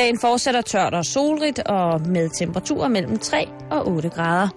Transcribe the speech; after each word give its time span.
Dagen 0.00 0.18
fortsætter 0.20 0.60
tørt 0.60 0.94
og 0.94 1.04
solrigt 1.04 1.58
og 1.58 2.00
med 2.06 2.30
temperaturer 2.38 2.88
mellem 2.88 3.18
3 3.18 3.48
og 3.70 3.88
8 3.88 4.08
grader. 4.08 4.48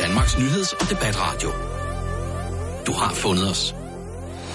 Danmarks 0.00 0.38
nyheds- 0.38 0.72
og 0.72 0.90
debatradio. 0.90 1.50
Du 2.86 2.92
har 2.92 3.14
fundet 3.14 3.50
os. 3.50 3.74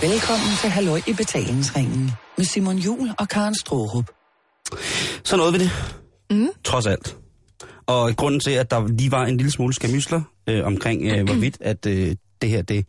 Velkommen 0.02 0.50
til 0.62 0.70
Halløj 0.70 1.02
i 1.08 1.14
betalingsringen 1.14 2.12
med 2.38 2.46
Simon 2.46 2.78
Jul 2.78 3.10
og 3.20 3.28
Karen 3.28 3.56
Strohrup. 3.56 4.06
Så 5.24 5.38
nåede 5.38 5.54
vi 5.54 5.60
det. 5.60 5.72
Mm. 6.32 6.50
Trods 6.64 6.88
alt. 6.88 7.27
Og 7.88 8.16
grunden 8.16 8.40
til, 8.40 8.52
at 8.52 8.72
der 8.72 8.88
lige 8.88 9.12
var 9.12 9.26
en 9.26 9.38
lille 9.38 9.52
smule 9.52 9.74
skamysler 9.74 10.22
øh, 10.50 10.66
omkring, 10.66 11.04
øh, 11.06 11.26
hvorvidt 11.26 11.58
at 11.62 11.86
øh, 11.86 12.16
det 12.42 12.50
her 12.50 12.62
det 12.62 12.86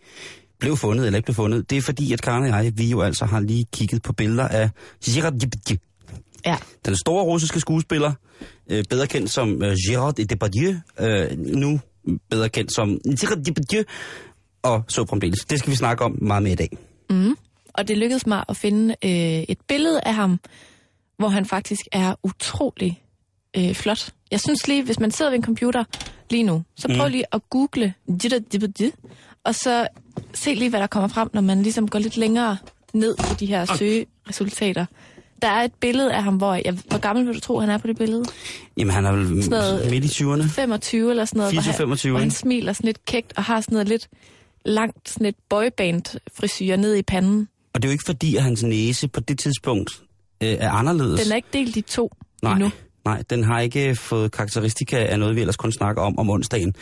blev 0.61 0.77
fundet 0.77 1.07
eller 1.07 1.17
ikke 1.17 1.27
blev 1.27 1.35
fundet, 1.35 1.71
det 1.71 1.79
er 1.79 1.83
fordi, 1.83 2.13
at 2.13 2.23
Karen 2.23 2.43
og 2.43 2.65
jeg, 2.65 2.73
vi 2.79 2.87
jo 2.91 3.01
altså 3.03 3.25
har 3.25 3.41
lige 3.41 3.65
kigget 3.73 4.03
på 4.03 4.13
billeder 4.13 4.49
af 4.49 4.71
Ja. 6.47 6.57
den 6.87 6.97
store 6.97 7.25
russiske 7.25 7.61
skuespiller, 7.61 8.13
øh, 8.71 8.85
bedre 8.91 9.07
kendt 9.07 9.31
som 9.31 9.63
øh, 9.63 9.73
Gérard 9.73 10.13
Depardieu, 10.13 10.75
øh, 11.01 11.39
nu 11.39 11.81
bedre 12.31 12.49
kendt 12.49 12.75
som 12.75 12.99
Gérard 13.09 13.43
Depardieu, 13.43 13.83
og 14.63 14.85
så 14.89 15.07
fremdeles. 15.09 15.45
Det 15.45 15.59
skal 15.59 15.71
vi 15.71 15.77
snakke 15.77 16.05
om 16.05 16.19
meget 16.23 16.43
mere 16.43 16.53
i 16.53 16.57
dag. 16.57 16.79
Og 17.75 17.89
det 17.89 17.99
lykkedes 17.99 18.27
mig 18.27 18.45
at 18.49 18.57
finde 18.57 18.95
øh, 19.05 19.11
et 19.49 19.59
billede 19.69 20.01
af 20.07 20.15
ham, 20.15 20.41
hvor 21.19 21.29
han 21.29 21.47
faktisk 21.47 21.81
er 21.93 22.15
utrolig 22.23 23.03
øh, 23.57 23.75
flot. 23.75 24.11
Jeg 24.31 24.41
synes 24.41 24.69
lige, 24.69 24.83
hvis 24.83 24.99
man 25.01 25.11
sidder 25.11 25.31
ved 25.31 25.39
en 25.39 25.45
computer 25.45 25.85
lige 26.31 26.43
nu, 26.43 26.63
så 26.77 26.89
prøv 26.97 27.09
lige 27.09 27.25
at 27.33 27.41
google 27.51 27.95
og 29.45 29.55
så 29.55 29.89
se 30.35 30.55
lige, 30.55 30.71
hvad 30.71 30.81
der 30.81 30.87
kommer 30.87 31.09
frem, 31.09 31.29
når 31.33 31.41
man 31.41 31.63
ligesom 31.63 31.89
går 31.89 31.99
lidt 31.99 32.17
længere 32.17 32.57
ned 32.95 33.15
i 33.19 33.35
de 33.41 33.47
her 33.47 33.65
søgeresultater. 33.65 34.87
Der 35.43 35.49
er 35.49 35.63
et 35.63 35.73
billede 35.81 36.13
af 36.15 36.23
ham, 36.23 36.37
hvor... 36.37 36.55
Jeg, 36.55 36.79
hvor 36.89 36.99
gammel 36.99 37.27
vil 37.27 37.35
du 37.35 37.41
tro, 37.41 37.59
han 37.61 37.71
er 37.71 37.79
på 37.79 37.87
det 37.87 37.99
billede? 37.99 38.25
Jamen, 38.77 38.95
han 38.95 39.07
er 39.07 39.13
vel 39.13 39.43
Sådan 39.43 39.59
noget- 39.61 39.91
midt 39.91 40.05
i 40.05 40.09
20'erne. 40.25 40.49
25 40.49 41.11
eller 41.11 41.25
sådan 41.25 41.39
noget. 41.39 41.53
hvor 41.53 41.63
han- 41.63 41.75
24-25, 41.99 42.09
Hvor 42.11 42.19
han 42.19 42.31
smiler 42.31 42.73
sådan 42.73 42.87
lidt 42.87 43.05
kægt 43.05 43.33
og 43.37 43.45
har 43.45 43.61
sådan 43.61 43.73
noget 43.75 43.89
lidt 43.89 44.09
langt 44.65 45.09
sådan 45.09 45.27
et 45.27 45.35
boyband-frisyr 45.49 46.77
ned 46.77 46.95
i 46.97 47.03
panden. 47.03 47.49
Og 47.75 47.83
det 47.83 47.89
er 47.89 47.91
jo 47.91 47.93
ikke 47.93 48.05
fordi, 48.07 48.37
at 48.37 48.43
hans 48.43 48.63
næse 48.63 49.09
på 49.09 49.21
det 49.21 49.39
tidspunkt 49.39 50.03
øh, 50.43 50.49
er 50.49 50.71
anderledes. 50.71 51.21
Den 51.23 51.33
er 51.33 51.37
ikke 51.37 51.49
delt 51.53 51.77
i 51.77 51.81
to 51.81 52.13
nej, 52.43 52.53
endnu. 52.53 52.71
Nej, 53.09 53.23
den 53.31 53.45
har 53.45 53.61
ikke 53.61 53.97
fået 53.97 54.33
karakteristika 54.33 55.07
af 55.07 55.19
noget, 55.19 55.37
vi 55.37 55.41
ellers 55.41 55.57
kun 55.57 55.73
snakker 55.73 56.03
om 56.03 56.19
om 56.19 56.31
onsdagen. 56.31 56.75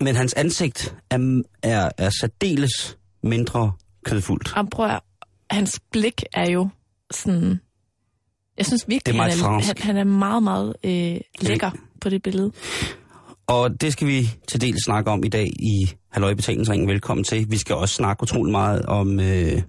Men 0.00 0.16
hans 0.16 0.34
ansigt 0.34 0.96
er, 1.10 1.42
er, 1.62 1.90
er 1.98 2.10
særdeles 2.20 2.98
mindre 3.22 3.72
kødfuldt. 4.04 4.56
Og 4.56 4.70
prøv 4.70 4.86
at, 4.86 5.00
hans 5.50 5.80
blik 5.92 6.22
er 6.34 6.50
jo 6.50 6.68
sådan... 7.10 7.60
Jeg 8.58 8.66
synes 8.66 8.84
virkelig, 8.88 9.06
Det 9.06 9.12
er 9.12 9.16
meget 9.16 9.42
han, 9.42 9.54
er, 9.54 9.60
han, 9.66 9.76
han 9.78 9.96
er 9.96 10.04
meget, 10.04 10.42
meget 10.42 10.76
øh, 10.84 11.20
lækker 11.40 11.70
på 12.00 12.08
det 12.08 12.22
billede. 12.22 12.52
Og 13.46 13.80
det 13.80 13.92
skal 13.92 14.08
vi 14.08 14.30
til 14.48 14.60
del 14.60 14.74
snakke 14.84 15.10
om 15.10 15.24
i 15.24 15.28
dag 15.28 15.46
i 15.46 15.90
Halløj 16.10 16.34
Betalingsringen. 16.34 16.88
Velkommen 16.88 17.24
til. 17.24 17.46
Vi 17.50 17.56
skal 17.56 17.76
også 17.76 17.94
snakke 17.94 18.22
utrolig 18.22 18.52
meget 18.52 18.86
om 18.86 19.20
øh, 19.20 19.62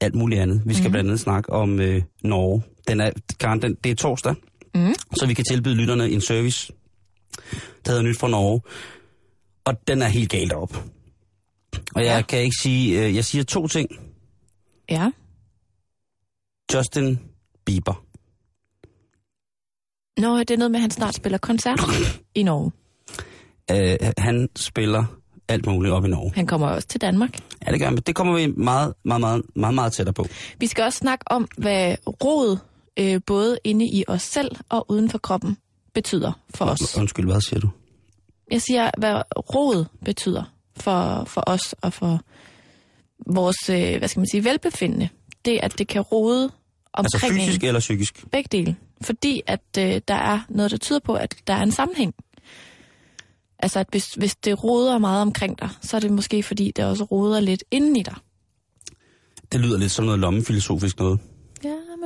alt 0.00 0.14
muligt 0.14 0.40
andet. 0.40 0.62
Vi 0.66 0.74
skal 0.74 0.88
mm. 0.88 0.92
blandt 0.92 1.08
andet 1.08 1.20
snakke 1.20 1.52
om 1.52 1.80
øh, 1.80 2.02
Norge. 2.22 2.62
Den 2.88 3.00
er, 3.00 3.10
Karen, 3.40 3.62
den, 3.62 3.76
det 3.84 3.90
er 3.90 3.94
torsdag, 3.94 4.34
Mm. 4.76 4.94
så 5.16 5.26
vi 5.26 5.34
kan 5.34 5.44
tilbyde 5.44 5.74
lytterne 5.74 6.10
en 6.10 6.20
service, 6.20 6.72
der 7.84 7.90
hedder 7.90 8.02
Nyt 8.02 8.18
fra 8.18 8.28
Norge. 8.28 8.60
Og 9.64 9.88
den 9.88 10.02
er 10.02 10.06
helt 10.08 10.30
galt 10.30 10.52
op. 10.52 10.84
Og 11.94 12.04
jeg 12.04 12.16
Ja. 12.16 12.22
kan 12.22 12.38
ikke 12.38 12.56
sige, 12.62 13.04
øh, 13.06 13.14
jeg 13.14 13.24
siger 13.24 13.44
to 13.44 13.66
ting. 13.68 13.88
Ja. 14.90 15.10
Justin 16.74 17.18
Bieber. 17.66 18.02
Nå, 20.20 20.38
det 20.38 20.50
er 20.50 20.56
noget 20.56 20.70
med, 20.70 20.78
at 20.78 20.82
han 20.82 20.90
snart 20.90 21.14
spiller 21.14 21.38
koncert 21.38 21.80
i 22.34 22.42
Norge. 22.42 22.72
Øh, 23.70 24.12
han 24.18 24.48
spiller 24.56 25.04
alt 25.48 25.66
muligt 25.66 25.94
op 25.94 26.04
i 26.04 26.08
Norge. 26.08 26.32
Han 26.34 26.46
kommer 26.46 26.66
også 26.68 26.88
til 26.88 27.00
Danmark. 27.00 27.38
Ja, 27.66 27.72
det 27.72 27.80
gør 27.80 27.86
han. 27.86 27.94
men 27.94 28.02
Det 28.02 28.14
kommer 28.14 28.34
vi 28.34 28.46
meget, 28.46 28.94
meget, 29.04 29.20
meget, 29.20 29.42
meget, 29.56 29.74
meget 29.74 29.92
tættere 29.92 30.12
på. 30.14 30.26
Vi 30.58 30.66
skal 30.66 30.84
også 30.84 30.98
snakke 30.98 31.24
om, 31.26 31.48
hvad 31.58 31.96
rod 32.06 32.58
øh, 32.96 33.20
både 33.26 33.58
inde 33.64 33.84
i 33.84 34.04
os 34.08 34.22
selv 34.22 34.56
og 34.68 34.90
uden 34.90 35.10
for 35.10 35.18
kroppen 35.18 35.56
betyder 35.94 36.32
for 36.54 36.64
os. 36.64 36.96
Undskyld, 36.98 37.26
hvad 37.26 37.40
siger 37.40 37.60
du? 37.60 37.68
Jeg 38.50 38.62
siger, 38.62 38.90
hvad 38.98 39.22
rod 39.54 39.84
betyder 40.04 40.44
for, 40.76 41.24
for 41.24 41.42
os 41.46 41.72
og 41.72 41.92
for 41.92 42.20
vores, 43.26 43.70
øh, 43.70 43.98
hvad 43.98 44.08
skal 44.08 44.20
man 44.20 44.28
sige, 44.30 44.44
velbefindende. 44.44 45.08
Det, 45.44 45.58
at 45.62 45.78
det 45.78 45.88
kan 45.88 46.02
rode 46.02 46.50
Altså 46.94 47.16
omkring 47.16 47.34
fysisk 47.34 47.62
en. 47.62 47.66
eller 47.66 47.80
psykisk? 47.80 48.24
Begge 48.32 48.48
dele. 48.52 48.76
Fordi 49.02 49.42
at 49.46 49.60
øh, 49.78 50.00
der 50.08 50.14
er 50.14 50.40
noget, 50.48 50.70
der 50.70 50.76
tyder 50.76 50.98
på, 50.98 51.14
at 51.14 51.36
der 51.46 51.54
er 51.54 51.62
en 51.62 51.72
sammenhæng. 51.72 52.14
Altså, 53.58 53.78
at 53.80 53.86
hvis, 53.90 54.14
hvis 54.14 54.36
det 54.36 54.64
roder 54.64 54.98
meget 54.98 55.22
omkring 55.22 55.58
dig, 55.58 55.68
så 55.82 55.96
er 55.96 56.00
det 56.00 56.12
måske 56.12 56.42
fordi, 56.42 56.72
det 56.76 56.84
også 56.84 57.04
roder 57.04 57.40
lidt 57.40 57.64
inden 57.70 57.96
i 57.96 58.02
dig. 58.02 58.14
Det 59.52 59.60
lyder 59.60 59.78
lidt 59.78 59.92
som 59.92 60.04
noget 60.04 60.20
lommefilosofisk 60.20 60.98
noget. 60.98 61.20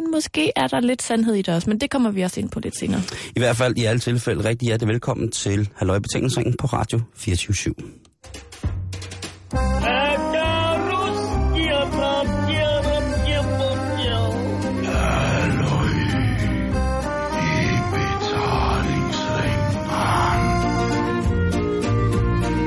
Men 0.01 0.11
måske 0.11 0.53
er 0.57 0.67
der 0.67 0.81
lidt 0.81 1.03
sandhed 1.03 1.35
i 1.35 1.43
det 1.43 1.55
også, 1.55 1.71
men 1.71 1.81
det 1.81 1.91
kommer 1.91 2.11
vi 2.11 2.23
også 2.23 2.41
ind 2.41 2.51
på 2.51 2.61
lidt 2.61 2.79
senere. 2.79 3.01
I 3.37 3.39
hvert 3.39 3.57
fald 3.57 3.77
i 3.77 3.85
alle 3.85 4.01
tilfælde 4.01 4.45
rigtig 4.45 4.67
hjertelig 4.67 4.89
velkommen 4.93 5.31
til 5.31 5.69
Halløj 5.77 5.99
Betalingsringen 5.99 6.57
på 6.57 6.67
Radio 6.67 7.01
24 7.17 7.75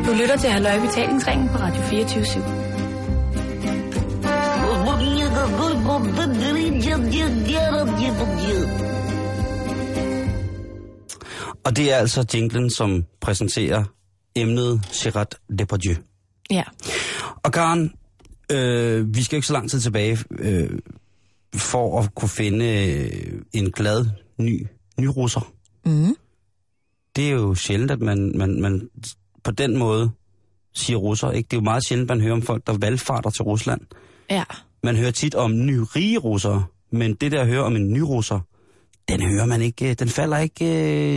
Du 0.05 0.17
lytter 0.21 0.37
til 0.37 0.49
Halløj 0.49 0.79
Betalingsringen 0.79 1.49
på 1.49 1.57
Radio 1.57 1.81
24 1.81 2.23
/7. 2.23 2.62
Og 11.63 11.75
det 11.75 11.91
er 11.91 11.97
altså 11.97 12.25
jinglen, 12.33 12.69
som 12.69 13.05
præsenterer 13.21 13.83
emnet 14.35 14.81
Gerard 15.03 15.35
Depardieu. 15.59 15.95
Ja. 16.51 16.63
Og 17.43 17.51
Karen, 17.51 17.93
øh, 18.51 19.15
vi 19.15 19.23
skal 19.23 19.35
ikke 19.35 19.47
så 19.47 19.53
lang 19.53 19.69
tid 19.69 19.79
tilbage 19.79 20.17
øh, 20.31 20.79
for 21.55 21.99
at 21.99 22.15
kunne 22.15 22.29
finde 22.29 22.65
øh, 22.65 23.41
en 23.53 23.71
glad 23.71 24.05
ny 24.37 24.67
nyrusser. 24.99 25.51
Mm. 25.85 26.15
Det 27.15 27.27
er 27.27 27.31
jo 27.31 27.55
sjældent, 27.55 27.91
at 27.91 28.01
man, 28.01 28.31
man, 28.35 28.61
man 28.61 28.89
på 29.43 29.51
den 29.51 29.77
måde 29.77 30.11
siger 30.73 30.97
russer. 30.97 31.31
Ikke? 31.31 31.47
Det 31.47 31.57
er 31.57 31.61
jo 31.61 31.63
meget 31.63 31.87
sjældent, 31.87 32.09
man 32.09 32.21
hører 32.21 32.33
om 32.33 32.41
folk, 32.41 32.67
der 32.67 32.77
valgfarter 32.77 33.29
til 33.29 33.43
Rusland. 33.43 33.81
Ja. 34.29 34.43
Man 34.83 34.95
hører 34.95 35.11
tit 35.11 35.35
om 35.35 35.65
nyrige 35.65 36.17
russere, 36.17 36.65
men 36.91 37.13
det 37.13 37.31
der 37.31 37.41
at 37.41 37.47
høre 37.47 37.63
om 37.63 37.75
en 37.75 37.93
nyrusser, 37.93 38.39
den 39.07 39.21
hører 39.21 39.45
man 39.45 39.61
ikke, 39.61 39.89
øh, 39.89 39.95
den 39.99 40.09
falder 40.09 40.37
ikke 40.37 40.65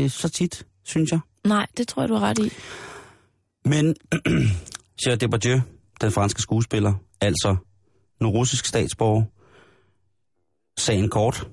øh, 0.04 0.10
så 0.10 0.28
tit, 0.28 0.66
synes 0.84 1.10
jeg. 1.10 1.20
Nej, 1.44 1.66
det 1.76 1.88
tror 1.88 2.02
jeg, 2.02 2.08
du 2.08 2.14
har 2.14 2.26
ret 2.26 2.38
i. 2.38 2.50
Men 3.64 3.96
Gérard 5.02 5.16
Depardieu, 5.16 5.60
den 6.00 6.12
franske 6.12 6.42
skuespiller, 6.42 6.94
altså 7.20 7.56
nu 8.20 8.28
russisk 8.28 8.64
statsborger, 8.66 9.24
sagen 10.78 11.08
kort. 11.08 11.48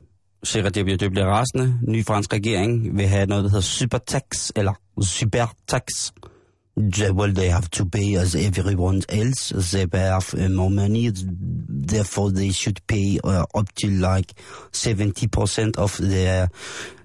Gérard 0.47 0.69
Depardieu 0.69 1.09
bliver 1.09 1.27
rasende. 1.27 1.79
Ny 1.87 2.05
fransk 2.05 2.33
regering 2.33 2.97
vil 2.97 3.07
have 3.07 3.25
noget, 3.25 3.43
der 3.43 3.49
hedder 3.49 3.61
supertax, 3.61 4.51
eller 4.55 4.73
supertax. 5.01 5.83
Well, 6.75 7.33
they 7.33 7.49
have 7.49 7.69
to 7.69 7.85
pay 7.85 8.15
as 8.17 8.35
everyone 8.35 9.03
else. 9.09 9.53
They 9.71 9.85
have 9.99 10.33
uh, 10.33 10.49
more 10.49 10.71
money, 10.71 11.11
therefore 11.87 12.31
they 12.31 12.51
should 12.51 12.79
pay 12.87 13.19
uh, 13.23 13.45
up 13.53 13.71
to 13.83 13.87
like 13.87 14.33
70% 14.71 15.77
of 15.77 15.97
their... 15.97 16.47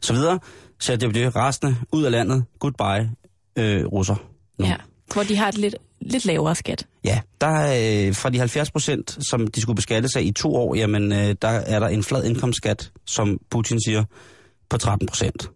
Så 0.01 0.13
videre. 0.13 0.39
Gérard 0.83 0.99
Depardieu 0.99 1.29
rasende, 1.29 1.77
ud 1.93 2.05
af 2.05 2.11
landet, 2.11 2.45
goodbye, 2.59 3.11
øh, 3.57 3.87
russer. 3.87 4.17
Nu. 4.59 4.67
Ja. 4.67 4.77
Hvor 5.13 5.23
de 5.23 5.37
har 5.37 5.49
et 5.49 5.59
lidt, 5.59 5.77
lidt 6.01 6.25
lavere 6.25 6.55
skat. 6.55 6.87
Ja, 7.05 7.21
der 7.41 7.47
er 7.47 8.07
øh, 8.09 8.15
fra 8.15 8.31
de 8.31 8.39
70 8.39 8.71
procent, 8.71 9.19
som 9.31 9.47
de 9.47 9.61
skulle 9.61 9.77
beskatte 9.77 10.09
sig 10.09 10.27
i 10.27 10.33
to 10.33 10.55
år, 10.55 10.75
jamen 10.75 11.13
øh, 11.13 11.35
der 11.43 11.49
er 11.49 11.79
der 11.79 11.89
en 11.89 12.03
flad 12.03 12.25
indkomstskat, 12.25 12.93
som 13.07 13.39
Putin 13.51 13.81
siger, 13.87 14.05
på 14.71 14.79
13 14.79 15.07
procent. 15.07 15.51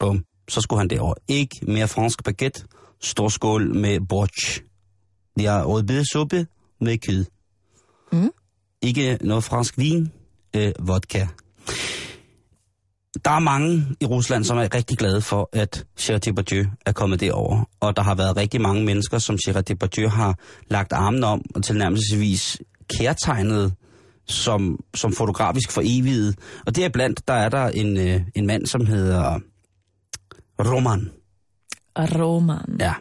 Bum. 0.00 0.24
Så 0.48 0.60
skulle 0.60 0.80
han 0.80 0.90
derover. 0.90 1.14
Ikke 1.28 1.56
mere 1.62 1.88
fransk 1.88 2.24
baguette, 2.24 2.64
stor 3.00 3.28
skål 3.28 3.74
med 3.74 4.00
borch. 4.08 4.60
De 5.38 5.44
har 5.44 5.64
rødbedesuppe 5.64 6.46
med 6.80 6.98
kød. 6.98 7.24
Mm. 8.12 8.30
Ikke 8.82 9.18
noget 9.20 9.44
fransk 9.44 9.78
vin, 9.78 10.12
øh, 10.56 10.72
vodka. 10.78 11.26
der 13.24 13.30
er 13.30 13.38
mange 13.38 13.86
i 14.00 14.06
Rusland, 14.06 14.44
som 14.44 14.58
er 14.58 14.74
rigtig 14.74 14.98
glade 14.98 15.20
for, 15.20 15.48
at 15.52 15.86
Gérard 16.00 16.18
Depardieu 16.18 16.64
er 16.86 16.92
kommet 16.92 17.20
derover. 17.20 17.68
Og 17.80 17.96
der 17.96 18.02
har 18.02 18.14
været 18.14 18.36
rigtig 18.36 18.60
mange 18.60 18.84
mennesker, 18.84 19.18
som 19.18 19.38
Gérard 19.48 19.60
Depardieu 19.60 20.08
har 20.08 20.38
lagt 20.68 20.92
armene 20.92 21.26
om 21.26 21.42
og 21.54 21.64
tilnærmelsesvis 21.64 22.58
kærtegnet 22.98 23.74
som, 24.28 24.80
som 24.94 25.12
fotografisk 25.12 25.72
for 25.72 25.82
evigt. 25.84 26.38
Og 26.66 26.76
deriblandt, 26.76 27.28
der 27.28 27.34
er 27.34 27.48
der 27.48 27.68
en, 27.68 27.96
øh, 27.96 28.20
en 28.34 28.46
mand, 28.46 28.66
som 28.66 28.86
hedder 28.86 29.38
Roman. 30.60 31.10
Roman. 31.96 32.76
Ja. 32.80 32.94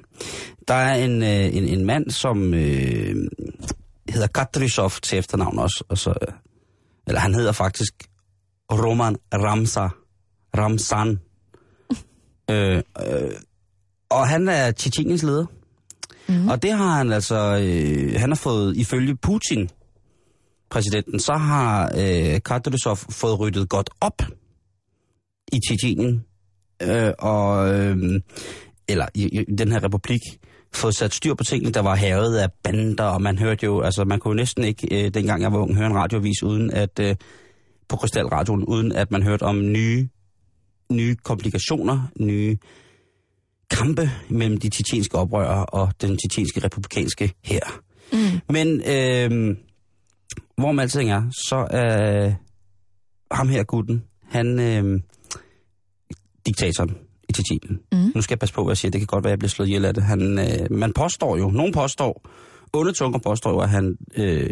Der 0.67 0.73
er 0.73 0.95
en, 0.95 1.23
øh, 1.23 1.55
en, 1.55 1.63
en 1.63 1.85
mand, 1.85 2.09
som 2.09 2.53
øh, 2.53 3.15
hedder 4.09 4.27
Katrysov 4.27 4.91
til 4.91 5.17
efternavn 5.17 5.59
også. 5.59 5.83
Og 5.89 5.97
så, 5.97 6.09
øh, 6.09 6.33
eller 7.07 7.19
han 7.19 7.33
hedder 7.33 7.51
faktisk 7.51 7.93
Roman 8.71 9.15
Ramsa. 9.33 9.87
Ramsan. 10.57 11.19
øh, 12.51 12.77
øh, 12.77 13.31
og 14.09 14.27
han 14.27 14.47
er 14.47 14.71
Tjetjeniens 14.71 15.23
leder. 15.23 15.45
Mm. 16.29 16.47
Og 16.47 16.61
det 16.61 16.71
har 16.71 16.97
han 16.97 17.11
altså, 17.11 17.35
øh, 17.35 18.19
han 18.19 18.29
har 18.29 18.35
fået, 18.35 18.77
ifølge 18.77 19.15
Putin, 19.15 19.69
præsidenten, 20.69 21.19
så 21.19 21.33
har 21.33 21.91
øh, 21.97 22.41
Katrysov 22.45 22.95
fået 22.95 23.39
ryddet 23.39 23.69
godt 23.69 23.89
op 24.01 24.21
i 25.51 25.59
Tjetjenien. 25.67 26.25
Øh, 26.81 27.13
og, 27.19 27.73
øh, 27.73 28.21
eller 28.87 29.05
i, 29.13 29.39
i 29.49 29.55
den 29.55 29.71
her 29.71 29.83
republik, 29.83 30.21
fået 30.73 30.95
sat 30.95 31.13
styr 31.13 31.33
på 31.33 31.43
tingene, 31.43 31.71
der 31.71 31.79
var 31.79 31.95
havet 31.95 32.37
af 32.37 32.49
bander, 32.63 33.03
og 33.03 33.21
man 33.21 33.37
hørte 33.37 33.65
jo, 33.65 33.81
altså 33.81 34.03
man 34.03 34.19
kunne 34.19 34.31
jo 34.31 34.35
næsten 34.35 34.63
ikke, 34.63 35.05
øh, 35.05 35.13
dengang 35.13 35.41
jeg 35.41 35.51
var 35.51 35.59
ung, 35.59 35.75
høre 35.75 35.87
en 35.87 35.95
radiovis 35.95 36.43
uden 36.43 36.71
at, 36.71 36.99
øh, 36.99 37.15
på 37.87 37.95
Krystalradioen, 37.95 38.63
uden 38.63 38.91
at 38.91 39.11
man 39.11 39.23
hørte 39.23 39.43
om 39.43 39.71
nye, 39.71 40.09
nye 40.91 41.15
komplikationer, 41.15 42.11
nye 42.19 42.57
kampe 43.69 44.09
mellem 44.29 44.57
de 44.57 44.69
tjetjenske 44.69 45.17
oprørere 45.17 45.65
og 45.65 45.93
den 46.01 46.17
tjetjenske 46.17 46.63
republikanske 46.63 47.33
her. 47.43 47.81
Mm. 48.13 48.53
Men 48.53 48.67
øh, 48.81 49.57
hvor 50.57 50.71
man 50.71 50.83
alting 50.83 51.11
er, 51.11 51.23
så 51.47 51.67
er 51.69 52.25
øh, 52.25 52.33
ham 53.31 53.49
her 53.49 53.63
gutten, 53.63 54.03
han 54.29 54.59
øh, 54.59 55.01
diktatoren 56.45 56.97
i 57.29 57.33
Tjetjenien. 57.33 57.79
Mm. 57.91 58.11
Nu 58.15 58.21
skal 58.21 58.35
jeg 58.35 58.39
passe 58.39 58.55
på, 58.55 58.63
hvad 58.63 58.71
jeg 58.71 58.77
siger. 58.77 58.91
Det 58.91 59.01
kan 59.01 59.07
godt 59.07 59.23
være, 59.23 59.31
at 59.31 59.35
jeg 59.35 59.39
bliver 59.39 59.49
slået 59.49 59.67
ihjel 59.67 59.85
af 59.85 59.93
det. 59.93 60.03
Han, 60.03 60.39
øh, 60.39 60.71
man 60.71 60.93
påstår 60.93 61.37
jo, 61.37 61.49
nogen 61.49 61.73
påstår, 61.73 62.29
onde 62.73 62.93
tunger 62.93 63.19
påstår 63.19 63.51
jo, 63.51 63.59
at 63.59 63.69
han 63.69 63.97
øh, 64.15 64.49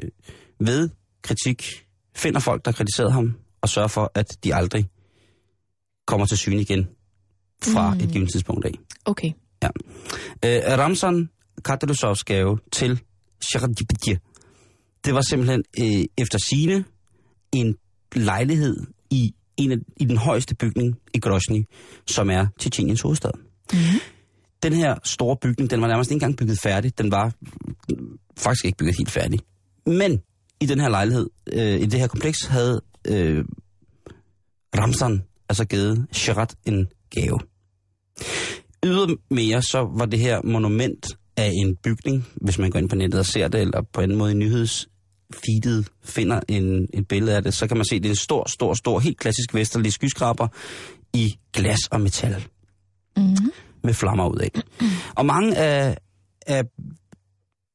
ved 0.60 0.90
kritik 1.22 1.86
finder 2.16 2.40
folk, 2.40 2.66
der 2.66 2.72
kritiserer 2.72 3.10
ham, 3.10 3.36
og 3.62 3.70
sørger 3.70 3.88
for, 3.88 4.12
at 4.16 4.38
de 4.44 4.56
aldrig 4.56 4.90
kommer 6.08 6.26
til 6.26 6.38
syne 6.38 6.62
igen 6.62 6.88
fra 7.64 7.94
mm. 7.94 8.00
et 8.00 8.12
givet 8.12 8.32
tidspunkt 8.32 8.66
af. 8.66 8.74
Okay. 9.06 9.32
Ja. 9.64 9.70
Øh, 10.46 10.80
Ramzan 10.80 11.30
Kadyrosovs 11.66 12.24
gave 12.24 12.60
til 12.72 13.02
Sharadjibidje, 13.42 14.20
det 15.06 15.14
var 15.14 15.22
simpelthen 15.22 15.64
øh, 15.80 16.06
efter 16.18 16.38
sine 16.38 16.86
en 17.52 17.76
lejlighed 18.16 18.78
i, 19.12 19.34
en 19.58 19.72
af, 19.72 19.78
i 19.98 20.06
den 20.06 20.18
højeste 20.18 20.56
bygning 20.56 20.96
i 21.14 21.20
Grozny, 21.20 21.66
som 22.08 22.30
er 22.30 22.48
Tjetjeniens 22.60 23.02
hovedstad. 23.02 23.32
Mm-hmm. 23.74 24.00
Den 24.64 24.74
her 24.74 24.96
store 25.04 25.38
bygning, 25.42 25.70
den 25.70 25.82
var 25.82 25.88
nærmest 25.88 26.12
ikke 26.12 26.16
engang 26.16 26.38
bygget 26.38 26.60
færdig. 26.60 26.98
Den 26.98 27.12
var 27.12 27.34
faktisk 28.38 28.66
ikke 28.66 28.78
bygget 28.78 28.96
helt 28.98 29.12
færdig. 29.12 29.40
Men 29.86 30.22
i 30.62 30.66
den 30.66 30.80
her 30.80 30.90
lejlighed, 30.90 31.30
øh, 31.54 31.82
i 31.82 31.86
det 31.86 32.00
her 32.00 32.08
kompleks, 32.08 32.46
havde 32.46 32.82
øh, 33.08 33.46
Ramzan 34.78 35.24
altså 35.50 35.66
givet 35.66 36.08
Sharat 36.12 36.56
en 36.66 36.88
gave. 37.10 37.40
Ydermere 38.86 39.62
så 39.62 39.90
var 39.98 40.06
det 40.06 40.20
her 40.20 40.42
monument 40.44 41.06
af 41.38 41.52
en 41.54 41.76
bygning, 41.76 42.26
hvis 42.36 42.60
man 42.60 42.72
går 42.72 42.80
ind 42.80 42.90
på 42.90 42.96
nettet 42.96 43.20
og 43.20 43.26
ser 43.26 43.48
det, 43.48 43.62
eller 43.62 43.82
på 43.94 44.02
en 44.02 44.16
måde 44.16 44.32
i 44.32 44.36
nyhedsfeedet 45.34 45.90
finder 46.04 46.40
en, 46.48 46.88
et 46.94 47.08
billede 47.08 47.36
af 47.36 47.44
det, 47.44 47.54
så 47.54 47.68
kan 47.68 47.78
man 47.78 47.86
se, 47.86 47.96
at 47.96 48.04
det 48.04 48.10
er 48.10 48.14
en 48.14 48.16
stor, 48.16 48.50
stor, 48.50 48.74
stor, 48.74 49.00
helt 49.00 49.20
klassisk 49.20 49.54
vesterlig 49.54 49.94
skyskraber 49.94 50.48
i 51.14 51.38
glas 51.54 51.88
og 51.92 52.02
metal. 52.02 52.48
Mm-hmm. 53.18 53.52
Med 53.84 53.94
flammer 53.94 54.30
ud 54.30 54.38
af. 54.38 54.52
Mm-hmm. 54.54 54.88
Og 55.16 55.26
mange 55.26 55.58
af, 55.58 55.98
af 56.48 56.64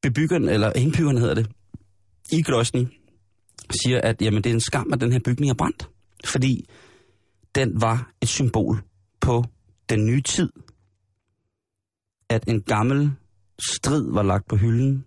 bebyggerne, 0.01 0.51
eller 0.51 0.73
indbyggerne 0.75 1.19
hedder 1.19 1.35
det, 1.35 1.47
i 2.31 2.41
Grosny, 2.41 2.87
siger, 3.71 4.01
at 4.01 4.21
jamen, 4.21 4.43
det 4.43 4.49
er 4.49 4.53
en 4.53 4.61
skam, 4.61 4.93
at 4.93 5.01
den 5.01 5.11
her 5.11 5.19
bygning 5.19 5.49
er 5.49 5.55
brændt. 5.55 5.89
Fordi 6.25 6.69
den 7.55 7.81
var 7.81 8.11
et 8.21 8.27
symbol 8.27 8.83
på 9.21 9.45
den 9.89 10.05
nye 10.05 10.21
tid. 10.21 10.49
At 12.29 12.43
en 12.47 12.61
gammel 12.61 13.11
strid 13.59 14.11
var 14.11 14.23
lagt 14.23 14.47
på 14.47 14.55
hylden. 14.55 15.05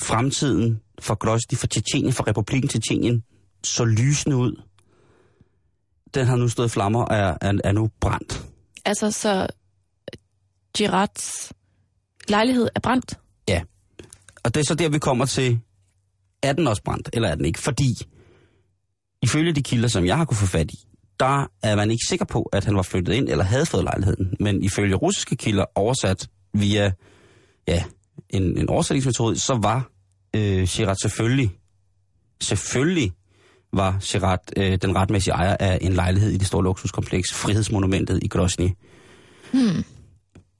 Fremtiden 0.00 0.80
for 1.00 1.14
Grosny, 1.14 1.56
for 1.58 1.66
Tjetjenien, 1.66 2.12
for 2.12 2.28
Republiken 2.28 2.68
Tjetjenien, 2.68 3.24
så 3.64 3.84
lysende 3.84 4.36
ud. 4.36 4.62
Den 6.14 6.26
har 6.26 6.36
nu 6.36 6.48
stået 6.48 6.66
i 6.66 6.70
flammer 6.70 7.04
og 7.04 7.16
er, 7.16 7.36
er, 7.40 7.52
er 7.64 7.72
nu 7.72 7.90
brændt. 8.00 8.44
Altså, 8.84 9.10
så 9.10 9.46
Girards 10.76 11.52
lejlighed 12.28 12.68
er 12.74 12.80
brændt? 12.80 13.18
Ja. 13.48 13.62
Og 14.44 14.54
det 14.54 14.60
er 14.60 14.64
så 14.64 14.74
der, 14.74 14.88
vi 14.88 14.98
kommer 14.98 15.26
til, 15.26 15.60
er 16.42 16.52
den 16.52 16.66
også 16.66 16.82
brændt, 16.82 17.10
eller 17.12 17.28
er 17.28 17.34
den 17.34 17.44
ikke? 17.44 17.58
Fordi, 17.58 17.94
ifølge 19.22 19.52
de 19.52 19.62
kilder, 19.62 19.88
som 19.88 20.06
jeg 20.06 20.16
har 20.16 20.24
kunne 20.24 20.36
få 20.36 20.46
fat 20.46 20.70
i, 20.70 20.86
der 21.20 21.46
er 21.62 21.76
man 21.76 21.90
ikke 21.90 22.06
sikker 22.08 22.24
på, 22.24 22.42
at 22.42 22.64
han 22.64 22.76
var 22.76 22.82
flyttet 22.82 23.12
ind 23.14 23.28
eller 23.28 23.44
havde 23.44 23.66
fået 23.66 23.84
lejligheden. 23.84 24.36
Men 24.40 24.62
ifølge 24.62 24.94
russiske 24.94 25.36
kilder, 25.36 25.64
oversat 25.74 26.28
via 26.54 26.92
ja, 27.68 27.84
en, 28.30 28.58
en 28.58 28.68
oversætningsmetode, 28.68 29.38
så 29.38 29.58
var 29.62 29.90
øh, 30.36 30.66
Shirat 30.66 31.00
selvfølgelig, 31.00 31.50
selvfølgelig 32.40 33.12
var 33.72 33.96
Shirat 34.00 34.52
øh, 34.56 34.76
den 34.82 34.96
retmæssige 34.96 35.34
ejer 35.34 35.56
af 35.60 35.78
en 35.80 35.92
lejlighed 35.92 36.30
i 36.30 36.36
det 36.36 36.46
store 36.46 36.64
luksuskompleks, 36.64 37.34
Frihedsmonumentet 37.34 38.18
i 38.22 38.28
Grosny. 38.28 38.68
Hmm. 39.52 39.84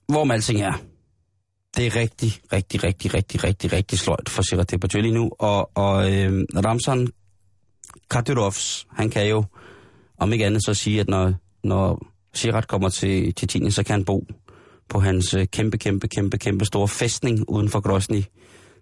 Hvor 0.08 0.25
man 0.25 0.34
alting 0.34 0.61
er. 0.61 0.72
Det 1.76 1.87
er 1.87 1.96
rigtig, 1.96 2.32
rigtig, 2.52 2.84
rigtig, 2.84 3.14
rigtig, 3.14 3.44
rigtig, 3.44 3.72
rigtig 3.72 3.99
sløjt 3.99 4.28
for 4.28 4.43
Shirat 4.43 4.70
Depardieu 4.70 5.14
nu. 5.14 5.31
Og, 5.38 5.70
og 5.76 6.12
øh, 6.12 6.44
Ramzan 6.64 7.08
Kadyrovs, 8.11 8.87
han 8.90 9.11
kan 9.11 9.28
jo 9.28 9.44
om 10.19 10.32
ikke 10.32 10.46
andet 10.46 10.64
så 10.64 10.75
sige, 10.75 11.00
at 11.00 11.08
når, 11.08 11.34
når 11.64 12.06
Shirat 12.34 12.69
kommer 12.69 12.88
til 12.88 13.34
Tjetjenien, 13.34 13.73
så 13.73 13.82
kan 13.82 13.93
han 13.93 14.05
bo 14.05 14.26
på 14.88 15.00
hans 15.00 15.34
øh, 15.34 15.46
kæmpe, 15.46 15.78
kæmpe, 15.78 16.08
kæmpe, 16.08 16.38
kæmpe 16.38 16.64
store 16.64 16.88
fæstning 16.88 17.50
uden 17.50 17.69
for 17.69 17.81
Grosny, 17.81 18.23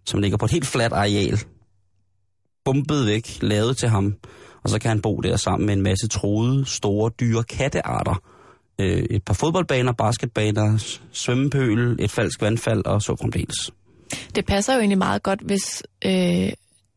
som 0.09 0.21
ligger 0.21 0.39
på 0.39 0.45
et 0.45 0.51
helt 0.51 0.67
fladt 0.67 0.93
areal. 0.93 1.39
Bumpet 2.65 3.07
væk, 3.07 3.39
lavet 3.43 3.77
til 3.77 3.89
ham. 3.89 4.15
Og 4.63 4.71
så 4.71 4.79
kan 4.79 4.89
han 4.89 5.01
bo 5.01 5.17
der 5.21 5.37
sammen 5.37 5.67
med 5.67 5.75
en 5.75 5.83
masse 5.83 6.09
troede, 6.09 6.67
store, 6.67 7.11
dyre 7.21 7.45
kattearter. 7.45 8.23
Øh, 8.81 9.03
et 9.11 9.25
par 9.25 9.35
fodboldbaner, 9.35 9.93
basketbaner, 9.93 10.99
svømmepøl, 11.13 11.97
et 12.01 12.11
falsk 12.11 12.43
vandfald 12.43 12.87
og 12.87 13.03
så 13.03 13.17
fremdeles. 13.17 13.71
Det 14.35 14.47
passer 14.47 14.75
jo 14.75 14.79
egentlig 14.79 14.99
meget 14.99 15.23
godt, 15.23 15.41
hvis 15.41 15.83
øh, 16.05 16.53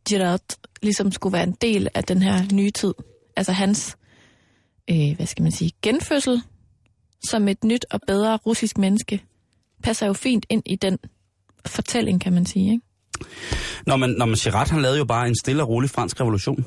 Gerard 0.09 0.57
ligesom 0.81 1.11
skulle 1.11 1.33
være 1.33 1.43
en 1.43 1.57
del 1.61 1.87
af 1.93 2.03
den 2.03 2.21
her 2.21 2.53
nye 2.53 2.71
tid. 2.71 2.93
Altså 3.35 3.51
hans, 3.51 3.97
øh, 4.89 5.15
hvad 5.15 5.25
skal 5.25 5.43
man 5.43 5.51
sige, 5.51 5.71
genfødsel 5.81 6.41
som 7.29 7.47
et 7.47 7.63
nyt 7.63 7.85
og 7.91 7.99
bedre 8.07 8.37
russisk 8.37 8.77
menneske, 8.77 9.23
passer 9.83 10.07
jo 10.07 10.13
fint 10.13 10.45
ind 10.49 10.63
i 10.65 10.75
den 10.75 10.97
fortælling, 11.65 12.21
kan 12.21 12.33
man 12.33 12.45
sige, 12.45 12.71
ikke? 12.71 12.90
Når 13.87 13.95
man, 13.97 14.09
når 14.09 14.25
man 14.25 14.35
siger 14.35 14.55
ret, 14.55 14.69
han 14.69 14.81
lavede 14.81 14.97
jo 14.97 15.05
bare 15.05 15.27
en 15.27 15.35
stille 15.43 15.63
og 15.63 15.69
rolig 15.69 15.89
fransk 15.89 16.19
revolution. 16.19 16.65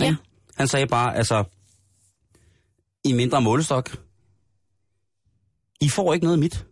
Ja. 0.00 0.16
Han 0.54 0.68
sagde 0.68 0.86
bare, 0.86 1.16
altså, 1.16 1.44
i 3.04 3.12
mindre 3.12 3.40
målestok, 3.40 3.96
I 5.80 5.88
får 5.88 6.14
ikke 6.14 6.24
noget 6.26 6.38
mit. 6.38 6.66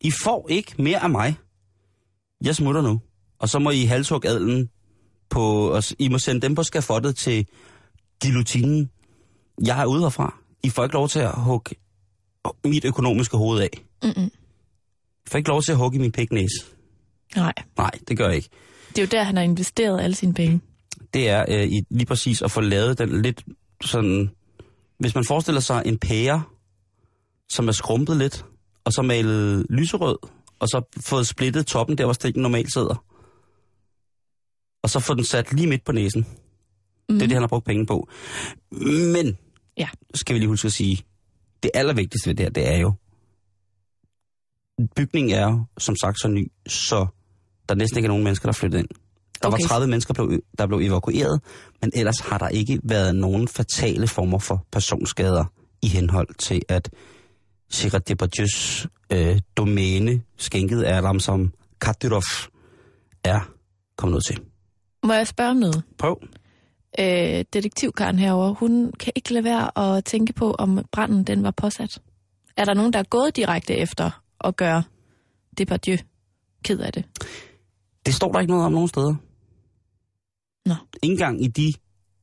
I 0.00 0.10
får 0.10 0.46
ikke 0.50 0.82
mere 0.82 1.02
af 1.02 1.10
mig. 1.10 1.36
Jeg 2.44 2.56
smutter 2.56 2.82
nu. 2.82 3.00
Og 3.38 3.48
så 3.48 3.58
må 3.58 3.70
I 3.70 3.84
halshug 3.84 4.24
adlen 4.24 4.70
på, 5.30 5.70
og 5.70 5.82
I 5.98 6.08
må 6.08 6.18
sende 6.18 6.40
dem 6.40 6.54
på 6.54 6.62
skafottet 6.62 7.16
til 7.16 7.46
guillotinen. 8.22 8.90
Jeg 9.64 9.80
er 9.80 9.86
ude 9.86 10.00
herfra. 10.00 10.38
I 10.62 10.70
får 10.70 10.84
ikke 10.84 10.94
lov 10.94 11.08
til 11.08 11.18
at 11.18 11.32
hugge 11.34 11.76
mit 12.64 12.84
økonomiske 12.84 13.36
hoved 13.36 13.60
af. 13.60 13.84
Mm-mm. 14.02 14.30
I 15.26 15.28
får 15.28 15.38
ikke 15.38 15.48
lov 15.50 15.62
til 15.62 15.72
at 15.72 15.78
hugge 15.78 15.98
min 15.98 16.12
piknæse. 16.12 16.66
Nej. 17.36 17.52
Nej, 17.76 17.90
det 18.08 18.16
gør 18.18 18.26
jeg 18.26 18.36
ikke. 18.36 18.48
Det 18.88 18.98
er 18.98 19.02
jo 19.02 19.08
der, 19.10 19.22
han 19.22 19.36
har 19.36 19.42
investeret 19.44 20.00
alle 20.00 20.16
sine 20.16 20.34
penge. 20.34 20.60
Det 21.14 21.28
er 21.28 21.44
øh, 21.48 21.66
i, 21.66 21.80
lige 21.90 22.06
præcis 22.06 22.42
at 22.42 22.50
få 22.50 22.60
lavet 22.60 22.98
den 22.98 23.22
lidt 23.22 23.44
sådan... 23.84 24.30
Hvis 24.98 25.14
man 25.14 25.24
forestiller 25.24 25.60
sig 25.60 25.82
en 25.86 25.98
pære, 25.98 26.42
som 27.50 27.68
er 27.68 27.72
skrumpet 27.72 28.16
lidt, 28.16 28.44
og 28.84 28.92
så 28.92 29.02
malet 29.02 29.66
lyserød, 29.70 30.18
og 30.58 30.68
så 30.68 31.00
fået 31.00 31.26
splittet 31.26 31.66
toppen 31.66 31.98
der, 31.98 32.04
hvor 32.04 32.12
stikken 32.12 32.42
normalt 32.42 32.72
sidder. 32.72 33.04
Og 34.82 34.90
så 34.90 35.00
få 35.00 35.14
den 35.14 35.24
sat 35.24 35.52
lige 35.52 35.66
midt 35.66 35.84
på 35.84 35.92
næsen. 35.92 36.26
Mm. 37.08 37.14
Det 37.14 37.22
er 37.22 37.26
det, 37.26 37.32
han 37.32 37.42
har 37.42 37.48
brugt 37.48 37.64
penge 37.64 37.86
på. 37.86 38.08
Men 39.12 39.38
Ja. 39.76 39.88
skal 40.14 40.34
vi 40.34 40.38
lige 40.38 40.48
huske 40.48 40.66
at 40.66 40.72
sige, 40.72 41.04
det 41.62 41.70
allervigtigste 41.74 42.28
ved 42.30 42.34
det 42.34 42.44
her, 42.46 42.50
det 42.50 42.68
er 42.74 42.78
jo, 42.78 42.92
bygningen 44.96 45.34
er 45.36 45.44
jo, 45.50 45.64
som 45.78 45.96
sagt, 45.96 46.20
så 46.20 46.28
ny, 46.28 46.52
så 46.66 47.06
der 47.70 47.76
næsten 47.76 47.98
ikke 47.98 48.06
er 48.06 48.10
nogen 48.10 48.24
mennesker, 48.24 48.46
der 48.48 48.52
flyttede 48.52 48.80
ind. 48.80 48.88
Der 49.42 49.48
Okay. 49.48 49.62
var 49.62 49.68
30 49.68 49.88
mennesker, 49.88 50.14
der 50.58 50.66
blev, 50.66 50.78
evakueret, 50.80 51.40
men 51.80 51.90
ellers 51.94 52.18
har 52.20 52.38
der 52.38 52.48
ikke 52.48 52.80
været 52.84 53.14
nogen 53.14 53.48
fatale 53.48 54.06
former 54.08 54.38
for 54.38 54.66
personskader 54.72 55.44
i 55.82 55.88
henhold 55.88 56.28
til, 56.38 56.62
at 56.68 56.90
Gerard 57.74 58.02
Depardieu's 58.10 58.86
øh, 59.10 59.38
domæne, 59.56 60.22
skænket 60.36 60.82
af 60.82 61.02
ham 61.02 61.20
som 61.20 61.52
Kadyrov, 61.80 62.22
er 63.24 63.40
kommet 63.96 64.16
ud 64.16 64.20
til. 64.20 64.38
Må 65.04 65.12
jeg 65.12 65.26
spørge 65.26 65.50
om 65.50 65.56
noget? 65.56 65.82
Prøv. 65.98 66.20
Øh, 66.98 67.44
detektivkaren 67.52 68.18
herover, 68.18 68.54
hun 68.54 68.92
kan 69.00 69.12
ikke 69.16 69.32
lade 69.32 69.44
være 69.44 69.96
at 69.96 70.04
tænke 70.04 70.32
på, 70.32 70.52
om 70.52 70.84
branden 70.92 71.24
den 71.24 71.42
var 71.42 71.50
påsat. 71.50 71.98
Er 72.56 72.64
der 72.64 72.74
nogen, 72.74 72.92
der 72.92 72.98
er 72.98 73.02
gået 73.10 73.36
direkte 73.36 73.74
efter 73.74 74.22
at 74.44 74.56
gøre 74.56 74.82
Depardieu 75.58 75.96
ked 76.64 76.78
af 76.78 76.92
det? 76.92 77.04
Det 78.06 78.14
står 78.14 78.32
der 78.32 78.40
ikke 78.40 78.50
noget 78.52 78.66
om 78.66 78.72
nogen 78.72 78.88
steder. 78.88 79.14
Nå. 80.66 80.74
Ikke 81.02 81.12
engang 81.12 81.44
i 81.44 81.48
de 81.48 81.72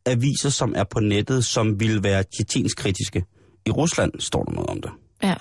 aviser, 0.06 0.50
som 0.50 0.74
er 0.76 0.84
på 0.84 1.00
nettet, 1.00 1.46
som 1.46 1.80
vil 1.80 2.04
være 2.04 2.24
kritiske. 2.78 3.26
I 3.66 3.72
Rusland 3.72 4.12
står 4.20 4.44
der 4.44 4.52
noget 4.52 4.70
om 4.70 4.82
det. 4.82 4.92
Ja. 5.24 5.36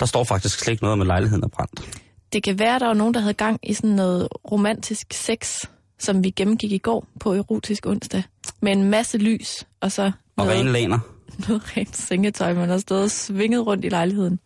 Der 0.00 0.06
står 0.06 0.24
faktisk 0.24 0.58
slet 0.58 0.72
ikke 0.72 0.84
noget 0.84 0.92
om, 0.92 1.00
at 1.00 1.06
lejligheden 1.06 1.44
er 1.44 1.48
brændt. 1.48 2.02
Det 2.32 2.42
kan 2.42 2.58
være, 2.58 2.78
der 2.78 2.86
var 2.86 2.94
nogen, 2.94 3.14
der 3.14 3.20
havde 3.20 3.34
gang 3.34 3.60
i 3.62 3.74
sådan 3.74 3.90
noget 3.90 4.28
romantisk 4.52 5.12
sex, 5.12 5.56
som 5.98 6.24
vi 6.24 6.30
gennemgik 6.30 6.72
i 6.72 6.78
går 6.78 7.06
på 7.20 7.32
erotisk 7.34 7.86
onsdag. 7.86 8.22
Med 8.60 8.72
en 8.72 8.90
masse 8.90 9.18
lys, 9.18 9.66
og 9.80 9.92
så 9.92 10.12
Og 10.36 10.46
rene 10.46 10.72
laner. 10.72 10.98
noget 11.48 11.76
rent 11.76 11.96
sengetøj, 11.96 12.54
man 12.54 12.68
har 12.68 12.78
stået 12.78 13.02
og 13.02 13.10
svinget 13.10 13.66
rundt 13.66 13.84
i 13.84 13.88
lejligheden. 13.88 14.40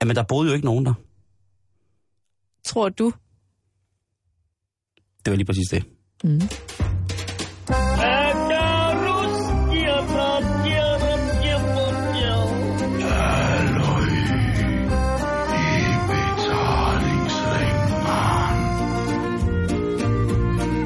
Jamen, 0.00 0.16
der 0.16 0.22
boede 0.22 0.48
jo 0.48 0.54
ikke 0.54 0.66
nogen 0.66 0.86
der. 0.86 0.94
Tror 2.64 2.88
du? 2.88 3.12
Det 5.26 5.30
var 5.30 5.36
lige 5.36 5.46
præcis 5.46 5.68
det. 5.70 5.84
Mm. 6.24 6.40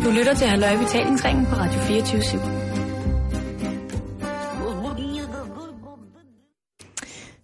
Du 0.05 0.11
lytter 0.11 0.35
til 0.35 0.47
Halløj 0.47 0.77
betalingsringen 0.77 1.47
på 1.47 1.55
Radio 1.55 1.81
24 1.81 2.21
/7. 2.21 2.39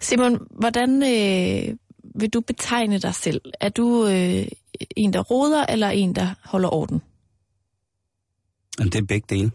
Simon, 0.02 0.38
hvordan 0.50 1.02
øh, 1.02 1.74
vil 2.16 2.30
du 2.30 2.40
betegne 2.40 2.98
dig 2.98 3.14
selv? 3.14 3.40
Er 3.60 3.68
du 3.68 4.06
øh, 4.06 4.48
en, 4.96 5.12
der 5.12 5.20
roder, 5.20 5.66
eller 5.66 5.88
en, 5.88 6.14
der 6.14 6.34
holder 6.44 6.74
orden? 6.74 7.02
Men 8.78 8.88
det 8.88 8.98
er 8.98 9.06
begge 9.06 9.26
dele. 9.36 9.50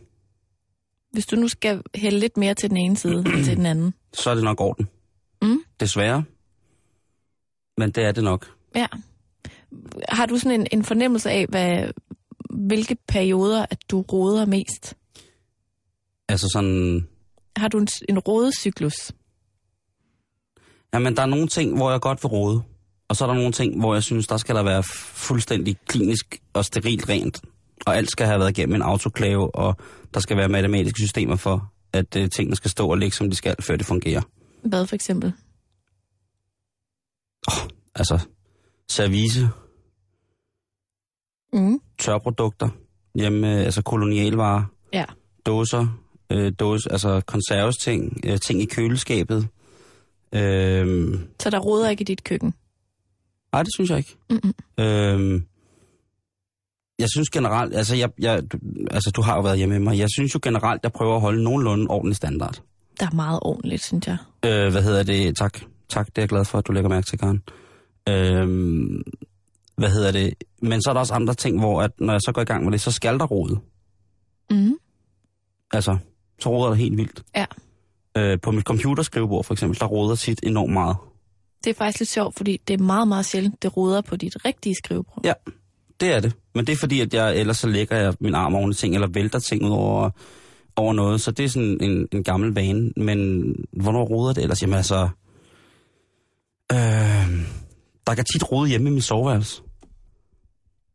Hvis 1.12 1.26
du 1.26 1.36
nu 1.36 1.48
skal 1.48 1.82
hælde 1.96 2.20
lidt 2.20 2.38
mere 2.38 2.54
til 2.54 2.70
den 2.70 2.78
ene 2.78 2.98
side 2.98 3.18
end 3.18 3.46
til 3.46 3.58
den 3.58 3.66
anden. 3.66 3.94
Så 4.14 4.30
er 4.30 4.36
det 4.36 4.44
nok 4.44 4.62
orden. 4.62 4.90
Mm. 5.42 5.64
Desværre. 5.80 6.24
Men 7.78 7.92
det 7.92 8.04
er 8.04 8.12
det 8.12 8.24
nok. 8.24 8.56
Ja. 8.76 8.88
Har 10.10 10.26
du 10.26 10.38
sådan 10.38 10.62
en, 10.62 10.68
en 10.72 10.84
fornemmelse 10.84 11.32
af, 11.32 11.46
hvad, 11.50 11.92
hvilke 12.50 12.98
perioder, 13.08 13.66
at 13.70 13.78
du 13.92 14.02
roder 14.02 14.46
mest? 14.46 14.96
Altså 16.30 16.48
sådan... 16.54 17.08
Har 17.56 17.68
du 17.68 17.78
en, 17.78 17.88
en 18.10 18.20
rodecyklus? 18.20 19.12
Jamen, 20.94 21.16
der 21.16 21.22
er 21.22 21.26
nogle 21.26 21.48
ting, 21.48 21.76
hvor 21.78 21.92
jeg 21.92 22.02
godt 22.02 22.24
vil 22.24 22.28
råde. 22.30 22.62
Og 23.10 23.16
så 23.16 23.26
er 23.26 23.28
der 23.28 23.36
nogle 23.36 23.52
ting, 23.52 23.80
hvor 23.80 23.94
jeg 23.94 24.04
synes, 24.04 24.28
der 24.28 24.38
skal 24.38 24.56
der 24.56 24.64
være 24.64 24.84
fuldstændig 24.84 25.78
klinisk 25.88 26.42
og 26.54 26.66
sterilt 26.66 27.10
rent. 27.10 27.42
Og 27.86 27.98
alt 27.98 28.12
skal 28.12 28.26
have 28.28 28.40
været 28.40 28.58
igennem 28.58 28.76
en 28.76 28.82
autoklave, 28.82 29.56
og 29.56 29.76
der 30.14 30.20
skal 30.20 30.38
være 30.38 30.50
matematiske 30.50 31.00
systemer 31.00 31.36
for, 31.36 31.72
at 31.94 32.16
uh, 32.16 32.28
tingene 32.30 32.56
skal 32.56 32.72
stå 32.72 32.88
og 32.90 32.98
ligge, 32.98 33.16
som 33.16 33.30
de 33.30 33.36
skal, 33.36 33.56
før 33.62 33.76
det 33.76 33.86
fungerer. 33.86 34.22
Hvad 34.64 34.88
for 34.88 34.96
eksempel? 34.96 35.34
Altså, 37.96 38.20
service, 38.90 39.50
Mm. 41.54 41.80
tørprodukter, 42.00 42.70
hjemme, 43.16 43.54
øh, 43.60 43.66
altså 43.66 43.82
kolonialvarer, 43.82 44.64
Ja. 44.94 45.06
dåser, 45.46 45.88
øh, 46.32 46.54
dåse, 46.60 46.92
altså 46.92 47.22
konservesting, 47.28 48.20
øh, 48.26 48.40
ting 48.40 48.62
i 48.62 48.66
køleskabet. 48.66 49.48
Øh, 50.34 51.20
Så 51.40 51.50
der 51.50 51.60
roder 51.60 51.90
ikke 51.90 52.02
i 52.02 52.06
dit 52.06 52.24
køkken? 52.24 52.54
nej, 53.54 53.64
det 53.64 53.74
synes 53.76 53.90
jeg 53.90 53.98
ikke. 53.98 54.18
Mm-mm. 54.30 54.54
Øh, 54.84 55.42
jeg 57.00 57.10
synes 57.10 57.30
generelt, 57.30 57.76
altså, 57.76 57.96
jeg, 57.96 58.10
jeg, 58.20 58.52
du, 58.52 58.58
altså 58.92 59.12
du 59.16 59.22
har 59.22 59.36
jo 59.36 59.42
været 59.42 59.58
hjemme 59.58 59.76
med 59.80 59.84
mig, 59.84 59.98
jeg 60.00 60.08
synes 60.16 60.34
jo 60.36 60.40
generelt, 60.44 60.80
jeg 60.84 60.92
prøver 60.92 61.16
at 61.16 61.22
holde 61.22 61.44
nogenlunde 61.44 61.88
ordentlig 61.90 62.16
standard. 62.16 62.62
Der 63.00 63.06
er 63.06 63.16
meget 63.16 63.40
ordentligt, 63.42 63.84
synes 63.84 64.08
jeg. 64.08 64.18
Øh, 64.46 64.72
hvad 64.72 64.84
hedder 64.84 65.04
det? 65.04 65.38
Tak. 65.38 65.60
Tak, 65.90 66.06
det 66.08 66.18
er 66.18 66.22
jeg 66.22 66.30
glad 66.30 66.46
for, 66.46 66.58
at 66.58 66.68
du 66.68 66.72
lægger 66.72 66.90
mærke 66.90 67.06
til, 67.08 67.20
Karen. 67.20 67.42
Øh, 68.10 69.04
hvad 69.76 69.90
hedder 69.90 70.12
det? 70.12 70.34
Men 70.62 70.82
så 70.82 70.90
er 70.90 70.94
der 70.94 71.00
også 71.00 71.14
andre 71.14 71.34
ting, 71.34 71.60
hvor 71.60 71.82
at, 71.82 71.92
når 72.00 72.14
jeg 72.14 72.22
så 72.22 72.32
går 72.32 72.42
i 72.42 72.46
gang 72.46 72.64
med 72.64 72.72
det, 72.72 72.82
så 72.82 72.92
skal 72.92 73.20
der 73.20 73.26
rode. 73.26 73.60
Mm. 74.50 74.74
Altså, 75.74 75.98
så 76.40 76.50
roder 76.50 76.68
der 76.70 76.76
helt 76.76 76.98
vildt. 76.98 77.24
Ja. 77.36 77.46
Øh, 78.18 78.40
på 78.42 78.52
mit 78.52 78.64
computerskrivebord 78.66 79.44
for 79.44 79.54
eksempel, 79.54 79.80
der 79.80 79.86
roder 79.86 80.16
tit 80.16 80.40
enormt 80.44 80.74
meget. 80.74 80.98
Det 81.64 81.70
er 81.70 81.74
faktisk 81.74 82.00
lidt 82.00 82.10
sjovt, 82.10 82.38
fordi 82.38 82.62
det 82.68 82.74
er 82.74 82.84
meget, 82.84 83.08
meget 83.08 83.26
sjældent, 83.26 83.64
det 83.64 83.78
roder 83.78 84.02
på 84.02 84.16
dit 84.16 84.46
rigtige 84.46 84.76
skrivebord. 84.76 85.22
Ja, 85.24 85.34
det 86.00 86.14
er 86.14 86.20
det. 86.20 86.34
Men 86.56 86.68
det 86.68 86.74
er 86.74 86.78
fordi, 86.78 87.00
at 87.00 87.14
jeg 87.14 87.38
ellers 87.38 87.58
så 87.58 87.68
lægger 87.68 87.98
jeg 87.98 88.14
min 88.20 88.36
arm 88.36 88.56
oven 88.56 88.72
i 88.72 88.74
ting, 88.74 88.94
eller 88.96 89.08
vælter 89.08 89.40
ting 89.40 89.66
ud 89.66 89.70
over, 89.70 90.10
over 90.76 90.94
noget. 90.94 91.22
Så 91.22 91.32
det 91.32 91.46
er 91.46 91.50
sådan 91.50 91.78
en, 91.82 92.08
en 92.12 92.24
gammel 92.24 92.54
vane. 92.56 92.92
Men 92.98 93.56
hvornår 93.72 94.04
roder 94.04 94.34
det 94.34 94.42
ellers? 94.44 94.62
Jamen 94.62 94.78
altså... 94.78 95.10
Øh, 96.72 96.78
der 98.08 98.16
kan 98.16 98.26
tit 98.26 98.52
rode 98.52 98.70
hjemme 98.70 98.90
i 98.90 98.92
min 98.94 99.02
soveværelse. 99.02 99.56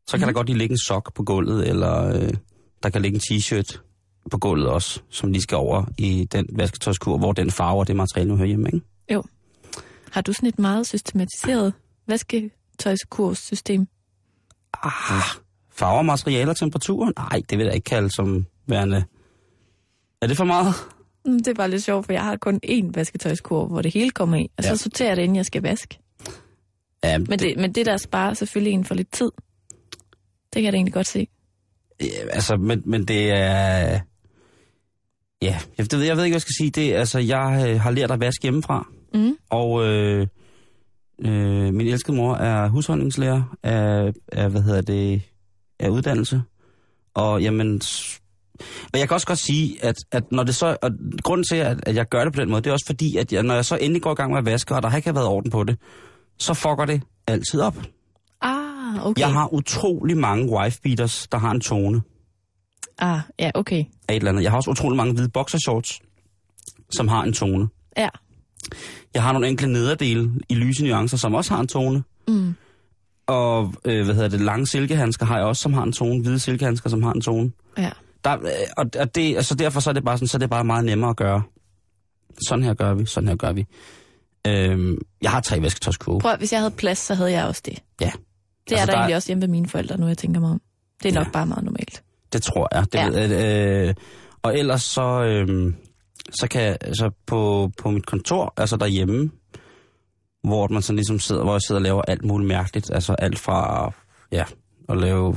Så 0.07 0.13
kan 0.13 0.21
Mhm. 0.21 0.27
der 0.27 0.33
godt 0.33 0.47
lige 0.47 0.59
ligge 0.59 0.73
en 0.73 0.79
sok 0.87 1.15
på 1.15 1.23
gulvet, 1.23 1.69
eller 1.69 2.07
øh, 2.17 2.33
der 2.83 2.91
kan 2.91 3.03
ligge 3.03 3.15
en 3.17 3.21
t-shirt 3.39 3.86
på 4.31 4.39
gulvet 4.39 4.69
også, 4.69 5.01
som 5.11 5.33
lige 5.33 5.43
skal 5.43 5.57
over 5.57 5.85
i 5.99 6.29
den 6.33 6.47
vasketøjskur, 6.53 7.19
hvor 7.19 7.33
den 7.33 7.51
farve 7.51 7.79
og 7.79 7.87
det 7.89 7.97
materiale 7.97 8.29
nu 8.31 8.37
hører 8.37 8.49
hjemme, 8.49 8.69
ikke? 8.75 8.81
Har 10.13 10.21
du 10.23 10.33
sådan 10.33 10.49
et 10.49 10.59
meget 10.59 10.87
systematiseret 10.87 11.73
vasketøjskurssystem? 12.09 13.87
Ah, 14.83 14.91
farver, 15.73 16.03
materialer, 16.03 16.53
temperatur? 16.55 17.13
Nej, 17.17 17.43
det 17.51 17.59
vil 17.59 17.65
jeg 17.67 17.75
ikke 17.75 17.85
kalde 17.85 18.11
som 18.15 18.47
værende... 18.67 19.05
Er 20.23 20.27
det 20.27 20.37
for 20.37 20.45
meget? 20.45 20.75
Mm, 21.27 21.39
Det 21.39 21.49
er 21.49 21.55
bare 21.55 21.71
lidt 21.71 21.83
sjovt, 21.83 22.07
for 22.07 22.13
jeg 22.13 22.23
har 22.25 22.37
kun 22.37 22.61
én 22.67 22.91
vasketøjskur, 22.95 23.67
hvor 23.67 23.83
det 23.83 23.95
hele 23.95 24.11
kommer 24.11 24.37
i, 24.37 24.51
og 24.59 24.65
så 24.65 24.71
Ja. 24.71 24.77
sorterer 24.77 25.09
jeg 25.09 25.17
det, 25.17 25.23
inden 25.23 25.37
jeg 25.37 25.47
skal 25.47 25.63
vaske. 25.63 25.99
Ja, 27.05 27.19
Men 27.19 27.39
det, 27.39 27.57
men 27.57 27.73
det 27.73 27.87
der 27.87 27.97
sparer 27.97 28.35
selvfølgelig 28.35 28.73
en 28.73 28.85
for 28.85 28.95
lidt 28.95 29.13
tid. 29.13 29.31
Det 30.45 30.55
kan 30.55 30.65
jeg 30.65 30.73
da 30.73 30.77
egentlig 30.77 30.95
godt 30.95 31.07
se. 31.09 31.29
Ja, 32.01 32.07
altså, 32.31 32.57
men, 32.57 32.83
men 32.87 33.05
det 33.05 33.31
er... 33.31 34.01
Ja, 35.43 35.59
jeg, 35.79 35.91
det, 35.91 35.99
ved- 35.99 36.07
jeg 36.07 36.17
ved 36.17 36.25
ikke, 36.25 36.33
hvad 36.33 36.37
jeg 36.37 36.41
skal 36.41 36.55
sige. 36.59 36.71
Det, 36.71 36.93
altså, 36.93 37.19
jeg 37.19 37.67
øh, 37.69 37.81
har 37.81 37.91
lært 37.91 38.11
at 38.11 38.21
vaske 38.21 38.43
hjemmefra, 38.43 38.87
Mm. 39.15 39.37
og 39.51 39.87
øh, 39.87 40.27
øh, 41.25 41.75
min 41.75 41.87
elskede 41.87 42.17
mor 42.17 42.35
er 42.35 42.69
husholdningslærer 42.69 43.57
af, 43.63 44.13
af, 44.33 44.51
hvad 44.51 44.63
hedder 44.63 44.81
det, 44.81 45.23
af 45.81 45.89
uddannelse. 45.89 46.43
Og 47.15 47.43
jamen, 47.43 47.81
og 48.93 48.99
jeg 48.99 49.09
kan 49.09 49.15
også 49.15 49.27
godt 49.27 49.39
sige, 49.39 49.85
at, 49.85 49.95
at 50.13 50.33
når 50.33 50.43
det 50.43 50.55
så, 50.55 50.77
og 50.83 50.91
grunden 51.23 51.45
til, 51.45 51.57
at, 51.57 51.79
at 51.89 51.95
jeg 51.95 52.09
gør 52.09 52.25
det 52.25 52.33
på 52.33 52.41
den 52.41 52.51
måde, 52.51 52.63
det 52.63 52.69
er 52.69 52.73
også 52.73 52.87
fordi, 52.87 53.17
at 53.17 53.33
jeg, 53.33 53.43
når 53.43 53.55
jeg 53.55 53.65
så 53.65 53.77
endelig 53.81 54.03
går 54.03 54.13
i 54.13 54.15
gang 54.15 54.31
med 54.31 54.39
at 54.39 54.45
vaske, 54.47 54.75
og 54.75 54.83
der 54.83 54.89
har 54.89 54.97
ikke 54.97 55.15
været 55.15 55.27
orden 55.27 55.51
på 55.51 55.65
det, 55.65 55.79
så 56.39 56.55
fucker 56.55 56.85
det 56.85 57.03
altid 57.27 57.61
op. 57.61 57.77
Ah, 58.41 59.07
okay. 59.07 59.21
Jeg 59.21 59.33
har 59.33 59.55
utrolig 59.55 60.17
mange 60.17 60.53
wife-beaters, 60.59 61.27
der 61.33 61.39
har 61.39 61.51
en 61.51 61.61
tone. 61.61 62.03
Ah, 62.99 63.21
ja, 63.39 63.51
okay. 63.55 63.85
af 64.09 64.13
et 64.15 64.17
eller 64.17 64.31
andet. 64.31 64.43
Jeg 64.43 64.51
har 64.51 64.57
også 64.57 64.71
utrolig 64.71 64.97
mange 64.97 65.15
hvide 65.15 65.29
boxershorts, 65.29 66.01
som 66.91 67.09
har 67.09 67.23
en 67.23 67.33
tone. 67.33 67.69
Ja. 67.99 68.09
Jeg 69.15 69.23
har 69.23 69.33
nogle 69.33 69.49
enkle 69.49 69.73
nederdele 69.73 70.31
i 70.49 70.55
lyse 70.55 70.85
nuancer, 70.85 71.17
som 71.17 71.35
også 71.35 71.55
har 71.55 71.61
en 71.61 71.69
tone. 71.69 72.03
Mm. 72.29 72.55
Og 73.27 73.75
øh, 73.85 74.05
hvad 74.05 74.15
hedder 74.15 74.29
det, 74.29 74.41
lange 74.41 74.67
silkehandsker 74.67 75.27
har 75.27 75.37
jeg 75.37 75.47
også, 75.47 75.63
som 75.63 75.73
har 75.73 75.83
en 75.83 75.93
tone. 75.93 76.23
Hvide 76.23 76.39
silkehandsker, 76.39 76.91
som 76.91 77.03
har 77.03 77.13
en 77.13 77.21
tone. 77.21 77.51
Ja. 77.79 77.91
Der, 78.25 78.39
øh, 78.43 78.51
og, 78.77 78.87
og 78.99 79.15
det, 79.15 79.37
altså 79.37 79.55
derfor 79.55 79.81
så 79.81 79.91
er 79.91 79.95
det 79.95 80.05
bare 80.05 80.17
sådan, 80.19 80.29
så 80.29 80.37
er 80.37 80.39
det 80.39 80.51
bare 80.51 80.65
meget 80.65 80.85
nemmere 80.85 81.11
at 81.11 81.17
gøre. 81.17 81.43
Sådan 82.49 82.65
her 82.65 82.75
gør 82.75 82.95
vi, 82.95 83.07
sådan 83.07 83.29
her 83.29 83.37
gør 83.37 83.53
vi. 83.53 83.67
Øhm, 84.47 84.99
jeg 85.23 85.31
har 85.31 85.41
tre 85.41 85.63
vasketøjskurve. 85.63 86.21
Prøv, 86.21 86.37
hvis 86.37 86.53
jeg 86.53 86.61
havde 86.61 86.71
plads, 86.71 86.99
så 86.99 87.15
havde 87.15 87.31
jeg 87.33 87.47
også 87.47 87.63
det. 87.65 87.79
Ja. 88.01 88.11
Det 88.69 88.73
er 88.73 88.77
Altså, 88.77 88.77
der, 88.77 88.85
der 88.87 88.93
er- 88.93 88.97
egentlig 88.97 89.17
også 89.17 89.29
hjemme 89.29 89.41
ved 89.43 89.49
mine 89.49 89.69
forældre, 89.69 89.99
nu 89.99 90.07
jeg 90.07 90.19
tænker 90.19 90.41
mig 90.41 90.51
om. 90.51 90.61
Det 91.03 91.09
er 91.09 91.15
nok 91.15 91.27
Ja. 91.27 91.31
bare 91.31 91.47
meget 91.47 91.65
normalt. 91.65 92.03
Det 92.37 92.45
tror 92.45 92.69
jeg. 92.77 92.85
Det 92.93 92.99
Ja. 92.99 93.09
ved, 93.09 93.37
jeg, 93.37 93.89
øh, 93.89 93.95
og 94.43 94.59
ellers 94.59 94.83
så, 94.83 95.23
øh, 95.25 95.73
så 96.31 96.49
kan 96.51 96.63
jeg, 96.63 96.77
altså 96.81 97.11
på, 97.27 97.71
på 97.79 97.91
mit 97.91 98.07
kontor, 98.07 98.55
altså 98.57 98.77
derhjemme, 98.77 99.31
hvor 100.43 100.69
man 100.69 100.83
sådan 100.83 100.97
ligesom 100.97 101.19
sidder, 101.19 101.43
hvor 101.43 101.53
jeg 101.55 101.63
sidder 101.63 101.79
og 101.79 101.83
laver 101.83 102.03
alt 102.03 102.25
muligt 102.25 102.49
mærkeligt, 102.49 102.91
altså 102.95 103.13
alt 103.15 103.39
fra, 103.39 103.93
ja, 104.33 104.45
at 104.89 104.97
lave 104.99 105.37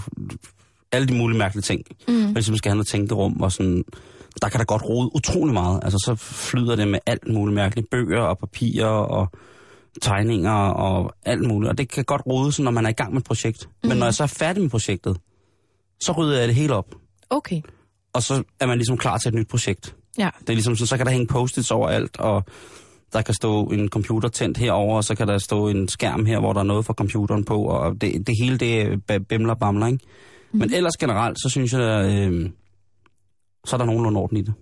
alle 0.92 1.08
de 1.08 1.14
mulige 1.14 1.38
mærkelige 1.38 1.62
ting. 1.62 1.82
Mm. 2.08 2.34
Ligesom 2.34 2.58
skal 2.58 2.70
have 2.70 2.76
noget 2.76 2.88
tænkerum, 2.88 3.42
og 3.42 3.52
sådan, 3.52 3.84
der 4.42 4.50
kan 4.50 4.60
der 4.60 4.66
godt 4.66 4.84
rode 4.84 5.10
utrolig 5.16 5.54
meget. 5.54 5.80
Altså 5.84 5.98
så 6.06 6.16
flyder 6.16 6.76
det 6.76 6.88
med 6.88 7.00
alt 7.06 7.28
muligt 7.28 7.56
mærkeligt. 7.56 7.90
Bøger 7.90 8.22
og 8.22 8.38
papirer 8.38 8.88
og 8.88 9.28
tegninger 10.02 10.52
og 10.70 11.14
alt 11.26 11.48
muligt. 11.48 11.70
Og 11.70 11.78
det 11.78 11.90
kan 11.92 12.04
godt 12.04 12.22
rode, 12.26 12.52
sådan, 12.52 12.64
når 12.64 12.72
man 12.72 12.86
er 12.86 12.90
i 12.90 12.94
gang 12.94 13.14
med 13.14 13.22
et 13.22 13.26
projekt. 13.28 13.70
Mm. 13.84 13.90
Men 13.90 13.98
når 13.98 14.06
jeg 14.06 14.14
så 14.14 14.24
er 14.24 14.28
færdig 14.28 14.62
med 14.62 14.70
projektet, 14.70 15.18
så 16.02 16.12
rydder 16.12 16.40
jeg 16.40 16.48
det 16.48 16.56
hele 16.56 16.76
op. 16.76 16.96
Okay. 17.30 17.62
Og 18.14 18.24
så 18.24 18.44
er 18.60 18.66
man 18.66 18.78
ligesom 18.78 18.98
klar 18.98 19.18
til 19.18 19.30
et 19.30 19.36
nyt 19.36 19.48
projekt. 19.48 19.96
Ja. 20.18 20.30
Det 20.42 20.50
er 20.50 20.54
ligesom, 20.54 20.76
så, 20.76 20.86
så 20.86 20.98
kan 20.98 21.06
der 21.06 21.12
hænge 21.12 21.28
post-its 21.28 21.72
overalt, 21.72 22.20
og 22.20 22.44
der 23.14 23.22
kan 23.22 23.34
stå 23.34 23.66
en 23.66 23.90
computer 23.90 24.30
tændt 24.30 24.58
herover, 24.58 24.96
og 24.98 25.04
så 25.04 25.16
kan 25.16 25.28
der 25.28 25.38
stå 25.38 25.68
en 25.68 25.88
skærm 25.88 26.26
her, 26.26 26.40
hvor 26.40 26.54
der 26.54 26.60
er 26.60 26.64
noget 26.64 26.86
fra 26.86 26.94
computeren 26.94 27.44
på, 27.44 27.64
og 27.64 28.02
det, 28.02 28.28
det 28.28 28.36
hele 28.42 28.58
det 28.58 29.00
er 29.10 29.20
bimler 29.20 29.54
og 29.54 29.60
bamler, 29.60 29.88
ikke? 29.88 30.00
Mm. 30.52 30.60
Men 30.60 30.74
ellers 30.74 30.98
generelt, 31.00 31.38
så 31.42 31.50
synes 31.50 31.74
jeg, 31.74 31.82
at, 31.82 32.06
øh, 32.30 32.50
så 33.66 33.76
er 33.76 33.78
der 33.78 33.86
nogenlunde 33.86 34.20
orden 34.20 34.38
i 34.38 34.42
det. 34.42 34.54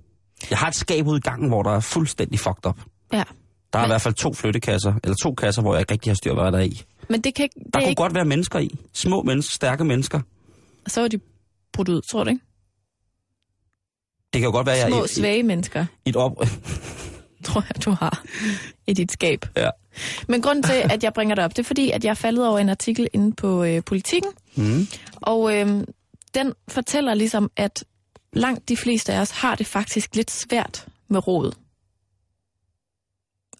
Jeg 0.49 0.57
har 0.57 0.67
et 0.67 0.75
skab 0.75 1.07
ude 1.07 1.17
i 1.17 1.21
gangen, 1.21 1.47
hvor 1.49 1.63
der 1.63 1.71
er 1.71 1.79
fuldstændig 1.79 2.39
fucked 2.39 2.65
up. 2.65 2.79
Ja. 3.13 3.23
Der 3.73 3.79
er 3.79 3.83
Men- 3.83 3.87
i 3.87 3.91
hvert 3.91 4.01
fald 4.01 4.13
to 4.13 4.33
flyttekasser, 4.33 4.93
eller 5.03 5.15
to 5.23 5.33
kasser, 5.33 5.61
hvor 5.61 5.73
jeg 5.73 5.79
ikke 5.81 5.91
rigtig 5.93 6.09
har 6.09 6.15
styr, 6.15 6.33
hvad 6.33 6.51
der 6.51 6.57
er 6.57 6.63
i. 6.63 6.81
Men 7.09 7.21
det 7.21 7.35
kan 7.35 7.43
ikke... 7.43 7.59
Det 7.59 7.73
Der 7.73 7.79
er 7.79 7.83
kunne 7.83 7.89
ikke 7.89 8.01
godt 8.01 8.13
være 8.15 8.25
mennesker 8.25 8.59
i. 8.59 8.77
Små 8.93 9.23
mennesker, 9.23 9.53
stærke 9.53 9.83
mennesker. 9.85 10.21
Så 10.87 11.01
er 11.01 11.07
de 11.07 11.19
brudt 11.73 11.89
ud, 11.89 12.01
tror 12.11 12.23
du 12.23 12.29
ikke? 12.29 12.41
Det 14.33 14.41
kan 14.41 14.43
jo 14.43 14.51
godt 14.51 14.67
være, 14.67 14.75
jeg 14.77 14.87
Små, 14.91 15.07
svage 15.07 15.43
mennesker, 15.43 15.85
i 16.05 16.09
et 16.09 16.15
op... 16.15 16.37
tror 17.45 17.63
jeg, 17.69 17.85
du 17.85 17.91
har 17.91 18.23
i 18.87 18.93
dit 18.93 19.11
skab. 19.11 19.45
ja. 19.55 19.69
Men 20.27 20.41
grunden 20.41 20.63
til, 20.63 20.81
at 20.91 21.03
jeg 21.03 21.13
bringer 21.13 21.35
det 21.35 21.43
op, 21.43 21.51
det 21.51 21.59
er 21.59 21.63
fordi, 21.63 21.91
at 21.91 22.03
jeg 22.03 22.09
er 22.09 22.13
faldet 22.15 22.47
over 22.47 22.59
en 22.59 22.69
artikel 22.69 23.07
inde 23.13 23.33
på 23.35 23.63
øh, 23.63 23.83
Politiken, 23.83 24.31
Mm. 24.55 24.87
og 25.21 25.55
øh, 25.55 25.83
den 26.33 26.53
fortæller 26.67 27.13
ligesom, 27.13 27.51
at 27.55 27.83
langt 28.33 28.69
de 28.69 28.77
fleste 28.77 29.13
af 29.13 29.19
os 29.21 29.31
har 29.31 29.55
det 29.55 29.67
faktisk 29.67 30.15
lidt 30.15 30.31
svært 30.31 30.87
med 31.07 31.27
råd. 31.27 31.51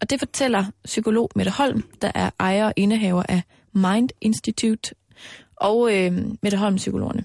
Og 0.01 0.10
det 0.10 0.19
fortæller 0.19 0.65
psykolog 0.86 1.29
Mette 1.36 1.51
Holm, 1.51 1.84
der 2.01 2.12
er 2.15 2.29
ejer 2.39 2.65
og 2.65 2.74
indehaver 2.75 3.24
af 3.29 3.41
Mind 3.74 4.10
Institute, 4.22 4.96
og 5.57 5.95
øh, 5.95 6.11
Mette 6.41 6.57
Holm 6.57 6.75
Psykologerne. 6.75 7.23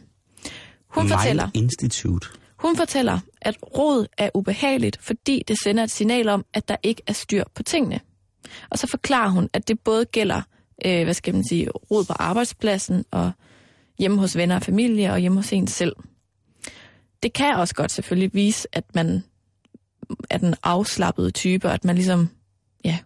Hun 0.88 1.04
Mind 1.04 1.12
fortæller, 1.12 1.48
Institute. 1.54 2.28
hun 2.58 2.76
fortæller, 2.76 3.18
at 3.40 3.56
råd 3.62 4.06
er 4.18 4.30
ubehageligt, 4.34 4.98
fordi 5.00 5.42
det 5.48 5.56
sender 5.64 5.82
et 5.82 5.90
signal 5.90 6.28
om, 6.28 6.44
at 6.54 6.68
der 6.68 6.76
ikke 6.82 7.02
er 7.06 7.12
styr 7.12 7.44
på 7.54 7.62
tingene. 7.62 8.00
Og 8.70 8.78
så 8.78 8.86
forklarer 8.86 9.30
hun, 9.30 9.48
at 9.52 9.68
det 9.68 9.80
både 9.80 10.04
gælder, 10.04 10.42
øh, 10.84 11.04
hvad 11.04 11.14
skal 11.14 11.34
man 11.34 11.44
sige, 11.48 11.70
råd 11.70 12.04
på 12.04 12.12
arbejdspladsen 12.12 13.04
og 13.10 13.32
hjemme 13.98 14.18
hos 14.18 14.36
venner 14.36 14.56
og 14.56 14.62
familie 14.62 15.12
og 15.12 15.18
hjemme 15.18 15.38
hos 15.38 15.52
en 15.52 15.66
selv. 15.66 15.96
Det 17.22 17.32
kan 17.32 17.54
også 17.54 17.74
godt 17.74 17.92
selvfølgelig 17.92 18.34
vise, 18.34 18.68
at 18.72 18.84
man 18.94 19.24
er 20.30 20.38
den 20.38 20.54
afslappede 20.62 21.30
type, 21.30 21.68
og 21.68 21.74
at 21.74 21.84
man 21.84 21.94
ligesom 21.94 22.28
ja, 22.84 22.98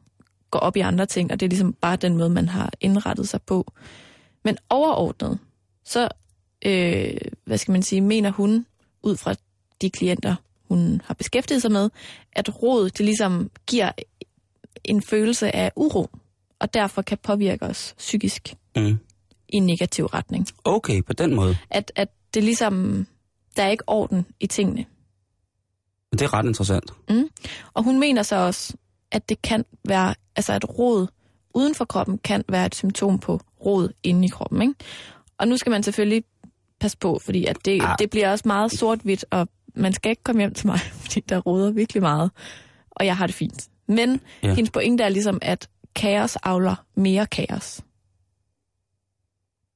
går 0.51 0.59
op 0.59 0.77
i 0.77 0.81
andre 0.81 1.07
ting, 1.07 1.33
og 1.33 1.41
det 1.41 1.47
er 1.47 1.51
ligesom 1.51 1.73
bare 1.73 1.97
den 1.97 2.17
måde, 2.17 2.31
man 2.31 2.49
har 2.49 2.73
indrettet 2.81 3.29
sig 3.29 3.43
på. 3.43 3.73
Men 4.47 4.59
overordnet, 4.71 5.39
så, 5.85 6.09
øh, 6.67 7.17
hvad 7.45 7.59
skal 7.59 7.73
man 7.73 7.83
sige, 7.83 8.01
mener 8.01 8.31
hun, 8.31 8.67
ud 9.03 9.17
fra 9.17 9.35
de 9.81 9.91
klienter, 9.91 10.35
hun 10.69 11.03
har 11.05 11.15
beskæftiget 11.15 11.63
sig 11.63 11.73
med, 11.73 11.91
at 12.33 12.63
råd, 12.63 12.91
det 12.91 13.01
ligesom 13.01 13.51
giver 13.67 13.93
en 14.85 15.03
følelse 15.03 15.57
af 15.57 15.73
uro, 15.77 16.11
og 16.59 16.75
derfor 16.75 17.03
kan 17.03 17.19
påvirke 17.19 17.65
os 17.65 17.95
psykisk 17.99 18.55
Mm. 18.77 18.99
i 19.49 19.57
en 19.57 19.67
negativ 19.67 20.07
retning. 20.07 20.47
Okay, 20.65 21.03
på 21.03 21.13
den 21.13 21.35
måde. 21.35 21.57
At, 21.71 21.93
at 21.95 22.09
det 22.35 22.45
ligesom, 22.45 23.07
der 23.57 23.63
er 23.63 23.69
ikke 23.69 23.85
orden 23.87 24.27
i 24.41 24.47
tingene. 24.47 24.85
Det 26.13 26.23
er 26.23 26.35
ret 26.35 26.47
interessant. 26.47 26.91
Og 27.75 27.83
hun 27.83 27.99
mener 28.01 28.23
så 28.23 28.37
også, 28.37 28.75
at 29.11 29.29
det 29.29 29.43
kan 29.43 29.65
være, 29.85 30.15
altså 30.37 30.53
at 30.53 30.79
råd 30.79 31.07
uden 31.57 31.75
for 31.75 31.85
kroppen 31.85 32.19
kan 32.19 32.45
være 32.49 32.67
et 32.67 32.75
symptom 32.75 33.19
på 33.19 33.41
råd 33.67 33.89
inde 34.03 34.25
i 34.25 34.29
kroppen. 34.29 34.63
Ikke? 34.63 34.75
Og 35.39 35.49
nu 35.49 35.57
skal 35.57 35.71
man 35.71 35.83
selvfølgelig 35.83 36.25
passe 36.81 36.99
på, 36.99 37.19
fordi 37.25 37.45
at 37.45 37.57
det, 37.65 37.83
Ah. 37.83 37.97
det 37.99 38.11
bliver 38.11 38.31
også 38.31 38.43
meget 38.47 38.73
sort-hvidt, 38.73 39.25
og 39.31 39.49
man 39.77 39.93
skal 39.93 40.11
ikke 40.11 40.23
komme 40.23 40.41
hjem 40.43 40.55
til 40.55 40.67
mig, 40.67 40.79
fordi 41.03 41.21
der 41.21 41.39
råder 41.39 41.71
virkelig 41.73 42.03
meget, 42.03 42.31
og 42.91 43.07
jeg 43.07 43.17
har 43.17 43.27
det 43.27 43.35
fint. 43.35 43.69
Men 43.89 44.21
Ja. 44.43 44.55
hendes 44.55 44.71
pointe 44.71 45.05
er 45.05 45.09
ligesom, 45.09 45.39
at 45.43 45.69
kaos 45.95 46.37
avler 46.37 46.85
mere 46.97 47.27
kaos. 47.27 47.81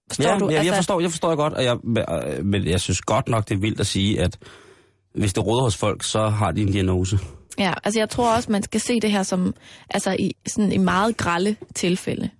Forstår 0.09 0.25
ja, 0.33 0.39
du? 0.39 0.45
Altså, 0.45 0.57
Ja, 0.61 0.65
jeg 0.67 0.75
forstår, 0.75 1.01
jeg 1.01 1.11
forstår 1.11 1.37
godt, 1.37 1.53
og 1.53 1.65
jeg, 1.65 1.77
øh, 2.39 2.45
men 2.45 2.67
jeg 2.67 2.81
synes 2.81 3.01
godt 3.01 3.29
nok, 3.29 3.49
det 3.49 3.55
er 3.55 3.59
vildt 3.59 3.81
at 3.81 3.87
sige, 3.87 4.21
at 4.21 4.39
hvis 5.15 5.33
det 5.33 5.47
råder 5.47 5.63
hos 5.63 5.77
folk, 5.77 6.03
så 6.05 6.29
har 6.29 6.51
de 6.51 6.63
en 6.63 6.73
diagnose. 6.73 7.19
Ja, 7.59 7.75
altså 7.85 8.01
jeg 8.01 8.11
tror 8.11 8.35
også, 8.35 8.53
man 8.53 8.63
skal 8.63 8.81
se 8.81 9.01
det 9.01 9.11
her 9.11 9.23
som 9.23 9.55
altså 9.91 10.17
i, 10.19 10.37
sådan 10.47 10.73
i 10.73 10.79
meget 10.79 11.17
grælde 11.17 11.57
tilfælde. 11.75 12.31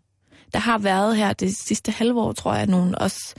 Der 0.53 0.59
har 0.59 0.79
været 0.79 1.17
her 1.17 1.33
det 1.33 1.57
sidste 1.57 1.93
halve 1.93 2.21
år, 2.21 2.33
tror 2.33 2.55
jeg, 2.55 2.67
nogle 2.67 2.99
også 2.99 3.35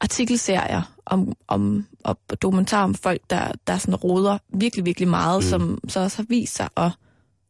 artikelserier 0.00 0.82
om, 1.06 1.32
om 1.48 1.86
og 2.04 2.18
dokumentarer 2.42 2.84
om 2.84 2.94
folk, 2.94 3.20
der, 3.30 3.52
der 3.66 3.78
sådan 3.78 3.94
roder 3.94 4.38
virkelig, 4.48 4.84
virkelig 4.84 5.08
meget, 5.08 5.44
mm. 5.44 5.48
som 5.48 5.78
så 5.88 6.00
også 6.00 6.16
har 6.16 6.26
vist 6.28 6.54
sig 6.54 6.68
at, 6.76 6.90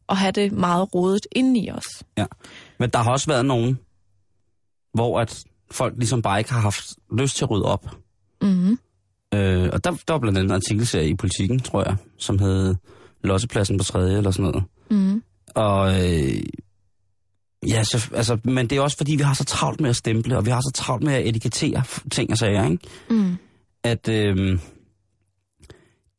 at 0.09 0.17
have 0.17 0.31
det 0.31 0.51
meget 0.51 0.95
rodet 0.95 1.27
inde 1.31 1.59
i 1.59 1.71
os. 1.71 2.03
Ja. 2.17 2.25
Men 2.79 2.89
der 2.89 2.99
har 2.99 3.11
også 3.11 3.27
været 3.27 3.45
nogen, 3.45 3.79
hvor 4.93 5.19
at 5.19 5.43
folk 5.71 5.93
ligesom 5.97 6.21
bare 6.21 6.39
ikke 6.39 6.53
har 6.53 6.59
haft 6.61 6.83
lyst 7.11 7.37
til 7.37 7.45
at 7.45 7.51
rydde 7.51 7.65
op. 7.65 7.97
Mm-hmm. 8.41 8.79
Øh, 9.33 9.69
og 9.73 9.83
der, 9.83 9.91
der 10.07 10.13
var 10.13 10.19
blandt 10.19 10.37
andet 10.37 10.51
en 10.51 10.55
artikelserie 10.55 11.09
i 11.09 11.15
Politiken, 11.15 11.59
tror 11.59 11.83
jeg, 11.83 11.95
som 12.17 12.39
hed 12.39 12.75
Lossepladsen 13.25 13.77
på 13.77 13.83
tredje 13.83 14.17
eller 14.17 14.31
sådan 14.31 14.51
noget. 14.51 14.63
Mm-hmm. 14.91 15.23
Og 15.55 15.89
øh, 15.89 16.43
ja, 17.67 17.83
så, 17.83 18.09
altså, 18.13 18.37
men 18.43 18.67
det 18.67 18.77
er 18.77 18.81
også 18.81 18.97
fordi, 18.97 19.15
vi 19.15 19.23
har 19.23 19.33
så 19.33 19.43
travlt 19.43 19.81
med 19.81 19.89
at 19.89 19.95
stemple, 19.95 20.37
og 20.37 20.45
vi 20.45 20.51
har 20.51 20.61
så 20.61 20.71
travlt 20.75 21.03
med 21.03 21.13
at 21.13 21.27
etikettere 21.27 21.83
ting 22.11 22.31
og 22.31 22.37
sager, 22.37 22.63
ikke? 22.63 22.79
Mm. 23.09 23.37
at 23.83 24.09
øh, 24.09 24.59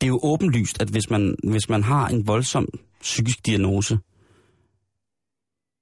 det 0.01 0.07
er 0.07 0.09
jo 0.09 0.21
åbenlyst, 0.23 0.83
at 0.83 0.89
hvis 0.89 1.11
man, 1.11 1.37
hvis 1.51 1.69
man 1.69 1.83
har 1.83 2.09
en 2.09 2.27
voldsom 2.27 2.69
psykisk 3.01 3.47
diagnose, 3.47 3.99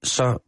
så, 0.03 0.39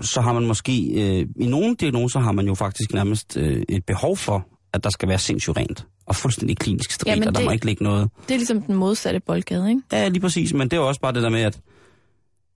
så 0.00 0.20
har 0.20 0.32
man 0.32 0.46
måske, 0.46 0.72
øh, 0.72 1.26
i 1.36 1.46
nogle 1.46 1.76
diagnoser 1.76 2.20
har 2.20 2.32
man 2.32 2.46
jo 2.46 2.54
faktisk 2.54 2.92
nærmest 2.92 3.36
øh, 3.36 3.62
et 3.68 3.84
behov 3.84 4.16
for, 4.16 4.48
at 4.72 4.84
der 4.84 4.90
skal 4.90 5.08
være 5.08 5.18
sindssygt 5.18 5.56
rent, 5.56 5.86
og 6.06 6.16
fuldstændig 6.16 6.56
klinisk 6.58 6.90
stridt, 6.90 7.08
Jamen, 7.08 7.28
og 7.28 7.34
der 7.34 7.40
det- 7.40 7.46
må 7.46 7.52
ikke 7.52 7.66
ligge 7.66 7.84
noget. 7.84 8.10
Det 8.28 8.34
er 8.34 8.38
ligesom 8.38 8.62
den 8.62 8.74
modsatte 8.74 9.20
boldgade, 9.20 9.68
ikke? 9.68 9.82
Ja, 9.92 10.08
lige 10.08 10.20
præcis, 10.20 10.52
men 10.54 10.68
det 10.68 10.72
er 10.76 10.80
jo 10.80 10.88
også 10.88 11.00
bare 11.00 11.12
det 11.12 11.22
der 11.22 11.28
med, 11.30 11.40
at, 11.42 11.60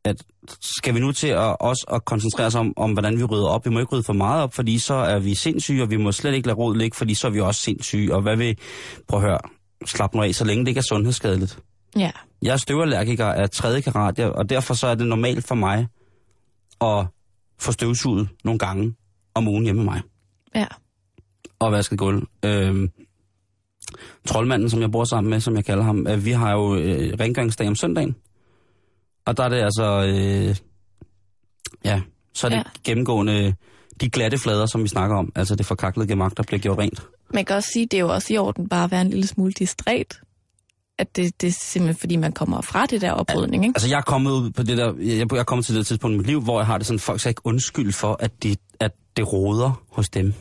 at 0.04 0.16
skal 0.60 0.94
vi 0.94 1.00
nu 1.00 1.12
til 1.12 1.28
at, 1.28 1.56
også 1.60 1.84
at 1.92 2.04
koncentrere 2.04 2.46
os 2.46 2.54
om, 2.54 2.72
om, 2.76 2.92
hvordan 2.92 3.18
vi 3.18 3.24
rydder 3.24 3.48
op. 3.48 3.64
Vi 3.64 3.70
må 3.70 3.78
ikke 3.80 3.92
rydde 3.92 4.02
for 4.04 4.12
meget 4.12 4.42
op, 4.42 4.54
fordi 4.54 4.78
så 4.78 4.94
er 4.94 5.18
vi 5.18 5.34
sindssyge, 5.34 5.82
og 5.82 5.90
vi 5.90 5.96
må 5.96 6.12
slet 6.12 6.34
ikke 6.34 6.46
lade 6.48 6.56
råd 6.58 6.76
ligge, 6.76 6.96
fordi 6.96 7.14
så 7.14 7.26
er 7.26 7.30
vi 7.30 7.40
også 7.40 7.60
sindssyge. 7.60 8.14
Og 8.14 8.22
hvad 8.22 8.36
vil, 8.36 8.58
prøv 9.08 9.20
at 9.20 9.26
høre, 9.28 9.38
slap 9.86 10.14
nu 10.14 10.22
af, 10.22 10.34
så 10.34 10.44
længe 10.44 10.60
det 10.64 10.68
ikke 10.68 10.78
er 10.78 10.82
sundhedsskadeligt. 10.88 11.58
Ja. 11.96 12.10
Jeg 12.42 12.52
er 12.52 12.56
støvallergiker 12.56 13.26
af 13.26 13.50
tredje 13.50 13.80
karat, 13.80 14.20
og 14.20 14.48
derfor 14.50 14.74
så 14.74 14.86
er 14.86 14.94
det 14.94 15.06
normalt 15.06 15.44
for 15.46 15.54
mig 15.54 15.86
at 16.80 17.06
få 17.58 17.72
støvsuget 17.72 18.28
nogle 18.44 18.58
gange 18.58 18.94
om 19.34 19.48
ugen 19.48 19.64
hjemme 19.64 19.84
med 19.84 19.92
mig. 19.92 20.02
Ja. 20.54 20.66
Og 21.58 21.72
vasket 21.72 21.98
gulv. 21.98 22.22
Øhm, 22.44 22.90
troldmanden, 24.26 24.70
som 24.70 24.80
jeg 24.80 24.90
bor 24.90 25.04
sammen 25.04 25.30
med, 25.30 25.40
som 25.40 25.56
jeg 25.56 25.64
kalder 25.64 25.84
ham, 25.84 26.06
øh, 26.06 26.24
vi 26.24 26.30
har 26.30 26.52
jo 26.52 26.76
øh, 26.76 27.12
rengøringsdag 27.20 27.68
om 27.68 27.76
søndagen. 27.76 28.16
Og 29.26 29.36
der 29.36 29.44
er 29.44 29.48
det 29.48 29.56
altså, 29.56 30.04
øh, 30.06 30.56
ja, 31.84 32.00
så 32.34 32.46
er 32.46 32.50
det 32.50 32.56
ja. 32.56 32.62
Gennemgående 32.84 33.54
de 34.00 34.10
glatte 34.10 34.38
flader, 34.38 34.66
som 34.66 34.82
vi 34.82 34.88
snakker 34.88 35.16
om. 35.16 35.32
Altså 35.34 35.54
det 35.56 35.66
forkaklede 35.66 36.08
gemak, 36.08 36.36
der 36.36 36.42
bliver 36.42 36.60
gjort 36.60 36.78
rent. 36.78 37.02
Man 37.34 37.44
kan 37.44 37.56
også 37.56 37.70
sige, 37.72 37.82
at 37.82 37.90
det 37.90 37.96
er 37.96 38.00
jo 38.00 38.08
også 38.08 38.32
i 38.34 38.38
orden 38.38 38.68
bare 38.68 38.84
at 38.84 38.90
være 38.90 39.00
en 39.00 39.10
lille 39.10 39.26
smule 39.26 39.52
distræt. 39.52 40.20
At 40.98 41.16
det, 41.16 41.40
det 41.40 41.48
er 41.48 41.52
simpelthen 41.52 42.00
fordi, 42.00 42.16
man 42.16 42.32
kommer 42.32 42.60
fra 42.60 42.86
det 42.86 43.00
der 43.00 43.12
oprydning, 43.12 43.64
ikke? 43.64 43.76
Altså 43.76 43.88
jeg 43.88 43.96
er 43.96 44.02
kommet 44.02 44.30
ud 44.30 44.50
på 44.50 44.62
det 44.62 44.78
der, 44.78 44.94
jeg, 44.98 45.32
jeg 45.32 45.38
er 45.38 45.44
kommet 45.44 45.66
til 45.66 45.74
det 45.74 45.86
tidspunkt 45.86 46.14
i 46.14 46.16
mit 46.16 46.26
liv, 46.26 46.40
hvor 46.40 46.60
jeg 46.60 46.66
har 46.66 46.78
det 46.78 46.86
sådan, 46.86 46.98
folk 46.98 47.20
skal 47.20 47.30
ikke 47.30 47.46
undskylde 47.46 47.92
for, 47.92 48.16
at, 48.20 48.42
de, 48.42 48.56
at 48.80 48.92
det 49.16 49.32
råder 49.32 49.82
hos 49.90 50.08
dem. 50.08 50.34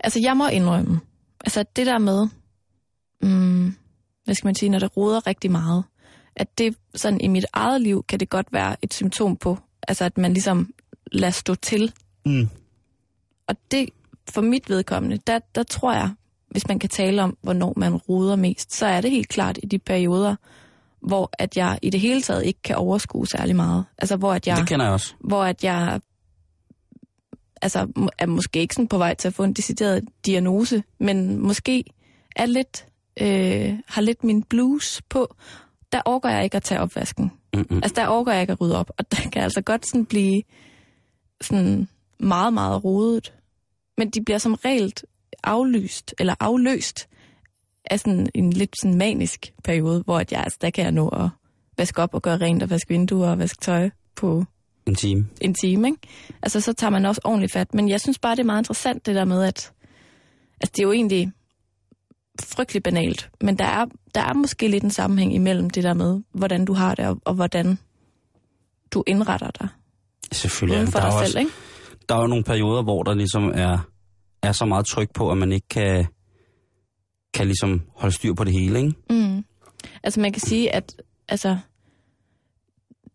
Altså, 0.00 0.20
jeg 0.20 0.36
må 0.36 0.48
indrømme, 0.48 1.00
altså 1.46 1.64
det 1.76 1.86
der 1.86 1.98
med, 1.98 2.28
mm, 3.22 3.76
hvad 4.24 4.34
skal 4.34 4.48
man 4.48 4.54
sige, 4.54 4.68
når 4.68 4.78
det 4.78 4.96
roder 4.96 5.26
rigtig 5.26 5.50
meget, 5.50 5.84
at 6.36 6.58
det 6.58 6.76
sådan 6.94 7.20
i 7.20 7.28
mit 7.28 7.46
eget 7.52 7.80
liv, 7.80 8.04
kan 8.08 8.20
det 8.20 8.28
godt 8.28 8.46
være 8.52 8.76
et 8.82 8.94
symptom 8.94 9.36
på, 9.36 9.58
altså 9.88 10.04
at 10.04 10.18
man 10.18 10.32
ligesom 10.32 10.72
lader 11.12 11.30
stå 11.32 11.54
til. 11.54 11.92
Mm. 12.26 12.48
Og 13.48 13.56
det, 13.70 13.88
for 14.30 14.40
mit 14.40 14.70
vedkommende, 14.70 15.18
der, 15.26 15.38
der 15.54 15.62
tror 15.62 15.92
jeg, 15.92 16.10
hvis 16.50 16.68
man 16.68 16.78
kan 16.78 16.90
tale 16.90 17.22
om, 17.22 17.36
hvornår 17.42 17.72
man 17.76 17.96
roder 17.96 18.36
mest, 18.36 18.74
så 18.74 18.86
er 18.86 19.00
det 19.00 19.10
helt 19.10 19.28
klart 19.28 19.58
i 19.62 19.66
de 19.66 19.78
perioder, 19.78 20.36
hvor 21.00 21.30
at 21.32 21.56
jeg 21.56 21.78
i 21.82 21.90
det 21.90 22.00
hele 22.00 22.22
taget 22.22 22.44
ikke 22.44 22.62
kan 22.64 22.76
overskue 22.76 23.26
særlig 23.26 23.56
meget. 23.56 23.84
Altså 23.98 24.16
hvor 24.16 24.32
at 24.34 24.46
jeg, 24.46 24.56
Det 24.56 24.68
kender 24.68 24.84
jeg 24.84 24.92
også. 24.92 25.14
hvor 25.20 25.44
at 25.44 25.64
jeg 25.64 26.00
altså, 27.62 28.08
er 28.18 28.26
måske 28.26 28.60
ikke 28.60 28.74
sådan 28.74 28.88
på 28.88 28.98
vej 28.98 29.14
til 29.14 29.28
at 29.28 29.34
få 29.34 29.44
en 29.44 29.52
decideret 29.52 30.04
diagnose, 30.26 30.82
men 30.98 31.38
måske 31.38 31.84
er 32.36 32.46
lidt, 32.46 32.86
øh, 33.20 33.78
har 33.86 34.00
lidt 34.00 34.24
min 34.24 34.42
blues 34.42 35.02
på. 35.08 35.34
Der 35.92 36.02
overgår 36.04 36.28
jeg 36.28 36.44
ikke 36.44 36.56
at 36.56 36.62
tage 36.62 36.80
opvasken. 36.80 37.32
Mm-mm. 37.54 37.76
Altså, 37.76 37.94
der 37.96 38.06
overgår 38.06 38.32
jeg 38.32 38.40
ikke 38.40 38.52
at 38.52 38.60
rydde 38.60 38.78
op, 38.78 38.90
og 38.98 39.10
der 39.10 39.30
kan 39.32 39.42
altså 39.42 39.60
godt 39.60 39.86
sådan 39.86 40.06
blive 40.06 40.42
sådan 41.40 41.88
meget, 42.18 42.52
meget 42.52 42.84
rodet. 42.84 43.32
Men 43.98 44.10
de 44.10 44.24
bliver 44.24 44.38
som 44.38 44.54
regel 44.54 44.92
aflyst, 45.44 46.14
eller 46.18 46.34
afløst 46.40 47.08
af 47.90 48.00
sådan 48.00 48.28
en 48.34 48.52
lidt 48.52 48.74
sådan 48.82 48.98
manisk 48.98 49.52
periode, 49.64 50.02
hvor 50.02 50.18
at 50.18 50.32
jeg, 50.32 50.40
altså, 50.40 50.58
der 50.60 50.70
kan 50.70 50.84
jeg 50.84 50.92
nå 50.92 51.08
at 51.08 51.28
vaske 51.78 52.02
op 52.02 52.14
og 52.14 52.22
gøre 52.22 52.36
rent 52.36 52.62
og 52.62 52.70
vaske 52.70 52.88
vinduer 52.88 53.30
og 53.30 53.38
vaske 53.38 53.60
tøj 53.60 53.90
på 54.16 54.44
En 54.86 54.94
time. 54.94 55.26
en 55.40 55.54
time, 55.54 55.88
ikke? 55.88 55.98
Altså, 56.42 56.60
så 56.60 56.72
tager 56.72 56.90
man 56.90 57.06
også 57.06 57.20
ordentligt 57.24 57.52
fat. 57.52 57.74
Men 57.74 57.88
jeg 57.88 58.00
synes 58.00 58.18
bare, 58.18 58.36
det 58.36 58.40
er 58.40 58.46
meget 58.46 58.60
interessant, 58.60 59.06
det 59.06 59.14
der 59.14 59.24
med, 59.24 59.42
at 59.42 59.72
altså, 60.60 60.72
det 60.76 60.78
er 60.78 60.82
jo 60.82 60.92
egentlig 60.92 61.32
frygtelig 62.40 62.82
banalt, 62.82 63.30
men 63.40 63.58
der 63.58 63.64
er, 63.64 63.86
der 64.14 64.20
er 64.20 64.34
måske 64.34 64.68
lidt 64.68 64.84
en 64.84 64.90
sammenhæng 64.90 65.34
imellem 65.34 65.70
det 65.70 65.84
der 65.84 65.94
med, 65.94 66.20
hvordan 66.32 66.64
du 66.64 66.72
har 66.72 66.94
det, 66.94 67.06
og, 67.06 67.20
og 67.24 67.34
hvordan 67.34 67.78
du 68.90 69.04
indretter 69.06 69.50
dig 69.50 69.68
Selvfølgelig. 70.32 70.78
uden 70.78 70.92
for 70.92 70.98
der, 70.98 71.06
dig 71.06 71.12
selv, 71.12 71.22
også, 71.22 71.38
ikke? 71.38 71.50
der 72.08 72.14
er 72.14 72.20
jo 72.20 72.26
nogle 72.26 72.44
perioder, 72.44 72.82
hvor 72.82 73.02
der 73.02 73.14
ligesom 73.14 73.52
er, 73.54 73.78
er 74.42 74.52
så 74.52 74.64
meget 74.64 74.86
tryk 74.86 75.12
på, 75.14 75.30
at 75.30 75.38
man 75.38 75.52
ikke 75.52 75.68
kan, 75.68 76.06
kan 77.34 77.46
ligesom 77.46 77.82
holde 77.94 78.14
styr 78.14 78.34
på 78.34 78.44
det 78.44 78.52
hele, 78.52 78.78
ikke? 78.78 78.94
Mm. 79.10 79.44
Altså, 80.02 80.20
man 80.20 80.32
kan 80.32 80.40
sige, 80.40 80.74
at 80.74 81.02
altså, 81.28 81.58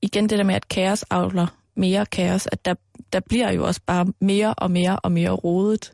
igen 0.01 0.29
det 0.29 0.37
der 0.37 0.43
med, 0.43 0.55
at 0.55 0.67
kaos 0.67 1.03
avler 1.03 1.60
mere 1.75 2.05
kaos, 2.05 2.47
at 2.51 2.65
der, 2.65 2.73
der 3.13 3.19
bliver 3.19 3.51
jo 3.51 3.65
også 3.65 3.81
bare 3.85 4.05
mere 4.21 4.53
og 4.53 4.71
mere 4.71 4.99
og 4.99 5.11
mere 5.11 5.31
rodet, 5.31 5.93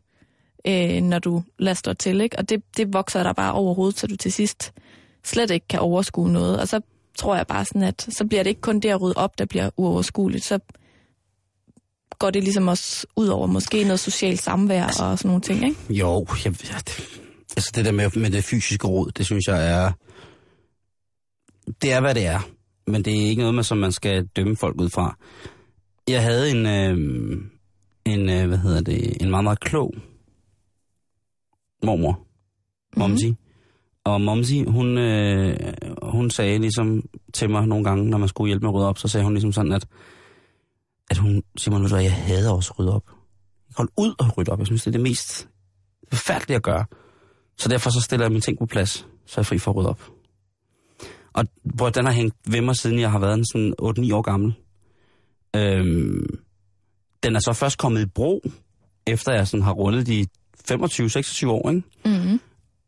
øh, 0.67 1.01
når 1.01 1.19
du 1.19 1.43
lader 1.59 1.75
stå 1.75 1.93
til, 1.93 2.21
ikke? 2.21 2.39
Og 2.39 2.49
det, 2.49 2.63
det 2.77 2.93
vokser 2.93 3.23
der 3.23 3.33
bare 3.33 3.53
over 3.53 3.73
hovedet, 3.73 3.99
så 3.99 4.07
du 4.07 4.15
til 4.15 4.33
sidst 4.33 4.73
slet 5.23 5.51
ikke 5.51 5.67
kan 5.67 5.79
overskue 5.79 6.31
noget. 6.31 6.59
Og 6.59 6.67
så 6.67 6.81
tror 7.17 7.35
jeg 7.35 7.47
bare 7.47 7.65
sådan, 7.65 7.83
at 7.83 8.07
så 8.09 8.25
bliver 8.25 8.43
det 8.43 8.49
ikke 8.49 8.61
kun 8.61 8.79
det 8.79 8.89
at 8.89 9.01
rydde 9.01 9.17
op, 9.17 9.37
der 9.37 9.45
bliver 9.45 9.69
uoverskueligt. 9.77 10.45
Så 10.45 10.59
går 12.19 12.29
det 12.29 12.43
ligesom 12.43 12.67
også 12.67 13.07
ud 13.15 13.27
over 13.27 13.47
måske 13.47 13.83
noget 13.83 13.99
socialt 13.99 14.41
samvær 14.41 14.85
og 14.85 14.93
sådan 14.93 15.17
nogle 15.23 15.41
ting, 15.41 15.63
ikke? 15.65 15.77
Jo, 15.89 16.25
jeg, 16.45 16.53
jeg, 16.63 16.81
altså 17.57 17.71
det 17.75 17.85
der 17.85 17.91
med, 17.91 18.09
med 18.15 18.31
det 18.31 18.43
fysiske 18.43 18.87
råd, 18.87 19.11
det 19.11 19.25
synes 19.25 19.47
jeg 19.47 19.71
er... 19.71 19.91
Det 21.81 21.93
er, 21.93 22.01
hvad 22.01 22.15
det 22.15 22.25
er. 22.25 22.39
Men 22.87 23.05
det 23.05 23.13
er 23.13 23.29
ikke 23.29 23.41
noget, 23.41 23.55
man, 23.55 23.63
som 23.63 23.77
man 23.77 23.91
skal 23.91 24.25
dømme 24.35 24.57
folk 24.57 24.81
ud 24.81 24.89
fra. 24.89 25.17
Jeg 26.07 26.23
havde 26.23 26.51
en, 26.51 26.65
øh, 26.65 26.97
en 28.05 28.29
øh, 28.29 28.47
hvad 28.47 28.57
hedder 28.57 28.81
det, 28.81 29.21
en 29.21 29.29
meget, 29.29 29.43
meget 29.43 29.59
klog 29.59 29.93
mormor, 31.83 32.19
Momsi. 32.97 33.35
Og 34.03 34.21
Momsi, 34.21 34.63
hun, 34.63 34.97
øh, 34.97 35.73
hun 36.03 36.29
sagde 36.29 36.59
ligesom 36.59 37.03
til 37.33 37.49
mig 37.49 37.67
nogle 37.67 37.83
gange, 37.83 38.09
når 38.09 38.17
man 38.17 38.27
skulle 38.27 38.47
hjælpe 38.49 38.63
med 38.63 38.69
at 38.69 38.75
rydde 38.75 38.87
op, 38.87 38.97
så 38.97 39.07
sagde 39.07 39.23
hun 39.23 39.33
ligesom 39.33 39.51
sådan, 39.51 39.71
at, 39.71 39.87
at 41.09 41.17
hun, 41.17 41.43
Simon, 41.57 41.83
ved 41.83 41.89
du 41.89 41.95
jeg 41.95 42.13
hader 42.13 42.51
også 42.51 42.71
at 42.73 42.79
rydde 42.79 42.95
op. 42.95 43.03
Hold 43.77 43.89
ud 43.97 44.13
og 44.19 44.37
rydde 44.37 44.51
op. 44.51 44.59
Jeg 44.59 44.67
synes, 44.67 44.83
det 44.83 44.87
er 44.87 44.91
det 44.91 45.01
mest 45.01 45.47
forfærdelige 46.13 46.55
at 46.55 46.63
gøre. 46.63 46.85
Så 47.57 47.69
derfor 47.69 47.89
så 47.89 48.01
stiller 48.01 48.25
jeg 48.25 48.31
mine 48.31 48.41
ting 48.41 48.59
på 48.59 48.65
plads, 48.65 49.07
så 49.25 49.33
er 49.37 49.41
jeg 49.41 49.45
fri 49.45 49.57
for 49.57 49.71
at 49.71 49.77
rydde 49.77 49.89
op. 49.89 50.11
Og 51.33 51.45
hvor 51.63 51.89
den 51.89 52.05
har 52.05 52.13
hængt 52.13 52.35
ved 52.47 52.61
mig, 52.61 52.75
siden 52.75 52.99
jeg 52.99 53.11
har 53.11 53.19
været 53.19 53.37
en 53.37 53.45
sådan 53.45 53.73
8-9 53.81 54.15
år 54.15 54.21
gammel. 54.21 54.53
Øhm, 55.57 56.39
den 57.23 57.35
er 57.35 57.39
så 57.39 57.53
først 57.53 57.77
kommet 57.77 58.01
i 58.01 58.05
brug, 58.05 58.51
efter 59.07 59.33
jeg 59.33 59.47
sådan 59.47 59.63
har 59.63 59.71
rundet 59.73 60.07
de 60.07 60.25
25-26 60.71 61.47
år, 61.47 61.69
ikke? 61.69 61.83
Mm-hmm. 62.05 62.39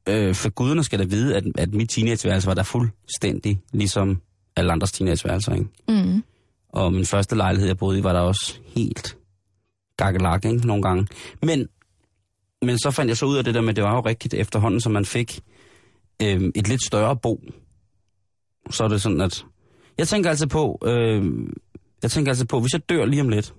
Øh, 0.10 0.36
for 0.36 0.50
guderne 0.50 0.84
skal 0.84 1.00
da 1.00 1.04
vide, 1.04 1.36
at, 1.36 1.44
at 1.58 1.74
mit 1.74 1.90
teenageværelse 1.90 2.48
var 2.48 2.54
der 2.54 2.64
fuldstændig 2.64 3.62
ligesom 3.74 4.22
alle 4.56 4.72
andres 4.72 4.92
teenageværelser, 4.92 5.54
ikke? 5.54 5.68
Mm-hmm. 5.88 6.24
Og 6.70 6.94
min 6.94 7.06
første 7.06 7.36
lejlighed, 7.36 7.68
jeg 7.68 7.78
boede 7.78 8.00
i, 8.00 8.04
var 8.04 8.14
der 8.14 8.20
også 8.20 8.58
helt 8.76 9.18
gakkelak, 9.98 10.46
ikke? 10.46 10.68
Nogle 10.68 10.84
gange. 10.84 11.08
Men, 11.42 11.68
men 12.62 12.80
så 12.80 12.92
fandt 12.92 13.10
jeg 13.10 13.18
så 13.18 13.26
ud 13.26 13.38
af 13.38 13.44
det 13.44 13.54
der 13.54 13.62
med, 13.62 13.70
at 13.70 13.76
det 13.76 13.84
var 13.84 13.96
jo 13.96 14.02
rigtigt 14.02 14.34
efterhånden, 14.34 14.82
så 14.82 14.90
man 14.90 15.06
fik 15.06 15.40
øh, 16.22 16.42
et 16.56 16.68
lidt 16.68 16.86
større 16.86 17.16
bo. 17.16 17.42
Så 18.70 18.84
er 18.84 18.88
det 18.88 19.02
sådan, 19.02 19.22
at... 19.22 19.46
Jeg 19.98 20.08
tænker 20.08 20.30
altså 20.30 20.48
på, 20.48 20.80
øh, 20.86 21.24
jeg 22.04 22.12
tænker 22.12 22.32
altså 22.32 22.46
på, 22.46 22.60
hvis 22.60 22.74
jeg 22.74 22.90
dør 22.90 23.06
lige 23.06 23.22
om 23.22 23.30
lidt, 23.30 23.54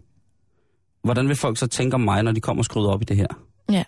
hvordan 1.04 1.28
vil 1.28 1.36
folk 1.36 1.58
så 1.58 1.66
tænke 1.66 1.94
om 1.94 2.00
mig, 2.00 2.22
når 2.22 2.32
de 2.32 2.40
kommer 2.40 2.60
og 2.60 2.64
skruer 2.64 2.92
op 2.92 3.02
i 3.02 3.04
det 3.04 3.16
her? 3.16 3.26
Ja. 3.72 3.84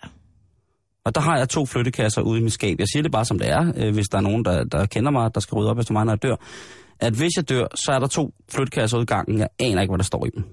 Og 1.05 1.15
der 1.15 1.21
har 1.21 1.37
jeg 1.37 1.49
to 1.49 1.65
flyttekasser 1.65 2.21
ude 2.21 2.39
i 2.39 2.43
mit 2.43 2.53
skab. 2.53 2.79
Jeg 2.79 2.87
siger 2.93 3.03
det 3.03 3.11
bare 3.11 3.25
som 3.25 3.39
det 3.39 3.49
er, 3.49 3.73
øh, 3.77 3.93
hvis 3.93 4.05
der 4.11 4.17
er 4.17 4.21
nogen, 4.21 4.45
der, 4.45 4.63
der 4.63 4.85
kender 4.85 5.11
mig, 5.11 5.33
der 5.35 5.39
skal 5.39 5.55
rydde 5.55 5.69
op 5.69 5.79
efter 5.79 5.93
mig, 5.93 6.05
når 6.05 6.11
jeg 6.13 6.23
dør. 6.23 6.35
At 6.99 7.13
hvis 7.13 7.31
jeg 7.37 7.49
dør, 7.49 7.65
så 7.85 7.91
er 7.91 7.99
der 7.99 8.07
to 8.07 8.33
flyttekasser 8.51 8.97
ude 8.97 9.03
i 9.03 9.05
gangen. 9.05 9.37
Jeg 9.39 9.47
aner 9.59 9.81
ikke, 9.81 9.91
hvad 9.91 9.97
der 9.97 10.03
står 10.03 10.25
i 10.25 10.29
dem. 10.35 10.43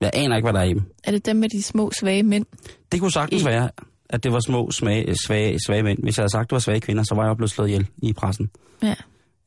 Jeg 0.00 0.10
aner 0.14 0.36
ikke, 0.36 0.46
hvad 0.46 0.52
der 0.52 0.60
er 0.60 0.64
i 0.64 0.74
dem. 0.74 0.82
Er 1.04 1.10
det 1.10 1.26
dem 1.26 1.36
med 1.36 1.48
de 1.48 1.62
små, 1.62 1.90
svage 2.00 2.22
mænd? 2.22 2.46
Det 2.92 3.00
kunne 3.00 3.12
sagtens 3.12 3.42
I- 3.42 3.46
være, 3.46 3.70
at 4.10 4.24
det 4.24 4.32
var 4.32 4.40
små, 4.40 4.70
svage, 4.70 5.14
svage, 5.26 5.58
svage 5.66 5.82
mænd. 5.82 5.98
Hvis 6.02 6.18
jeg 6.18 6.22
havde 6.22 6.30
sagt, 6.32 6.42
at 6.46 6.50
det 6.50 6.54
var 6.54 6.58
svage 6.60 6.80
kvinder, 6.80 7.02
så 7.02 7.14
var 7.14 7.26
jeg 7.26 7.36
blevet 7.36 7.50
slået 7.50 7.68
ihjel 7.68 7.86
i 8.02 8.12
pressen 8.12 8.50
Ja. 8.82 8.94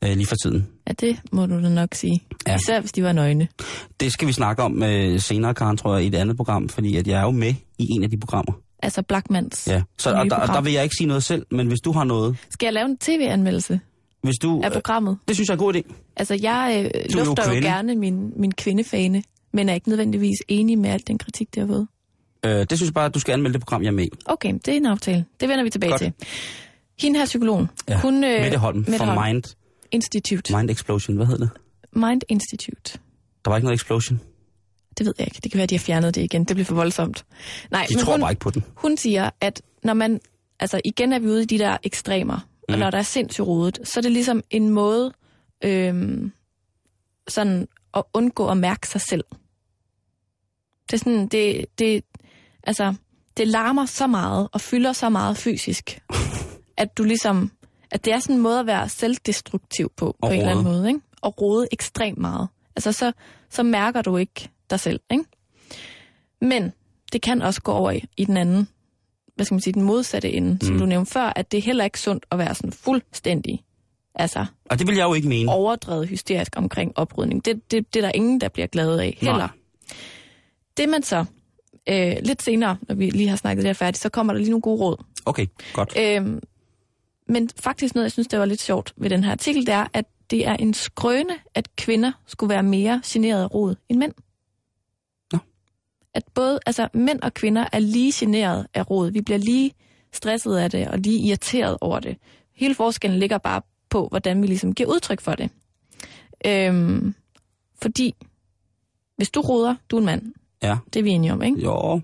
øh, 0.04 0.10
lige 0.16 0.26
for 0.26 0.36
tiden. 0.44 0.68
Ja, 0.88 0.92
det 0.92 1.20
må 1.32 1.46
du 1.46 1.62
da 1.62 1.68
nok 1.68 1.88
sige. 1.94 2.20
Ja. 2.48 2.54
Især 2.54 2.80
hvis 2.80 2.92
de 2.92 3.02
var 3.02 3.12
nøgne. 3.12 3.48
Det 4.00 4.12
skal 4.12 4.28
vi 4.28 4.32
snakke 4.32 4.62
om 4.62 4.82
øh, 4.82 5.20
senere, 5.20 5.54
Karen, 5.54 5.76
tror 5.76 5.94
jeg, 5.96 6.04
i 6.04 6.06
et 6.06 6.14
andet 6.14 6.36
program, 6.36 6.68
fordi 6.68 6.96
at 6.96 7.06
jeg 7.06 7.18
er 7.18 7.22
jo 7.22 7.30
med 7.30 7.54
i 7.78 7.86
en 7.90 8.02
af 8.02 8.10
de 8.10 8.16
programmer. 8.16 8.52
Altså 8.82 9.02
Blackmans. 9.02 9.66
Ja. 9.70 9.82
Så, 9.98 10.14
og 10.14 10.24
der, 10.30 10.36
og 10.36 10.48
der 10.48 10.60
vil 10.60 10.72
jeg 10.72 10.82
ikke 10.82 10.94
sige 10.98 11.06
noget 11.06 11.22
selv, 11.24 11.46
men 11.50 11.66
hvis 11.66 11.80
du 11.80 11.92
har 11.92 12.04
noget, 12.04 12.36
Skal 12.50 12.66
jeg 12.66 12.72
lave 12.72 12.86
en 12.86 12.96
tv-anmeldelse 12.96 13.80
hvis 14.22 14.34
du, 14.42 14.60
af 14.62 14.66
øh, 14.66 14.72
programmet? 14.72 15.18
det 15.28 15.36
synes 15.36 15.48
jeg 15.48 15.52
er 15.54 15.58
en 15.58 15.64
god 15.64 15.74
idé. 15.74 15.94
Altså, 16.16 16.38
jeg 16.42 16.90
øh, 16.94 17.00
Du 17.12 17.18
er 17.18 17.22
jo 17.22 17.24
lufter 17.24 17.44
jo, 17.44 17.50
kvinde. 17.50 17.68
gerne 17.68 17.94
min, 17.94 18.32
min 18.36 18.52
kvindefane, 18.52 19.22
men 19.52 19.68
er 19.68 19.74
ikke 19.74 19.88
nødvendigvis 19.88 20.36
enig 20.48 20.78
med 20.78 20.90
al 20.90 21.02
den 21.06 21.18
kritik, 21.18 21.54
det 21.54 21.60
har 21.60 21.66
fået. 21.66 21.86
Øh, 22.44 22.50
det 22.70 22.78
synes 22.78 22.82
jeg 22.82 22.94
bare, 22.94 23.04
at 23.06 23.14
du 23.14 23.20
skal 23.20 23.32
anmelde 23.32 23.52
det 23.54 23.60
program, 23.62 23.82
jeg 23.82 23.88
er 23.88 23.92
med. 23.92 24.06
Okay, 24.26 24.52
det 24.52 24.68
er 24.68 24.72
en 24.76 24.86
aftale. 24.86 25.24
Det 25.40 25.48
vender 25.48 25.64
vi 25.64 25.70
tilbage 25.70 25.90
Godt. 25.90 26.00
til. 26.00 26.12
Hende 27.00 27.18
her 27.18 27.26
psykologen, 27.26 27.68
Ja. 27.88 28.00
hun... 28.00 28.24
Øh, 28.24 28.40
Mette 28.42 28.58
Holm 28.58 28.76
Mette 28.78 28.96
fra 28.98 29.04
Holm. 29.14 29.26
Mind, 29.34 29.42
Institute. 29.92 30.56
Mind 30.56 30.70
Explosion. 30.70 31.16
Hvad 31.16 31.26
hed 31.26 31.38
det? 31.38 31.50
Mind 31.96 32.22
Institute. 32.28 32.98
Der 33.44 33.50
var 33.50 33.56
ikke 33.56 33.66
noget 33.66 33.76
explosion. 33.80 34.20
Det 34.98 35.06
ved 35.06 35.14
jeg 35.18 35.26
ikke. 35.26 35.40
Det 35.42 35.50
kan 35.52 35.58
være, 35.58 35.62
at 35.62 35.70
de 35.70 35.74
har 35.74 35.80
fjernet 35.84 36.14
det 36.14 36.20
igen. 36.22 36.44
Det 36.44 36.56
bliver 36.56 36.64
for 36.64 36.74
voldsomt. 36.74 37.24
Nej, 37.70 37.86
De 37.88 37.94
men 37.94 38.04
tror 38.04 38.12
hun, 38.12 38.20
bare 38.20 38.32
ikke 38.32 38.40
på 38.40 38.50
den. 38.50 38.64
hun 38.76 38.96
siger, 38.96 39.30
at 39.40 39.62
når 39.82 39.94
man... 39.94 40.20
Altså, 40.60 40.80
igen 40.84 41.12
er 41.12 41.18
vi 41.18 41.26
ude 41.26 41.42
i 41.42 41.46
de 41.46 41.58
der 41.58 41.76
ekstremer. 41.82 42.36
Mm. 42.68 42.72
Og 42.72 42.78
når 42.78 42.90
der 42.90 42.98
er 42.98 43.02
sindssygt 43.02 43.46
rodet, 43.46 43.78
så 43.84 44.00
er 44.00 44.02
det 44.02 44.12
ligesom 44.12 44.42
en 44.50 44.68
måde 44.68 45.12
øhm, 45.64 46.32
sådan 47.28 47.68
at 47.94 48.02
undgå 48.14 48.48
at 48.48 48.56
mærke 48.56 48.88
sig 48.88 49.00
selv. 49.00 49.24
Det 50.90 50.92
er 50.92 50.98
sådan, 50.98 51.26
det, 51.28 51.66
det, 51.78 52.04
altså, 52.62 52.94
det 53.36 53.48
larmer 53.48 53.86
så 53.86 54.06
meget 54.06 54.48
og 54.52 54.60
fylder 54.60 54.92
så 54.92 55.08
meget 55.08 55.36
fysisk, 55.36 56.00
at 56.76 56.98
du 56.98 57.04
ligesom, 57.04 57.50
at 57.90 58.04
det 58.04 58.12
er 58.12 58.18
sådan 58.18 58.36
en 58.36 58.42
måde 58.42 58.60
at 58.60 58.66
være 58.66 58.88
selvdestruktiv 58.88 59.92
på, 59.96 60.16
på 60.22 60.26
en 60.28 60.32
eller 60.38 60.50
anden 60.50 60.64
måde, 60.64 60.88
ikke? 60.88 61.00
Og 61.24 61.40
rode 61.40 61.68
ekstremt 61.72 62.18
meget. 62.18 62.48
Altså, 62.76 62.92
så, 62.92 63.12
så 63.50 63.62
mærker 63.62 64.02
du 64.02 64.16
ikke 64.16 64.48
dig 64.70 64.80
selv, 64.80 65.00
ikke? 65.10 65.24
Men 66.40 66.72
det 67.12 67.22
kan 67.22 67.42
også 67.42 67.62
gå 67.62 67.72
over 67.72 67.90
i, 67.90 68.04
i 68.16 68.24
den 68.24 68.36
anden, 68.36 68.68
hvad 69.34 69.46
skal 69.46 69.54
man 69.54 69.60
sige, 69.60 69.74
den 69.74 69.82
modsatte 69.82 70.32
ende, 70.32 70.50
mm. 70.52 70.60
som 70.60 70.78
du 70.78 70.86
nævnte 70.86 71.12
før, 71.12 71.32
at 71.36 71.52
det 71.52 71.58
er 71.58 71.62
heller 71.62 71.84
ikke 71.84 72.00
sundt 72.00 72.26
at 72.30 72.38
være 72.38 72.54
sådan 72.54 72.72
fuldstændig, 72.72 73.64
altså 74.14 74.46
Og 74.70 74.78
det 74.78 74.86
vil 74.86 74.96
jeg 74.96 75.04
jo 75.04 75.14
ikke 75.14 75.28
mene. 75.28 75.52
overdrevet 75.52 76.08
hysterisk 76.08 76.52
omkring 76.56 76.92
oprydning. 76.98 77.44
Det, 77.44 77.70
det, 77.70 77.94
det 77.94 78.04
er 78.04 78.06
der 78.06 78.12
ingen, 78.14 78.40
der 78.40 78.48
bliver 78.48 78.66
glade 78.66 79.02
af 79.02 79.18
heller. 79.20 79.36
Nej. 79.36 79.48
Det 80.76 80.88
man 80.88 81.02
så, 81.02 81.24
øh, 81.88 82.16
lidt 82.22 82.42
senere, 82.42 82.76
når 82.88 82.94
vi 82.94 83.10
lige 83.10 83.28
har 83.28 83.36
snakket 83.36 83.62
det 83.62 83.68
her 83.68 83.74
færdigt, 83.74 84.02
så 84.02 84.08
kommer 84.08 84.32
der 84.32 84.40
lige 84.40 84.50
nogle 84.50 84.62
gode 84.62 84.80
råd. 84.80 85.04
Okay, 85.26 85.46
godt. 85.72 85.94
Øh, 85.98 86.40
men 87.28 87.50
faktisk 87.60 87.94
noget, 87.94 88.04
jeg 88.04 88.12
synes, 88.12 88.28
det 88.28 88.38
var 88.38 88.44
lidt 88.44 88.60
sjovt 88.60 88.92
ved 88.96 89.10
den 89.10 89.24
her 89.24 89.30
artikel, 89.32 89.66
det 89.66 89.74
er, 89.74 89.86
at 89.92 90.04
det 90.30 90.46
er 90.46 90.56
en 90.56 90.74
skrøne, 90.74 91.34
at 91.54 91.76
kvinder 91.76 92.12
skulle 92.26 92.50
være 92.54 92.62
mere 92.62 93.00
generede 93.06 93.42
af 93.42 93.54
rod 93.54 93.74
end 93.88 93.98
mænd. 93.98 94.12
Nå. 95.32 95.38
At 96.14 96.22
både 96.34 96.58
altså, 96.66 96.88
mænd 96.94 97.20
og 97.20 97.34
kvinder 97.34 97.66
er 97.72 97.78
lige 97.78 98.12
generet 98.14 98.66
af 98.74 98.90
rod. 98.90 99.10
Vi 99.10 99.20
bliver 99.20 99.38
lige 99.38 99.72
stresset 100.12 100.56
af 100.56 100.70
det 100.70 100.88
og 100.88 100.98
lige 100.98 101.18
irriteret 101.28 101.76
over 101.80 102.00
det. 102.00 102.16
Hele 102.54 102.74
forskellen 102.74 103.18
ligger 103.20 103.38
bare 103.38 103.62
på, 103.90 104.08
hvordan 104.08 104.42
vi 104.42 104.46
ligesom 104.46 104.74
giver 104.74 104.88
udtryk 104.88 105.20
for 105.20 105.32
det. 105.32 105.50
Øhm, 106.46 107.14
fordi 107.82 108.14
hvis 109.16 109.30
du 109.30 109.40
roder, 109.40 109.74
du 109.90 109.96
er 109.96 110.00
en 110.00 110.06
mand. 110.06 110.32
Ja. 110.62 110.76
Det 110.92 110.98
er 110.98 111.02
vi 111.02 111.10
enige 111.10 111.32
om, 111.32 111.42
ikke? 111.42 111.60
Jo, 111.62 112.00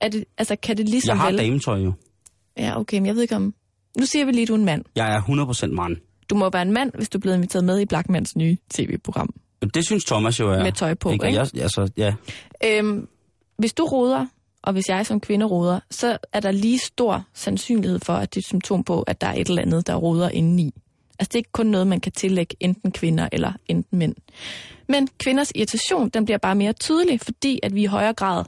Er 0.00 0.08
det, 0.08 0.24
altså, 0.38 0.56
kan 0.56 0.76
det 0.76 0.88
ligesom 0.88 1.08
jeg 1.08 1.20
har 1.20 1.30
vel... 1.30 1.38
dametøj 1.38 1.78
jo. 1.78 1.92
Ja, 2.56 2.80
okay, 2.80 2.98
men 2.98 3.06
jeg 3.06 3.14
ved 3.14 3.22
ikke 3.22 3.36
om... 3.36 3.54
Nu 3.98 4.06
siger 4.06 4.24
vi 4.24 4.32
lige, 4.32 4.46
du 4.46 4.52
er 4.54 4.58
en 4.58 4.64
mand. 4.64 4.84
Jeg 4.96 5.14
er 5.14 5.20
100% 5.20 5.66
mand. 5.74 5.96
Du 6.30 6.34
må 6.34 6.50
være 6.50 6.62
en 6.62 6.72
mand, 6.72 6.92
hvis 6.94 7.08
du 7.08 7.18
er 7.18 7.20
blevet 7.20 7.36
inviteret 7.36 7.64
med 7.64 7.80
i 7.80 7.84
Blackmans 7.84 8.36
nye 8.36 8.56
tv-program. 8.70 9.34
Det 9.74 9.86
synes 9.86 10.04
Thomas 10.04 10.40
jo 10.40 10.52
er. 10.52 10.62
Med 10.62 10.72
tøj 10.72 10.94
på, 10.94 11.10
ikke? 11.10 11.26
ikke? 11.26 11.38
Jeg, 11.38 11.62
altså, 11.62 11.90
ja. 11.96 12.14
Øhm, 12.64 13.08
hvis 13.56 13.72
du 13.72 13.84
roder, 13.84 14.26
og 14.62 14.72
hvis 14.72 14.88
jeg 14.88 15.06
som 15.06 15.20
kvinde 15.20 15.46
roder, 15.46 15.80
så 15.90 16.18
er 16.32 16.40
der 16.40 16.50
lige 16.50 16.78
stor 16.78 17.24
sandsynlighed 17.34 17.98
for, 17.98 18.12
at 18.12 18.34
det 18.34 18.40
er 18.40 18.40
et 18.40 18.46
symptom 18.46 18.84
på, 18.84 19.02
at 19.02 19.20
der 19.20 19.26
er 19.26 19.34
et 19.34 19.48
eller 19.48 19.62
andet, 19.62 19.86
der 19.86 19.94
roder 19.94 20.28
indeni. 20.28 20.74
Altså 21.18 21.28
det 21.28 21.34
er 21.34 21.38
ikke 21.38 21.52
kun 21.52 21.66
noget, 21.66 21.86
man 21.86 22.00
kan 22.00 22.12
tillægge 22.12 22.56
enten 22.60 22.92
kvinder 22.92 23.28
eller 23.32 23.52
enten 23.66 23.98
mænd. 23.98 24.14
Men 24.88 25.08
kvinders 25.18 25.52
irritation, 25.54 26.08
den 26.08 26.24
bliver 26.24 26.38
bare 26.38 26.54
mere 26.54 26.72
tydelig, 26.72 27.20
fordi 27.20 27.60
at 27.62 27.74
vi 27.74 27.82
i 27.82 27.86
højere 27.86 28.12
grad 28.14 28.44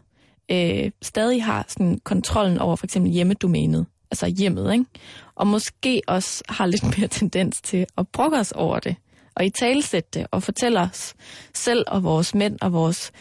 øh, 0.50 0.90
stadig 1.02 1.44
har 1.44 1.64
sådan 1.68 2.00
kontrollen 2.04 2.58
over 2.58 2.76
for 2.76 2.86
eksempel 2.86 3.12
hjemmedomænet, 3.12 3.86
altså 4.10 4.26
hjemmet, 4.26 4.72
ikke? 4.72 4.84
Og 5.34 5.46
måske 5.46 6.02
også 6.06 6.42
har 6.48 6.66
lidt 6.66 6.84
mere 6.98 7.08
tendens 7.08 7.60
til 7.60 7.86
at 7.98 8.08
brokke 8.08 8.38
os 8.38 8.52
over 8.52 8.78
det, 8.78 8.96
og 9.34 9.44
i 9.44 9.50
talsætte 9.50 10.08
det, 10.14 10.26
og 10.30 10.42
fortælle 10.42 10.80
os 10.80 11.14
selv 11.54 11.84
og 11.86 12.02
vores 12.02 12.34
mænd 12.34 12.58
og 12.60 12.72
vores 12.72 13.12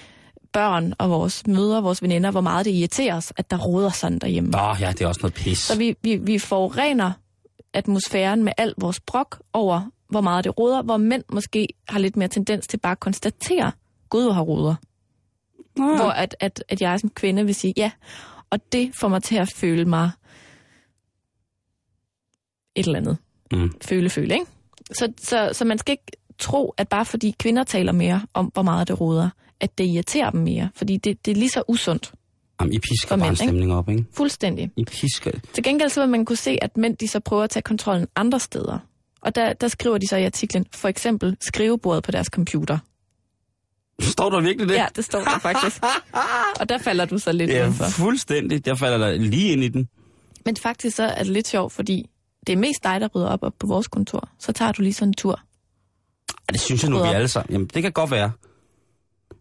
børn 0.53 0.93
og 0.97 1.09
vores 1.09 1.47
mødre, 1.47 1.83
vores 1.83 2.01
veninder, 2.01 2.31
hvor 2.31 2.41
meget 2.41 2.65
det 2.65 2.71
irriterer 2.71 3.15
os, 3.15 3.33
at 3.37 3.51
der 3.51 3.57
roder 3.57 3.89
sådan 3.89 4.19
derhjemme. 4.19 4.49
Nå, 4.49 4.75
ja, 4.79 4.91
det 4.91 5.01
er 5.01 5.07
også 5.07 5.19
noget 5.21 5.33
pis. 5.33 5.57
Så 5.57 5.77
vi, 5.77 5.95
vi, 6.01 6.15
vi 6.15 6.39
forurener 6.39 7.11
atmosfæren 7.73 8.43
med 8.43 8.53
al 8.57 8.73
vores 8.77 8.99
brok 8.99 9.41
over, 9.53 9.81
hvor 10.09 10.21
meget 10.21 10.43
det 10.43 10.59
roder, 10.59 10.81
hvor 10.81 10.97
mænd 10.97 11.23
måske 11.33 11.67
har 11.89 11.99
lidt 11.99 12.17
mere 12.17 12.27
tendens 12.27 12.67
til 12.67 12.77
bare 12.77 12.91
at 12.91 12.99
konstatere, 12.99 13.71
Gud, 14.09 14.23
hvor 14.23 14.33
har 14.33 14.41
roder. 14.41 14.75
Nå, 15.77 15.95
Hvor 15.95 16.09
at, 16.09 16.35
at, 16.39 16.63
at 16.69 16.81
jeg 16.81 16.99
som 16.99 17.09
kvinde 17.09 17.45
vil 17.45 17.55
sige, 17.55 17.73
ja, 17.77 17.91
og 18.49 18.59
det 18.71 18.91
får 18.99 19.07
mig 19.07 19.23
til 19.23 19.35
at 19.35 19.49
føle 19.55 19.85
mig 19.85 20.11
et 22.79 22.85
eller 22.85 22.99
andet. 22.99 23.17
Mm. 23.51 23.71
Føle, 23.81 24.09
føle, 24.09 24.33
ikke? 24.33 24.45
Så, 24.91 25.13
så, 25.21 25.49
så 25.53 25.65
man 25.65 25.77
skal 25.77 25.91
ikke 25.91 26.03
tro, 26.39 26.73
at 26.77 26.87
bare 26.87 27.05
fordi 27.05 27.35
kvinder 27.39 27.63
taler 27.63 27.91
mere 27.91 28.21
om, 28.33 28.45
hvor 28.45 28.61
meget 28.63 28.87
det 28.87 29.01
roder, 29.01 29.29
at 29.59 29.77
det 29.77 29.83
irriterer 29.85 30.29
dem 30.29 30.41
mere. 30.41 30.69
Fordi 30.75 30.97
det, 30.97 31.25
det 31.25 31.31
er 31.31 31.35
lige 31.35 31.49
så 31.49 31.63
usundt. 31.67 32.11
Jamen, 32.61 32.73
I 32.73 32.79
pisker 32.79 33.07
For 33.07 33.15
bare 33.15 33.27
en 33.27 33.29
mænd, 33.29 33.35
stemning 33.37 33.73
op, 33.73 33.89
ikke? 33.89 34.05
Fuldstændig. 34.13 34.71
I 34.77 34.85
pisker. 34.85 35.31
Til 35.53 35.63
gengæld 35.63 35.89
så 35.89 36.01
vil 36.01 36.09
man 36.09 36.25
kunne 36.25 36.35
se, 36.35 36.57
at 36.61 36.77
mænd 36.77 36.97
de 36.97 37.07
så 37.07 37.19
prøver 37.19 37.43
at 37.43 37.49
tage 37.49 37.63
kontrollen 37.63 38.07
andre 38.15 38.39
steder. 38.39 38.79
Og 39.21 39.35
der, 39.35 39.53
der 39.53 39.67
skriver 39.67 39.97
de 39.97 40.07
så 40.07 40.17
i 40.17 40.25
artiklen, 40.25 40.65
for 40.73 40.87
eksempel 40.87 41.37
skrivebordet 41.41 42.03
på 42.03 42.11
deres 42.11 42.27
computer. 42.27 42.77
Står 44.01 44.29
der 44.29 44.41
virkelig 44.41 44.69
det? 44.69 44.75
Ja, 44.75 44.85
det 44.95 45.05
står 45.05 45.19
der 45.19 45.39
faktisk. 45.39 45.83
Og 46.59 46.69
der 46.69 46.77
falder 46.77 47.05
du 47.05 47.17
så 47.17 47.31
lidt 47.31 47.51
Ja, 47.51 47.63
udenfor. 47.63 47.85
fuldstændig. 47.85 48.67
Jeg 48.67 48.77
falder 48.77 48.97
der 48.97 49.11
lige 49.17 49.51
ind 49.51 49.63
i 49.63 49.67
den. 49.67 49.87
Men 50.45 50.57
faktisk 50.57 50.95
så 50.95 51.03
er 51.03 51.23
det 51.23 51.31
lidt 51.33 51.47
sjovt, 51.47 51.73
fordi 51.73 52.09
det 52.47 52.53
er 52.53 52.57
mest 52.57 52.83
dig, 52.83 53.01
der 53.01 53.07
rydder 53.07 53.27
op, 53.29 53.43
op 53.43 53.53
på 53.59 53.67
vores 53.67 53.87
kontor. 53.87 54.29
Så 54.39 54.51
tager 54.51 54.71
du 54.71 54.81
lige 54.81 54.93
sådan 54.93 55.09
en 55.09 55.13
tur. 55.13 55.39
Ja, 56.29 56.51
det 56.53 56.61
synes 56.61 56.83
jeg 56.83 56.91
nu, 56.91 56.97
vi 57.03 57.07
alle 57.07 57.27
sammen. 57.27 57.51
Jamen, 57.53 57.67
det 57.73 57.83
kan 57.83 57.91
godt 57.91 58.11
være. 58.11 58.31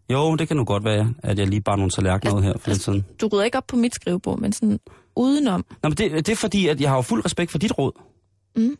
Jo, 0.09 0.35
det 0.35 0.47
kan 0.47 0.57
nu 0.57 0.65
godt 0.65 0.83
være, 0.83 1.13
at 1.23 1.39
jeg 1.39 1.47
lige 1.47 1.61
bare 1.61 1.77
nogle 1.77 1.91
tallerkener 1.91 2.35
ud 2.35 2.41
her 2.41 2.53
for 2.57 2.69
lidt 2.69 2.81
siden. 2.81 3.05
Du 3.21 3.27
rydder 3.27 3.43
ikke 3.45 3.57
op 3.57 3.67
på 3.67 3.75
mit 3.75 3.95
skrivebord, 3.95 4.39
men 4.39 4.53
sådan 4.53 4.79
udenom. 5.15 5.65
Nå, 5.83 5.89
men 5.89 5.97
det, 5.97 6.11
det 6.11 6.29
er 6.29 6.35
fordi, 6.35 6.67
at 6.67 6.81
jeg 6.81 6.89
har 6.89 6.95
jo 6.95 7.01
fuld 7.01 7.25
respekt 7.25 7.51
for 7.51 7.57
dit 7.57 7.77
råd. 7.77 7.91
Mm. 8.55 8.75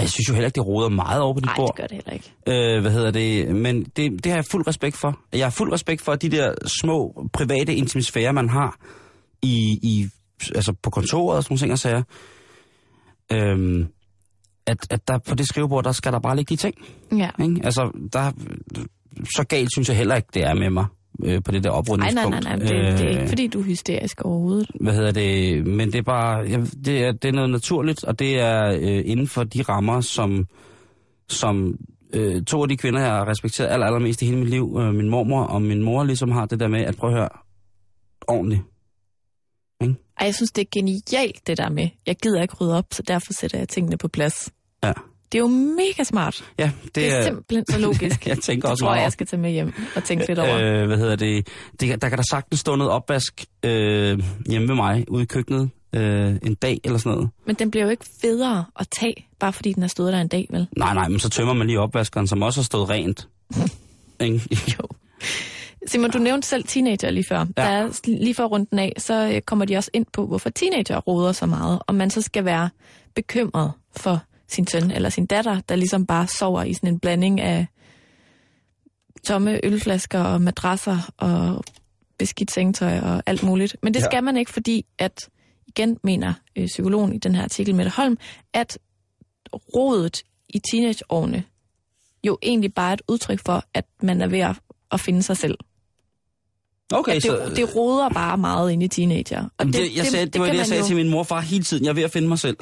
Jeg 0.00 0.08
synes 0.10 0.28
jo 0.28 0.34
heller 0.34 0.46
ikke, 0.46 0.54
det 0.54 0.66
råder 0.66 0.88
meget 0.88 1.20
over 1.22 1.34
på 1.34 1.40
dit 1.40 1.46
Nej, 1.46 1.56
bord. 1.56 1.68
det 1.68 1.76
gør 1.76 1.86
det 1.86 1.94
heller 1.94 2.12
ikke. 2.12 2.34
Øh, 2.76 2.80
hvad 2.80 2.92
hedder 2.92 3.10
det? 3.10 3.56
Men 3.56 3.84
det, 3.84 4.24
det 4.24 4.26
har 4.32 4.36
jeg 4.36 4.44
fuld 4.50 4.66
respekt 4.66 4.96
for. 4.96 5.18
Jeg 5.32 5.46
har 5.46 5.50
fuld 5.50 5.72
respekt 5.72 6.02
for 6.02 6.14
de 6.14 6.28
der 6.28 6.54
små 6.82 7.28
private 7.32 7.74
intimisfærer, 7.74 8.32
man 8.32 8.48
har 8.48 8.78
i, 9.42 9.78
i, 9.82 10.08
altså 10.54 10.72
på 10.82 10.90
kontoret 10.90 11.36
og 11.36 11.42
sådan 11.42 11.52
nogle 11.52 11.60
ting 11.60 11.72
og 11.72 11.78
sager. 11.78 12.02
Øhm, 13.32 13.86
at, 14.66 14.86
at 14.90 15.08
der 15.08 15.18
på 15.18 15.34
det 15.34 15.46
skrivebord, 15.48 15.84
der 15.84 15.92
skal 15.92 16.12
der 16.12 16.18
bare 16.18 16.36
ligge 16.36 16.50
de 16.56 16.60
ting. 16.60 16.74
Ja. 17.12 17.30
Ikke? 17.44 17.60
Altså, 17.64 17.90
der, 18.12 18.32
så 19.36 19.44
galt 19.48 19.68
synes 19.72 19.88
jeg 19.88 19.96
heller 19.96 20.14
ikke, 20.14 20.28
det 20.34 20.44
er 20.44 20.54
med 20.54 20.70
mig 20.70 20.86
øh, 21.24 21.42
på 21.42 21.50
det 21.52 21.64
der 21.64 21.70
Nej, 21.70 21.78
oprydningspunkt. 21.78 22.30
nej, 22.30 22.40
nej, 22.40 22.56
nej. 22.56 22.66
Det, 22.90 22.98
det 22.98 23.06
er 23.06 23.08
Øh, 23.08 23.10
ikke, 23.16 23.28
fordi 23.28 23.46
du 23.46 23.60
er 23.60 23.64
hysterisk 23.64 24.20
overhovedet. 24.22 24.70
hvad 24.80 24.92
hedder 24.94 25.12
det, 25.12 25.66
men 25.66 25.92
det 25.92 25.98
er 25.98 26.02
bare, 26.02 26.38
ja, 26.48 26.56
det, 26.84 27.04
er, 27.04 27.12
det 27.12 27.28
er 27.28 27.32
noget 27.32 27.50
naturligt, 27.50 28.04
og 28.04 28.18
det 28.18 28.40
er 28.40 28.66
øh, 28.80 29.02
inden 29.04 29.26
for 29.28 29.44
de 29.44 29.62
rammer, 29.62 30.00
som, 30.00 30.46
som 31.28 31.78
øh, 32.14 32.42
to 32.42 32.62
af 32.62 32.68
de 32.68 32.76
kvinder, 32.76 33.00
jeg 33.00 33.10
har 33.10 33.28
respekteret 33.28 33.68
aller, 33.70 33.86
allermest 33.86 34.22
i 34.22 34.26
hele 34.26 34.38
mit 34.38 34.48
liv, 34.50 34.76
øh, 34.80 34.94
min 34.94 35.08
mormor 35.08 35.42
og 35.42 35.62
min 35.62 35.82
mor, 35.82 36.04
ligesom 36.04 36.30
har 36.30 36.46
det 36.46 36.60
der 36.60 36.68
med, 36.68 36.80
at 36.80 36.96
prøve 36.96 37.12
at 37.12 37.18
høre 37.18 37.28
ordentligt. 38.28 38.60
Ej, 39.80 40.26
jeg 40.26 40.34
synes, 40.34 40.50
det 40.50 40.62
er 40.62 40.66
genialt, 40.72 41.46
det 41.46 41.58
der 41.58 41.68
med, 41.68 41.88
jeg 42.06 42.16
gider 42.16 42.42
ikke 42.42 42.54
rydde 42.54 42.74
op, 42.78 42.84
så 42.92 43.02
derfor 43.02 43.32
sætter 43.32 43.58
jeg 43.58 43.68
tingene 43.68 43.96
på 43.96 44.08
plads. 44.08 44.50
Ja, 44.84 44.92
Det 45.32 45.38
er 45.38 45.42
jo 45.42 45.48
mega 45.48 46.04
smart. 46.04 46.44
ja 46.58 46.70
Det, 46.84 46.94
det, 46.94 47.12
er 47.14 47.22
simpelthen 47.22 47.64
så 47.70 47.78
logisk. 47.78 48.26
jeg 48.26 48.38
tænker 48.38 48.62
det 48.68 48.70
også 48.70 48.84
tror 48.84 48.94
jeg, 48.94 49.02
jeg 49.02 49.12
skal 49.12 49.26
tage 49.26 49.40
med 49.42 49.50
hjem 49.50 49.72
og 49.96 50.04
tænke 50.04 50.26
lidt 50.28 50.38
over. 50.38 50.58
Øh, 50.58 50.86
hvad 50.86 50.96
hedder 50.96 51.16
det? 51.16 51.48
det? 51.80 52.02
Der 52.02 52.08
kan 52.08 52.18
der 52.18 52.24
sagtens 52.30 52.60
stå 52.60 52.76
noget 52.76 52.92
opvask 52.92 53.44
øh, 53.62 54.18
hjemme 54.46 54.68
ved 54.68 54.74
mig, 54.74 55.04
ude 55.08 55.22
i 55.22 55.26
køkkenet, 55.26 55.70
øh, 55.92 56.36
en 56.42 56.54
dag 56.54 56.80
eller 56.84 56.98
sådan 56.98 57.12
noget. 57.12 57.30
Men 57.46 57.56
den 57.56 57.70
bliver 57.70 57.84
jo 57.84 57.90
ikke 57.90 58.04
federe 58.20 58.64
at 58.80 58.88
tage, 59.00 59.26
bare 59.40 59.52
fordi 59.52 59.72
den 59.72 59.82
har 59.82 59.88
stået 59.88 60.12
der 60.12 60.20
en 60.20 60.28
dag, 60.28 60.46
vel? 60.50 60.66
Nej, 60.76 60.94
nej, 60.94 61.08
men 61.08 61.18
så 61.18 61.28
tømmer 61.30 61.54
man 61.54 61.66
lige 61.66 61.80
opvaskeren, 61.80 62.26
som 62.26 62.42
også 62.42 62.60
har 62.60 62.64
stået 62.64 62.88
rent. 62.90 63.28
Ikke? 64.20 64.58
Jo. 64.78 64.86
Simon, 65.86 66.10
du 66.10 66.18
nævnte 66.18 66.48
selv 66.48 66.64
teenager 66.64 67.10
lige 67.10 67.24
før. 67.28 67.38
Ja. 67.38 67.44
Der 67.56 67.62
er, 67.62 68.00
lige 68.06 68.34
for 68.34 68.44
runden 68.44 68.78
af, 68.78 68.92
så 68.98 69.30
øh, 69.34 69.40
kommer 69.42 69.64
de 69.64 69.76
også 69.76 69.90
ind 69.92 70.06
på, 70.12 70.26
hvorfor 70.26 70.50
teenager 70.50 70.98
roder 70.98 71.32
så 71.32 71.46
meget, 71.46 71.78
og 71.86 71.94
man 71.94 72.10
så 72.10 72.20
skal 72.22 72.44
være 72.44 72.70
bekymret 73.14 73.72
for 73.96 74.22
sin 74.48 74.66
søn 74.66 74.90
eller 74.90 75.08
sin 75.08 75.26
datter, 75.26 75.60
der 75.60 75.76
ligesom 75.76 76.06
bare 76.06 76.26
sover 76.26 76.62
i 76.62 76.74
sådan 76.74 76.88
en 76.88 76.98
blanding 77.00 77.40
af 77.40 77.66
tomme 79.26 79.60
ølflasker 79.64 80.20
og 80.20 80.42
madrasser 80.42 80.98
og 81.16 81.64
beskidt 82.18 82.50
sengetøj 82.52 82.98
og 82.98 83.22
alt 83.26 83.42
muligt. 83.42 83.76
Men 83.82 83.94
det 83.94 84.00
Ja. 84.00 84.04
skal 84.04 84.24
man 84.24 84.36
ikke, 84.36 84.50
fordi 84.52 84.86
at, 84.98 85.28
igen 85.66 85.98
mener 86.04 86.32
øh, 86.56 86.66
psykologen 86.66 87.12
i 87.12 87.18
den 87.18 87.34
her 87.34 87.42
artikel, 87.42 87.74
Mette 87.74 87.90
Holm, 87.96 88.18
at 88.54 88.78
rodet 89.76 90.22
i 90.48 90.58
teenageårene 90.70 91.44
jo 92.26 92.38
egentlig 92.42 92.74
bare 92.74 92.88
er 92.90 92.92
et 92.94 93.02
udtryk 93.08 93.40
for, 93.46 93.64
at 93.74 93.84
man 94.02 94.20
er 94.22 94.26
ved 94.26 94.38
at, 94.38 94.56
at 94.92 95.00
finde 95.00 95.22
sig 95.22 95.36
selv. 95.36 95.58
Okay, 96.92 97.16
At 97.16 97.22
det, 97.22 97.52
det 97.56 97.76
roder 97.76 98.08
bare 98.08 98.38
meget 98.38 98.72
ind 98.72 98.82
i 98.82 98.88
teenager. 98.88 99.40
Og 99.44 99.50
Jamen, 99.60 99.72
det, 99.72 99.96
jeg 99.96 100.06
sagde, 100.06 100.24
det, 100.26 100.32
det 100.32 100.40
var 100.40 100.46
det, 100.46 100.56
jeg 100.58 100.66
sagde 100.66 100.80
jo- 100.80 100.86
til 100.86 100.96
min 100.96 101.08
morfar 101.08 101.40
hele 101.40 101.64
tiden. 101.64 101.84
Jeg 101.84 101.90
er 101.90 101.94
ved 101.94 102.02
at 102.02 102.10
finde 102.10 102.28
mig 102.28 102.38
selv. 102.38 102.56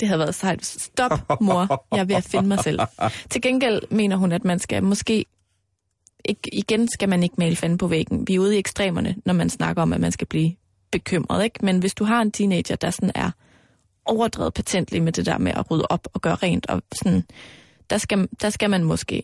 Det 0.00 0.08
havde 0.08 0.18
været 0.18 0.34
sejt. 0.34 0.66
Stop, 0.66 1.40
mor. 1.40 1.86
Jeg 1.92 2.00
er 2.00 2.04
ved 2.04 2.16
at 2.16 2.24
finde 2.24 2.48
mig 2.48 2.58
selv. 2.64 2.80
Til 3.30 3.42
gengæld 3.42 3.80
mener 3.90 4.16
hun, 4.16 4.32
at 4.32 4.44
man 4.44 4.58
skal 4.58 4.82
måske... 4.82 5.24
Ikke, 6.24 6.54
igen 6.54 6.88
skal 6.88 7.08
man 7.08 7.22
ikke 7.22 7.34
male 7.38 7.56
fanden 7.56 7.78
på 7.78 7.86
væggen. 7.86 8.28
Vi 8.28 8.34
er 8.34 8.38
ude 8.38 8.56
i 8.56 8.58
ekstremerne, 8.58 9.16
når 9.24 9.34
man 9.34 9.50
snakker 9.50 9.82
om, 9.82 9.92
at 9.92 10.00
man 10.00 10.12
skal 10.12 10.26
blive 10.26 10.52
bekymret. 10.92 11.44
Ikke? 11.44 11.64
Men 11.64 11.78
hvis 11.78 11.94
du 11.94 12.04
har 12.04 12.22
en 12.22 12.30
teenager, 12.32 12.76
der 12.76 12.90
sådan 12.90 13.12
er 13.14 13.30
overdrevet 14.04 14.54
patentlig 14.54 15.02
med 15.02 15.12
det 15.12 15.26
der 15.26 15.38
med 15.38 15.52
at 15.52 15.70
rydde 15.70 15.86
op 15.90 16.08
og 16.14 16.20
gøre 16.20 16.34
rent, 16.34 16.66
og 16.66 16.82
sådan, 16.94 17.24
der, 17.90 17.98
skal, 17.98 18.28
der 18.42 18.50
skal 18.50 18.70
man 18.70 18.84
måske 18.84 19.22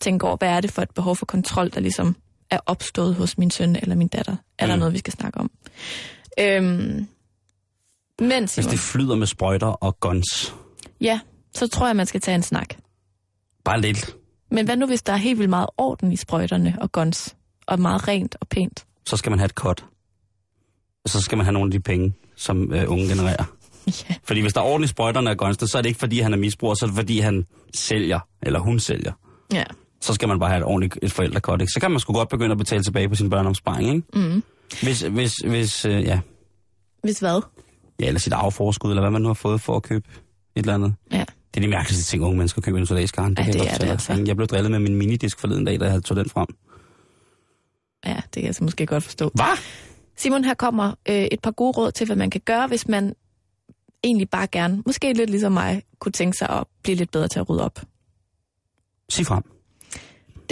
tænke 0.00 0.26
over, 0.26 0.36
hvad 0.36 0.48
er 0.48 0.60
det 0.60 0.70
for 0.70 0.82
et 0.82 0.90
behov 0.94 1.16
for 1.16 1.26
kontrol, 1.26 1.70
der 1.70 1.80
ligesom 1.80 2.16
er 2.50 2.58
opstået 2.66 3.14
hos 3.14 3.38
min 3.38 3.50
søn 3.50 3.76
eller 3.76 3.94
min 3.94 4.08
datter. 4.08 4.36
Er 4.58 4.66
der 4.66 4.74
Mm. 4.74 4.78
noget, 4.78 4.92
vi 4.94 4.98
skal 4.98 5.12
snakke 5.12 5.40
om? 5.40 5.50
Øhm, 6.40 7.06
men 8.18 8.42
Hvis 8.42 8.50
Simon, 8.50 8.70
det 8.70 8.78
flyder 8.78 9.16
med 9.16 9.26
sprøjter 9.26 9.66
og 9.66 10.00
guns. 10.00 10.54
Ja, 11.00 11.20
så 11.54 11.66
tror 11.68 11.86
jeg, 11.86 11.96
man 11.96 12.06
skal 12.06 12.20
tage 12.20 12.34
en 12.34 12.42
snak. 12.42 12.74
Bare 13.64 13.80
lidt. 13.80 14.16
Men 14.50 14.64
hvad 14.64 14.76
nu, 14.76 14.86
hvis 14.86 15.02
der 15.02 15.12
er 15.12 15.16
helt 15.16 15.38
vildt 15.38 15.50
meget 15.50 15.68
orden 15.78 16.12
i 16.12 16.16
sprøjterne 16.16 16.76
og 16.80 16.92
guns, 16.92 17.36
og 17.66 17.80
meget 17.80 18.08
rent 18.08 18.36
og 18.40 18.48
pænt? 18.48 18.86
Så 19.06 19.16
skal 19.16 19.30
man 19.30 19.38
have 19.38 19.44
et 19.46 19.50
cut. 19.52 19.84
Og 21.04 21.10
så 21.10 21.20
skal 21.20 21.36
man 21.38 21.44
have 21.46 21.52
nogle 21.52 21.66
af 21.66 21.70
de 21.70 21.80
penge, 21.80 22.12
som 22.36 22.72
øh, 22.72 22.90
unge 22.90 23.08
genererer. 23.08 23.44
Ja. 24.08 24.14
Fordi 24.24 24.40
hvis 24.40 24.52
der 24.52 24.60
er 24.60 24.64
ordentligt 24.64 24.90
sprøjterne 24.90 25.30
og 25.30 25.38
guns, 25.38 25.70
så 25.70 25.78
er 25.78 25.82
det 25.82 25.88
ikke 25.88 25.98
fordi, 26.00 26.20
han 26.20 26.32
er 26.32 26.36
misbruger, 26.36 26.74
så 26.74 26.84
er 26.84 26.88
det 26.88 26.96
fordi, 26.96 27.18
han 27.18 27.46
sælger, 27.74 28.20
eller 28.42 28.60
hun 28.60 28.80
sælger. 28.80 29.12
Ja. 29.52 29.64
Så 30.04 30.14
skal 30.14 30.28
man 30.28 30.38
bare 30.38 30.50
have 30.50 30.58
et 30.58 30.64
ordentligt 30.64 30.98
et 31.02 31.12
forældrecut, 31.12 31.60
ikke? 31.60 31.70
Så 31.72 31.80
kan 31.80 31.90
man 31.90 32.00
sgu 32.00 32.12
godt 32.12 32.28
begynde 32.28 32.52
at 32.52 32.58
betale 32.58 32.82
tilbage 32.82 33.08
på 33.08 33.14
sin 33.14 33.30
børneopsparing, 33.30 33.88
ikke? 33.94 34.28
Mm. 34.28 34.42
Hvis, 34.82 35.00
hvis, 35.00 35.32
hvis 35.36 35.84
øh, 35.84 36.02
ja, 36.02 36.20
Hvis 37.02 37.18
hvad? 37.18 37.42
ja, 38.00 38.06
eller 38.06 38.20
sit 38.20 38.32
afforskud, 38.32 38.90
eller 38.90 39.02
hvad 39.02 39.10
man 39.10 39.22
nu 39.22 39.28
har 39.28 39.34
fået 39.34 39.60
for 39.60 39.76
at 39.76 39.82
købe 39.82 40.08
et 40.56 40.60
eller 40.60 40.74
andet. 40.74 40.94
Ja. 41.12 41.24
Det 41.54 41.60
er 41.60 41.60
de 41.60 41.68
mærkeligste 41.68 42.04
ting, 42.04 42.24
unge 42.24 42.36
mennesker 42.36 42.62
køber 42.62 42.78
i 42.78 42.80
en 42.80 42.86
solagsgarn. 42.86 43.34
Ja, 43.38 43.44
kan 43.44 43.54
jeg 43.54 43.62
det 43.64 43.72
er 43.72 43.78
det 43.78 43.90
altså. 43.90 44.24
Jeg 44.26 44.36
blev 44.36 44.48
drillet 44.48 44.70
med 44.70 44.78
min 44.78 44.96
minidisk 44.96 45.38
forleden 45.38 45.64
dag, 45.64 45.80
da 45.80 45.84
jeg 45.92 46.04
tog 46.04 46.16
den 46.16 46.30
frem. 46.30 46.46
Ja, 48.06 48.14
det 48.16 48.32
kan 48.32 48.44
jeg 48.44 48.54
så 48.54 48.64
måske 48.64 48.86
godt 48.86 49.04
forstå. 49.04 49.30
Hvad? 49.34 49.58
Simon, 50.16 50.44
her 50.44 50.54
kommer 50.54 50.92
øh, 51.08 51.14
et 51.32 51.40
par 51.40 51.50
gode 51.50 51.72
råd 51.72 51.92
til, 51.92 52.06
hvad 52.06 52.16
man 52.16 52.30
kan 52.30 52.40
gøre, 52.44 52.66
hvis 52.66 52.88
man 52.88 53.14
egentlig 54.04 54.30
bare 54.30 54.46
gerne, 54.46 54.82
måske 54.86 55.12
lidt 55.12 55.30
ligesom 55.30 55.52
mig, 55.52 55.82
kunne 55.98 56.12
tænke 56.12 56.38
sig 56.38 56.48
at 56.48 56.64
blive 56.82 56.96
lidt 56.96 57.10
bedre 57.10 57.28
til 57.28 57.38
at 57.40 57.48
rydde 57.48 57.64
op. 57.64 57.80
Sig 59.08 59.26
frem. 59.26 59.53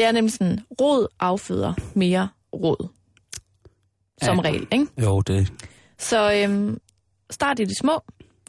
Det 0.03 0.09
er 0.09 0.12
nemlig 0.12 0.33
sådan, 0.33 0.61
rod 0.81 1.07
afføder 1.21 1.75
mere 1.95 2.29
råd. 2.55 2.88
Som 4.23 4.37
Ja. 4.37 4.43
regel, 4.43 4.67
ikke? 4.73 4.87
Jo, 5.03 5.21
det... 5.21 5.53
Så 5.99 6.33
øhm, 6.35 6.79
start 7.31 7.61
i 7.61 7.65
det 7.65 7.79
små, 7.79 8.01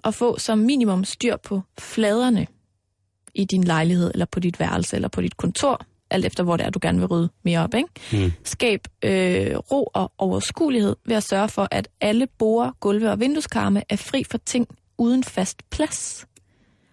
og 0.03 0.13
få 0.13 0.39
som 0.39 0.57
minimum 0.59 1.03
styr 1.03 1.37
på 1.37 1.61
fladerne 1.79 2.47
i 3.33 3.45
din 3.45 3.63
lejlighed, 3.63 4.11
eller 4.13 4.25
på 4.25 4.39
dit 4.39 4.59
værelse, 4.59 4.95
eller 4.95 5.07
på 5.07 5.21
dit 5.21 5.37
kontor, 5.37 5.81
alt 6.09 6.25
efter 6.25 6.43
hvor 6.43 6.57
det 6.57 6.65
er, 6.65 6.69
du 6.69 6.79
gerne 6.81 6.99
vil 6.99 7.07
rydde 7.07 7.29
mere 7.43 7.59
op. 7.59 7.73
Ikke? 7.75 7.89
Mm. 8.25 8.31
Skab 8.43 8.87
øh, 9.03 9.55
ro 9.71 9.89
og 9.93 10.11
overskuelighed 10.17 10.95
ved 11.05 11.15
at 11.15 11.23
sørge 11.23 11.49
for, 11.49 11.67
at 11.71 11.87
alle 12.01 12.27
borer, 12.27 12.71
gulve 12.79 13.11
og 13.11 13.19
vindueskarme 13.19 13.83
er 13.89 13.95
fri 13.95 14.23
for 14.23 14.37
ting 14.37 14.67
uden 14.97 15.23
fast 15.23 15.69
plads. 15.69 16.25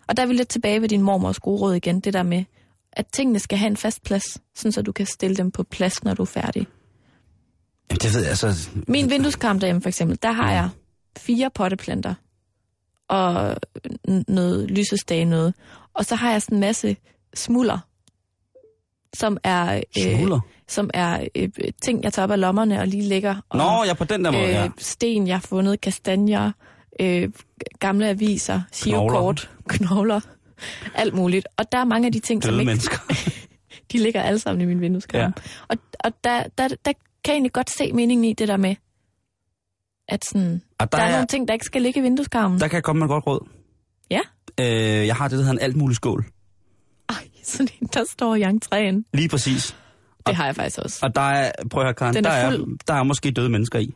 Og 0.08 0.16
der 0.16 0.22
er 0.22 0.26
vi 0.26 0.32
lidt 0.32 0.48
tilbage 0.48 0.80
ved 0.80 0.88
din 0.88 1.02
mormors 1.02 1.38
gode 1.40 1.60
råd 1.60 1.74
igen, 1.74 2.00
det 2.00 2.12
der 2.12 2.22
med, 2.22 2.44
at 2.92 3.06
tingene 3.06 3.38
skal 3.38 3.58
have 3.58 3.66
en 3.66 3.76
fast 3.76 4.02
plads, 4.02 4.38
sådan 4.54 4.72
så 4.72 4.82
du 4.82 4.92
kan 4.92 5.06
stille 5.06 5.36
dem 5.36 5.50
på 5.50 5.62
plads, 5.62 6.04
når 6.04 6.14
du 6.14 6.22
er 6.22 6.26
færdig. 6.26 6.66
Jamen, 7.90 7.98
det 8.00 8.14
ved 8.14 8.20
jeg 8.20 8.30
altså... 8.30 8.68
Min 8.88 9.10
vindueskarm 9.10 9.60
derhjemme 9.60 9.82
for 9.82 9.88
eksempel, 9.88 10.18
der 10.22 10.32
har 10.32 10.52
jeg 10.52 10.68
fire 11.18 11.50
potteplanter 11.54 12.14
og 13.08 13.56
noget 14.28 14.70
lysestage 14.70 15.24
noget. 15.24 15.54
Og 15.94 16.04
så 16.04 16.14
har 16.14 16.32
jeg 16.32 16.42
sådan 16.42 16.56
en 16.56 16.60
masse 16.60 16.96
smuller, 17.34 17.78
som 19.14 19.38
er, 19.44 19.80
øh, 19.98 20.30
som 20.68 20.90
er 20.94 21.26
øh, 21.34 21.48
ting, 21.82 22.04
jeg 22.04 22.12
tager 22.12 22.24
op 22.24 22.30
af 22.30 22.40
lommerne 22.40 22.80
og 22.80 22.86
lige 22.86 23.02
lægger. 23.02 23.36
Og, 23.48 23.58
Nå, 23.58 23.84
ja, 23.86 23.94
på 23.94 24.04
den 24.04 24.24
der 24.24 24.30
måde, 24.30 24.42
ja. 24.42 24.64
øh, 24.64 24.70
sten, 24.78 25.26
jeg 25.26 25.36
har 25.36 25.40
fundet, 25.40 25.80
kastanjer, 25.80 26.52
øh, 27.00 27.28
gamle 27.78 28.08
aviser, 28.08 28.60
shivkort, 28.72 29.50
knogler, 29.68 30.20
alt 30.94 31.14
muligt. 31.14 31.46
Og 31.56 31.72
der 31.72 31.78
er 31.78 31.84
mange 31.84 32.06
af 32.06 32.12
de 32.12 32.20
ting, 32.20 32.42
som 32.42 32.50
Døde 32.50 32.62
ikke, 32.62 32.70
mennesker. 32.70 32.98
de 33.92 33.98
ligger 33.98 34.22
alle 34.22 34.38
sammen 34.38 34.62
i 34.62 34.64
min 34.64 34.80
vindueskarm. 34.80 35.20
Ja. 35.36 35.42
Og, 35.68 35.76
og 36.04 36.12
der, 36.24 36.42
der, 36.58 36.68
der 36.68 36.74
kan 36.84 36.92
jeg 37.26 37.32
egentlig 37.32 37.52
godt 37.52 37.70
se 37.70 37.92
meningen 37.92 38.24
i 38.24 38.32
det 38.32 38.48
der 38.48 38.56
med, 38.56 38.74
at 40.08 40.24
sådan, 40.24 40.62
Og 40.78 40.92
der, 40.92 40.98
der, 40.98 41.04
er 41.04 41.08
er, 41.08 41.12
nogle 41.12 41.26
ting, 41.26 41.48
der 41.48 41.54
ikke 41.54 41.64
skal 41.66 41.82
ligge 41.82 42.00
i 42.00 42.02
vindueskarmen. 42.02 42.60
der 42.60 42.68
kan 42.68 42.74
jeg 42.74 42.82
komme 42.82 42.98
med 43.00 43.06
et 43.06 43.10
godt 43.10 43.26
råd. 43.26 43.48
Ja. 44.10 44.20
Øh, 44.60 45.06
jeg 45.06 45.16
har 45.16 45.28
det, 45.28 45.38
der 45.38 45.44
hedder 45.44 45.52
en 45.52 45.62
alt 45.62 45.76
mulig 45.76 45.96
skål. 45.96 46.24
Ej, 47.08 47.16
sådan 47.44 47.68
en, 47.80 47.88
der 47.94 48.04
står 48.10 48.34
i 48.34 48.42
entréen. 48.42 49.02
Lige 49.14 49.28
præcis. 49.28 49.76
Det 50.26 50.36
har 50.36 50.46
jeg 50.46 50.56
faktisk 50.56 50.78
også. 50.78 50.98
Og 51.02 51.14
der 51.14 51.20
er, 51.20 51.52
prøv 51.70 51.82
at 51.82 51.86
høre, 51.86 51.94
Karen, 51.94 52.14
Den 52.14 52.24
der, 52.24 52.30
er 52.30 52.50
er, 52.50 52.64
der 52.86 52.94
er 52.94 53.02
måske 53.02 53.30
døde 53.30 53.48
mennesker 53.48 53.78
i. 53.78 53.94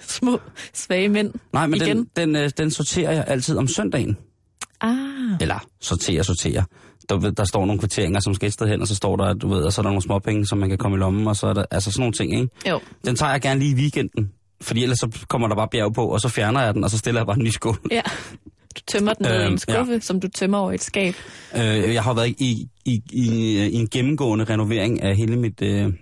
Små, 0.00 0.40
svage 0.72 1.08
mænd. 1.08 1.34
Nej, 1.52 1.66
men 1.66 1.82
Igen. 1.82 1.96
den, 1.96 2.08
den, 2.16 2.36
øh, 2.36 2.50
den 2.58 2.70
sorterer 2.70 3.12
jeg 3.12 3.24
altid 3.26 3.56
om 3.56 3.68
søndagen. 3.68 4.16
Ah, 4.80 4.96
Eller 5.40 5.58
sorterer, 5.80 6.22
sorterer. 6.22 6.62
Der, 7.08 7.30
der 7.30 7.44
står 7.44 7.66
nogle 7.66 7.78
kvitteringer, 7.80 8.20
som 8.20 8.34
skal 8.34 8.46
et 8.46 8.52
sted 8.52 8.68
hen, 8.68 8.80
og 8.80 8.88
så 8.88 8.94
står 8.94 9.16
der, 9.16 9.34
du 9.34 9.48
ved, 9.48 9.62
og 9.62 9.72
så 9.72 9.80
er 9.80 9.82
der 9.82 9.90
nogle 9.90 10.02
småpenge, 10.02 10.46
som 10.46 10.58
man 10.58 10.68
kan 10.68 10.78
komme 10.78 10.96
i 10.96 11.00
lommen, 11.00 11.26
og 11.26 11.36
så 11.36 11.46
er 11.46 11.52
der 11.54 11.64
altså 11.70 11.90
sådan 11.90 12.00
nogle 12.00 12.12
ting, 12.12 12.34
ikke? 12.34 12.48
jo. 12.70 12.80
Den 13.04 13.16
tager 13.16 13.32
jeg 13.32 13.40
gerne 13.40 13.60
lige 13.60 13.72
i 13.72 13.74
weekenden, 13.74 14.30
fordi 14.60 14.82
ellers 14.82 14.98
så 14.98 15.24
kommer 15.28 15.48
der 15.48 15.54
bare 15.54 15.68
bjerg 15.70 15.92
på, 15.94 16.06
og 16.06 16.20
så 16.20 16.28
fjerner 16.28 16.60
jeg 16.62 16.74
den, 16.74 16.84
og 16.84 16.90
så 16.90 16.98
stiller 16.98 17.20
jeg 17.20 17.26
bare 17.26 17.36
en 17.36 17.44
ny 17.44 17.48
skål. 17.48 17.78
Ja. 17.90 18.00
Du 18.76 18.80
tømmer 18.86 19.14
den 19.14 19.26
ned 19.26 19.34
i 19.40 19.44
Øhm, 19.44 19.52
en 19.52 19.58
skuffe, 19.58 19.92
ja. 19.92 20.00
som 20.00 20.20
du 20.20 20.28
tømmer 20.28 20.58
over 20.58 20.72
et 20.72 20.82
skab. 20.82 21.14
Øh, 21.56 21.94
jeg 21.94 22.02
har 22.02 22.14
været 22.14 22.28
i, 22.28 22.68
i, 22.84 23.00
i, 23.12 23.26
i 23.66 23.74
en 23.74 23.88
gennemgående 23.88 24.44
renovering 24.44 25.02
af 25.02 25.16
hele 25.16 25.36
mit, 25.36 25.62
øh, 25.62 25.92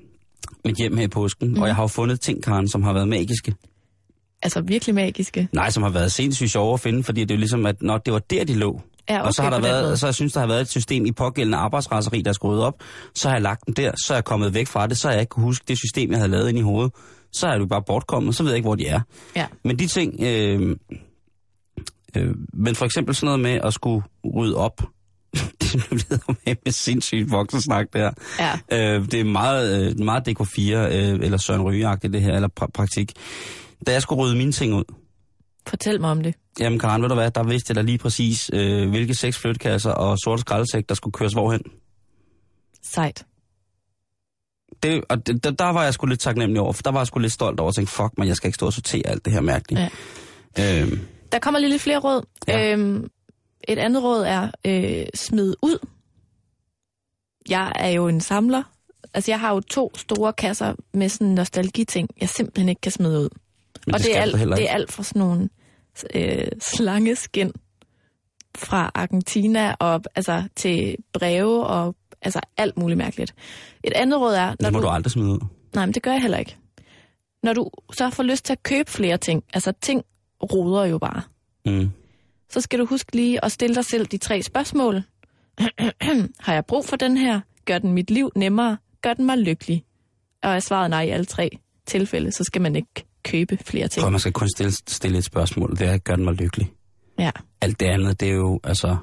mit 0.64 0.76
hjem 0.76 0.96
her 0.96 1.04
i 1.04 1.08
påsken, 1.08 1.48
mm. 1.48 1.60
og 1.60 1.66
jeg 1.66 1.76
har 1.76 1.82
jo 1.82 1.86
fundet 1.86 2.20
ting, 2.20 2.42
Karen, 2.42 2.68
som 2.68 2.82
har 2.82 2.92
været 2.92 3.08
magiske. 3.08 3.54
Altså 4.42 4.60
virkelig 4.60 4.94
magiske. 4.94 5.48
Nej, 5.52 5.70
som 5.70 5.82
har 5.82 5.90
været 5.90 6.12
sindssygt 6.12 6.50
sjove 6.50 6.74
at 6.74 6.80
finde, 6.80 7.04
fordi 7.04 7.20
det 7.20 7.30
er 7.30 7.34
jo 7.34 7.38
ligesom, 7.38 7.66
at 7.66 7.82
når 7.82 7.98
det 7.98 8.12
var 8.12 8.18
der, 8.18 8.44
de 8.44 8.54
lå. 8.54 8.80
Ja, 9.08 9.18
okay, 9.18 9.26
og 9.26 9.34
så 9.34 9.42
har 9.42 9.50
der 9.50 9.58
måde. 9.58 9.70
været, 9.70 9.98
så 9.98 10.06
jeg 10.06 10.14
synes, 10.14 10.32
der 10.32 10.40
har 10.40 10.46
været 10.46 10.60
et 10.60 10.68
system 10.68 11.06
i 11.06 11.12
pågældende 11.12 11.58
arbejdsraseri, 11.58 12.22
der 12.22 12.28
er 12.30 12.32
skruet 12.34 12.62
op. 12.62 12.74
Så 13.14 13.28
har 13.28 13.34
jeg 13.34 13.42
lagt 13.42 13.66
den 13.66 13.74
der, 13.74 13.92
så 14.06 14.12
er 14.12 14.16
jeg 14.16 14.24
kommet 14.24 14.54
væk 14.54 14.66
fra 14.66 14.86
det, 14.86 14.96
så 14.98 15.08
har 15.08 15.12
jeg 15.12 15.20
ikke 15.20 15.30
kunne 15.30 15.44
huske 15.44 15.64
det 15.68 15.78
system, 15.78 16.10
jeg 16.10 16.18
havde 16.18 16.30
lavet 16.30 16.48
ind 16.48 16.58
i 16.58 16.60
hovedet. 16.60 16.92
Så 17.32 17.46
er 17.46 17.58
du 17.58 17.66
bare 17.66 17.82
bortkommet, 17.86 18.34
så 18.34 18.42
ved 18.42 18.50
jeg 18.50 18.56
ikke, 18.56 18.66
hvor 18.66 18.74
de 18.74 18.86
er. 18.86 19.00
Ja. 19.36 19.46
Men 19.64 19.78
de 19.78 19.86
ting, 19.86 20.14
øh, 20.22 20.76
øh, 22.16 22.34
men 22.54 22.74
for 22.74 22.84
eksempel 22.84 23.14
sådan 23.14 23.26
noget 23.26 23.40
med 23.40 23.60
at 23.68 23.74
skulle 23.74 24.02
rydde 24.34 24.56
op, 24.56 24.82
det 25.60 25.86
bliver 25.90 26.18
med 26.46 26.56
med 26.64 26.72
sindssygt 26.72 27.30
voksensnak 27.30 27.86
der. 27.92 28.10
Ja. 28.38 28.52
Øh, 28.96 29.04
det 29.10 29.20
er 29.20 29.24
meget, 29.24 29.90
øh, 29.90 30.04
meget 30.04 30.28
DK4, 30.28 30.60
øh, 30.74 31.18
eller 31.22 31.36
Søren 31.36 31.62
ryge 31.62 31.96
det 32.02 32.22
her, 32.22 32.34
eller 32.34 32.48
pra- 32.60 32.70
praktik. 32.74 33.12
Da 33.86 33.92
jeg 33.92 34.02
skulle 34.02 34.22
rydde 34.22 34.36
mine 34.36 34.52
ting 34.52 34.74
ud, 34.74 34.84
Fortæl 35.66 36.00
mig 36.00 36.10
om 36.10 36.22
det. 36.22 36.34
Jamen 36.60 36.78
Karen, 36.78 37.02
ved 37.02 37.08
du 37.08 37.14
hvad, 37.14 37.30
der 37.30 37.42
vidste 37.42 37.70
jeg 37.70 37.76
da 37.76 37.80
lige 37.80 37.98
præcis, 37.98 38.50
øh, 38.52 38.90
hvilke 38.90 39.14
seks 39.14 39.38
flytkasser 39.38 39.90
og 39.90 40.18
sorte 40.24 40.40
skraldesæk, 40.40 40.88
der 40.88 40.94
skulle 40.94 41.12
køres 41.12 41.32
hvorhen. 41.32 41.60
Sejt. 42.82 43.26
Det, 44.82 45.04
og 45.08 45.26
det, 45.26 45.44
der, 45.44 45.50
der 45.50 45.64
var 45.64 45.84
jeg 45.84 45.94
sgu 45.94 46.06
lidt 46.06 46.20
taknemmelig 46.20 46.60
over, 46.62 46.72
for 46.72 46.82
der 46.82 46.90
var 46.90 47.00
jeg 47.00 47.06
sgu 47.06 47.18
lidt 47.18 47.32
stolt 47.32 47.60
over 47.60 47.68
at 47.68 47.74
tænke, 47.74 47.90
fuck 47.90 48.18
man, 48.18 48.28
jeg 48.28 48.36
skal 48.36 48.48
ikke 48.48 48.54
stå 48.54 48.66
og 48.66 48.72
sortere 48.72 49.06
alt 49.06 49.24
det 49.24 49.32
her 49.32 49.40
mærkeligt. 49.40 49.80
Ja. 50.58 50.82
Øhm, 50.82 51.00
Der 51.32 51.38
kommer 51.38 51.60
lige 51.60 51.70
lidt 51.70 51.82
flere 51.82 51.98
råd. 51.98 52.24
Ja. 52.48 52.72
Øhm, 52.72 53.08
et 53.68 53.78
andet 53.78 54.02
råd 54.02 54.22
er 54.24 54.50
øh, 54.66 55.06
smid 55.14 55.54
ud. 55.62 55.78
Jeg 57.48 57.72
er 57.74 57.88
jo 57.88 58.08
en 58.08 58.20
samler. 58.20 58.62
Altså, 59.14 59.30
jeg 59.30 59.40
har 59.40 59.54
jo 59.54 59.60
to 59.60 59.92
store 59.96 60.32
kasser 60.32 60.74
med 60.94 61.08
sådan 61.08 61.26
nostalgiting, 61.34 62.08
jeg 62.20 62.28
simpelthen 62.28 62.68
ikke 62.68 62.80
kan 62.80 62.92
smide 62.92 63.20
ud. 63.20 63.28
men 63.86 63.94
og 63.94 64.00
det, 64.00 64.16
er 64.16 64.26
skal 64.26 64.32
du 64.32 64.50
alt, 64.50 64.56
det 64.58 64.68
er 64.70 64.74
alt 64.74 64.92
fra 64.92 65.02
sådan 65.02 65.20
nogle 65.20 65.48
øh, 66.14 66.46
slangeskin 66.60 67.52
fra 68.56 68.90
Argentina 68.94 69.74
og 69.78 70.02
altså 70.14 70.42
til 70.56 70.96
breve 71.12 71.66
og 71.66 71.94
altså 72.22 72.40
alt 72.56 72.78
muligt 72.78 72.98
mærkeligt. 72.98 73.34
Et 73.84 73.92
andet 73.92 74.20
råd 74.20 74.34
er, 74.34 74.46
når 74.46 74.54
Det 74.60 74.72
må 74.72 74.78
du, 74.78 74.84
du 74.86 74.90
aldrig 74.90 75.10
smide 75.10 75.28
ud. 75.28 75.38
Nej, 75.74 75.86
men 75.86 75.94
det 75.94 76.02
gør 76.02 76.12
jeg 76.12 76.20
heller 76.22 76.38
ikke. 76.38 76.56
Når 77.42 77.52
du 77.52 77.70
så 77.92 78.10
får 78.10 78.22
lyst 78.22 78.44
til 78.44 78.52
at 78.52 78.62
købe 78.62 78.90
flere 78.90 79.16
ting, 79.16 79.44
altså 79.54 79.72
ting 79.80 80.02
roder 80.42 80.84
jo 80.84 80.98
bare, 80.98 81.22
Mm. 81.66 81.90
så 82.50 82.60
skal 82.60 82.78
du 82.78 82.86
huske 82.86 83.16
lige 83.16 83.44
at 83.44 83.52
stille 83.52 83.74
dig 83.74 83.84
selv 83.84 84.06
de 84.06 84.18
tre 84.18 84.42
spørgsmål. 84.42 85.02
Har 86.40 86.52
jeg 86.54 86.64
brug 86.66 86.84
for 86.84 86.96
den 86.96 87.16
her? 87.16 87.40
Gør 87.64 87.78
den 87.78 87.92
mit 87.92 88.10
liv 88.10 88.30
nemmere? 88.36 88.76
Gør 89.02 89.14
den 89.14 89.26
mig 89.26 89.38
lykkelig? 89.38 89.84
Og 90.42 90.50
er 90.50 90.60
svaret 90.60 90.90
nej 90.90 91.02
i 91.02 91.08
alle 91.08 91.24
tre 91.24 91.50
tilfælde, 91.86 92.32
så 92.32 92.44
skal 92.44 92.62
man 92.62 92.76
ikke 92.76 93.04
købe 93.22 93.58
flere 93.64 93.88
ting. 93.88 94.02
Prøv, 94.02 94.10
man 94.10 94.20
skal 94.20 94.32
kun 94.32 94.48
stille, 94.56 94.72
stille 94.72 95.18
et 95.18 95.24
spørgsmål. 95.24 95.70
Det 95.70 95.88
er, 95.88 95.98
gør 95.98 96.16
den 96.16 96.24
mig 96.24 96.34
lykkelig. 96.34 96.72
Ja. 97.18 97.30
Alt 97.60 97.80
det 97.80 97.86
andet, 97.86 98.20
det 98.20 98.28
er 98.28 98.34
jo, 98.34 98.60
altså, 98.64 98.96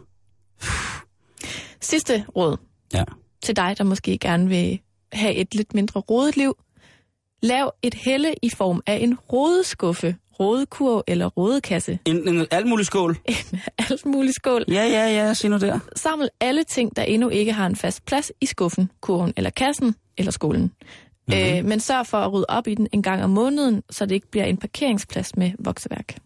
Sidste 1.82 2.26
råd 2.36 2.58
ja. 2.94 3.04
til 3.44 3.56
dig, 3.56 3.76
der 3.78 3.84
måske 3.84 4.18
gerne 4.18 4.48
vil 4.48 4.80
have 5.14 5.36
et 5.36 5.56
lidt 5.56 5.74
mindre 5.74 6.00
rodet 6.00 6.38
liv. 6.38 6.58
Lav 7.42 7.72
et 7.82 7.94
helle 7.94 8.34
i 8.42 8.50
form 8.50 8.82
af 8.88 9.00
en 9.02 9.16
rodeskuffe, 9.16 10.16
rodekurv 10.40 11.04
eller 11.08 11.26
rodekasse. 11.26 12.00
En, 12.06 12.28
en 12.28 12.48
alt 12.52 12.68
mulig 12.68 12.86
skål. 12.86 13.18
En 13.28 13.60
alt 13.78 14.06
mulig 14.06 14.34
skål. 14.34 14.66
Ja, 14.68 14.84
ja, 14.84 15.08
ja, 15.08 15.34
sig 15.34 15.50
nu 15.50 15.58
der. 15.58 15.80
Saml 15.96 16.30
alle 16.40 16.64
ting, 16.64 16.96
der 16.96 17.04
endnu 17.04 17.30
ikke 17.30 17.54
har 17.54 17.66
en 17.66 17.76
fast 17.76 18.06
plads 18.06 18.32
i 18.42 18.46
skuffen, 18.46 18.92
kurven 19.02 19.34
eller 19.38 19.50
kassen 19.50 19.96
eller 20.18 20.32
skålen. 20.32 20.72
Mm-hmm. 21.30 21.58
Øh, 21.58 21.66
men 21.66 21.80
sørg 21.80 22.08
for 22.08 22.18
at 22.18 22.34
rydde 22.34 22.46
op 22.50 22.68
i 22.68 22.76
den 22.76 22.88
en 22.92 23.04
gang 23.04 23.24
om 23.24 23.30
måneden, 23.30 23.84
så 23.90 24.06
det 24.06 24.16
ikke 24.16 24.32
bliver 24.32 24.46
en 24.46 24.58
parkeringsplads 24.58 25.38
med 25.38 25.52
vokseværk. 25.60 26.18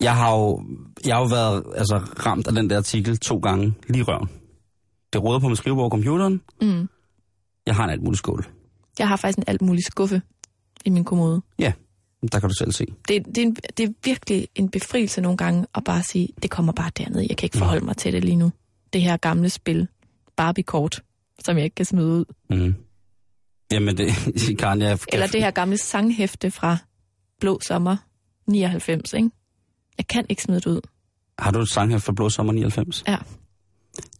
Jeg 0.00 0.16
har 0.16 0.36
jo, 0.36 0.62
jeg 1.06 1.14
har 1.14 1.22
jo 1.22 1.28
været 1.28 1.64
altså, 1.74 1.96
ramt 2.26 2.46
af 2.46 2.52
den 2.52 2.70
der 2.70 2.76
artikel 2.76 3.18
to 3.18 3.38
gange 3.38 3.74
lige 3.88 4.04
røven. 4.04 4.28
Det 5.12 5.22
råder 5.22 5.40
på 5.40 5.48
mit 5.48 5.58
skrivebord 5.58 5.84
og 5.84 5.90
computeren. 5.90 6.40
Mm. 6.62 6.88
Jeg 7.66 7.74
har 7.74 7.84
en 7.84 7.90
alt 7.90 8.02
mulig 8.02 8.18
skål. 8.18 8.46
Jeg 8.98 9.08
har 9.08 9.16
faktisk 9.16 9.38
en 9.38 9.44
alt 9.46 9.62
mulig 9.62 9.84
skuffe 9.84 10.22
i 10.84 10.90
min 10.90 11.04
kommode. 11.04 11.42
Ja, 11.58 11.72
der 12.32 12.40
kan 12.40 12.48
du 12.48 12.54
selv 12.54 12.72
se. 12.72 12.86
Det, 13.08 13.26
det, 13.26 13.38
er 13.38 13.42
en, 13.42 13.56
det 13.76 13.88
er 13.88 13.92
virkelig 14.04 14.48
en 14.54 14.68
befrielse 14.68 15.20
nogle 15.20 15.36
gange 15.36 15.66
at 15.74 15.84
bare 15.84 16.02
sige, 16.02 16.28
det 16.42 16.50
kommer 16.50 16.72
bare 16.72 16.90
derned. 16.98 17.20
Jeg 17.20 17.36
kan 17.36 17.46
ikke 17.46 17.58
forholde 17.58 17.84
mig 17.84 17.96
til 17.96 18.12
det 18.12 18.24
lige 18.24 18.36
nu. 18.36 18.52
Det 18.92 19.02
her 19.02 19.16
gamle 19.16 19.50
spil, 19.50 19.88
Barbie-kort, 20.36 21.02
som 21.44 21.56
jeg 21.56 21.64
ikke 21.64 21.74
kan 21.74 21.84
smide 21.84 22.06
ud. 22.06 22.24
Mm. 22.50 22.74
Jamen, 23.72 23.96
det, 23.98 24.12
Karen, 24.58 24.82
jeg... 24.82 24.98
Eller 25.12 25.26
det 25.26 25.42
her 25.42 25.50
gamle 25.50 25.78
sanghæfte 25.78 26.50
fra 26.50 26.76
Blå 27.40 27.60
Sommer 27.60 27.96
99, 28.46 29.12
ikke? 29.12 29.30
Jeg 29.98 30.06
kan 30.06 30.26
ikke 30.28 30.42
smide 30.42 30.60
det 30.60 30.66
ud. 30.66 30.80
Har 31.38 31.50
du 31.50 31.60
et 31.60 31.68
sang 31.68 31.90
her 31.90 31.98
for 31.98 32.12
Blå 32.12 32.30
Sommer 32.30 32.52
99? 32.52 33.04
Ja. 33.08 33.16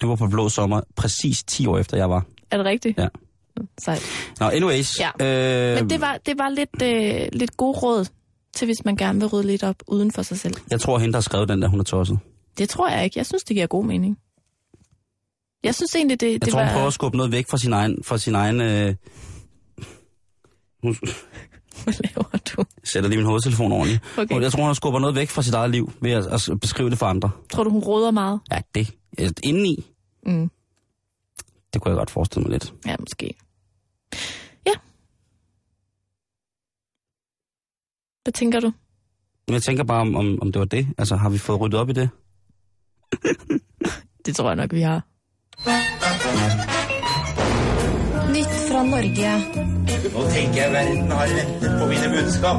Du 0.03 0.09
var 0.09 0.17
på 0.17 0.27
Blå 0.27 0.49
Sommer 0.49 0.81
præcis 0.97 1.43
10 1.45 1.67
år 1.67 1.79
efter, 1.79 1.97
jeg 1.97 2.11
var. 2.11 2.25
Er 2.51 2.57
det 2.57 2.67
rigtigt? 2.67 2.99
Ja. 2.99 3.09
Sejt. 3.79 4.03
Nå, 4.41 4.47
anyways. 4.47 5.01
Ja. 5.01 5.11
Øh, 5.21 5.77
Men 5.77 5.91
det 5.91 6.01
var, 6.01 6.19
det 6.27 6.39
var 6.39 6.49
lidt, 6.49 6.83
øh, 6.83 7.29
lidt 7.33 7.57
god 7.57 7.83
råd 7.83 8.07
til, 8.55 8.67
hvis 8.67 8.85
man 8.85 8.97
gerne 8.97 9.21
vil 9.21 9.29
rydde 9.29 9.47
lidt 9.47 9.63
op 9.63 9.77
uden 9.87 10.13
for 10.13 10.23
sig 10.23 10.39
selv. 10.39 10.55
Jeg 10.71 10.81
tror, 10.81 10.99
hende, 10.99 11.13
der 11.13 11.17
har 11.17 11.23
skrevet 11.23 11.49
den 11.49 11.63
der, 11.63 11.69
hun 11.69 11.81
er 11.81 11.85
tosset. 11.85 12.19
Det 12.59 12.69
tror 12.69 12.89
jeg 12.89 13.05
ikke. 13.05 13.19
Jeg 13.19 13.27
synes, 13.27 13.45
det 13.45 13.55
giver 13.57 13.67
god 13.67 13.85
mening. 13.85 14.19
Jeg 15.65 15.75
synes 15.75 15.95
egentlig, 15.95 16.21
det, 16.21 16.33
Jeg 16.33 16.41
det 16.45 16.53
tror, 16.53 16.61
var... 16.61 16.67
hun 16.67 16.73
prøver 16.75 16.87
at 16.87 16.93
skubbe 16.93 17.17
noget 17.17 17.33
væk 17.33 17.47
fra 17.51 17.59
sin 17.59 17.73
egen... 17.73 18.05
Fra 18.05 18.19
sin 18.19 18.35
egen 18.35 18.61
øh... 18.61 18.95
Hun 20.83 20.97
Hvad 21.85 21.95
laver 22.05 22.39
du? 22.57 22.65
sætter 22.85 23.09
lige 23.09 23.17
min 23.19 23.27
hovedtelefon 23.27 23.73
ordentligt. 23.73 24.03
Okay. 24.19 24.41
Jeg 24.41 24.53
tror, 24.53 24.65
hun 24.65 24.75
skubber 24.75 25.01
noget 25.01 25.15
væk 25.17 25.29
fra 25.31 25.43
sit 25.43 25.55
eget 25.55 25.71
liv 25.71 25.93
ved 26.01 26.11
at, 26.11 26.51
at 26.51 26.61
beskrive 26.61 26.91
det 26.91 26.99
for 26.99 27.07
andre. 27.07 27.31
Tror 27.53 27.65
du, 27.65 27.71
hun 27.71 27.83
råder 27.83 28.11
meget? 28.11 28.41
Ja, 28.53 28.59
det. 28.75 28.95
Indeni, 29.43 29.87
Mm. 30.27 30.51
det 31.75 31.83
kunne 31.83 31.91
jeg 31.91 31.97
godt 31.99 32.11
forestille 32.11 32.43
mig 32.43 32.51
lidt. 32.53 32.75
Ja, 32.87 32.97
måske. 33.01 33.35
Ja. 34.67 34.73
Hvad 38.25 38.33
tænker 38.33 38.61
du? 38.61 38.73
Jeg 39.49 39.63
tænker 39.63 39.85
bare, 39.85 40.01
om, 40.01 40.15
om, 40.17 40.39
om 40.43 40.53
det 40.53 40.59
var 40.61 40.67
det. 40.67 40.89
Altså, 40.99 41.17
har 41.17 41.29
vi 41.31 41.39
fået 41.39 41.61
ryddet 41.61 41.81
op 41.81 41.91
i 41.91 41.93
det? 41.93 42.11
Det 44.27 44.37
tror 44.37 44.47
jeg 44.49 44.57
nok, 44.57 44.73
vi 44.73 44.81
har. 44.81 45.03
Nytt 48.31 48.53
fra 48.71 48.83
Norge. 48.85 49.90
Nå 50.15 50.23
tenker 50.31 50.63
jeg 50.63 50.73
verden 50.73 51.11
har 51.11 51.27
ventet 51.29 51.71
på 51.81 51.87
mine 51.87 52.07
budskap. 52.15 52.57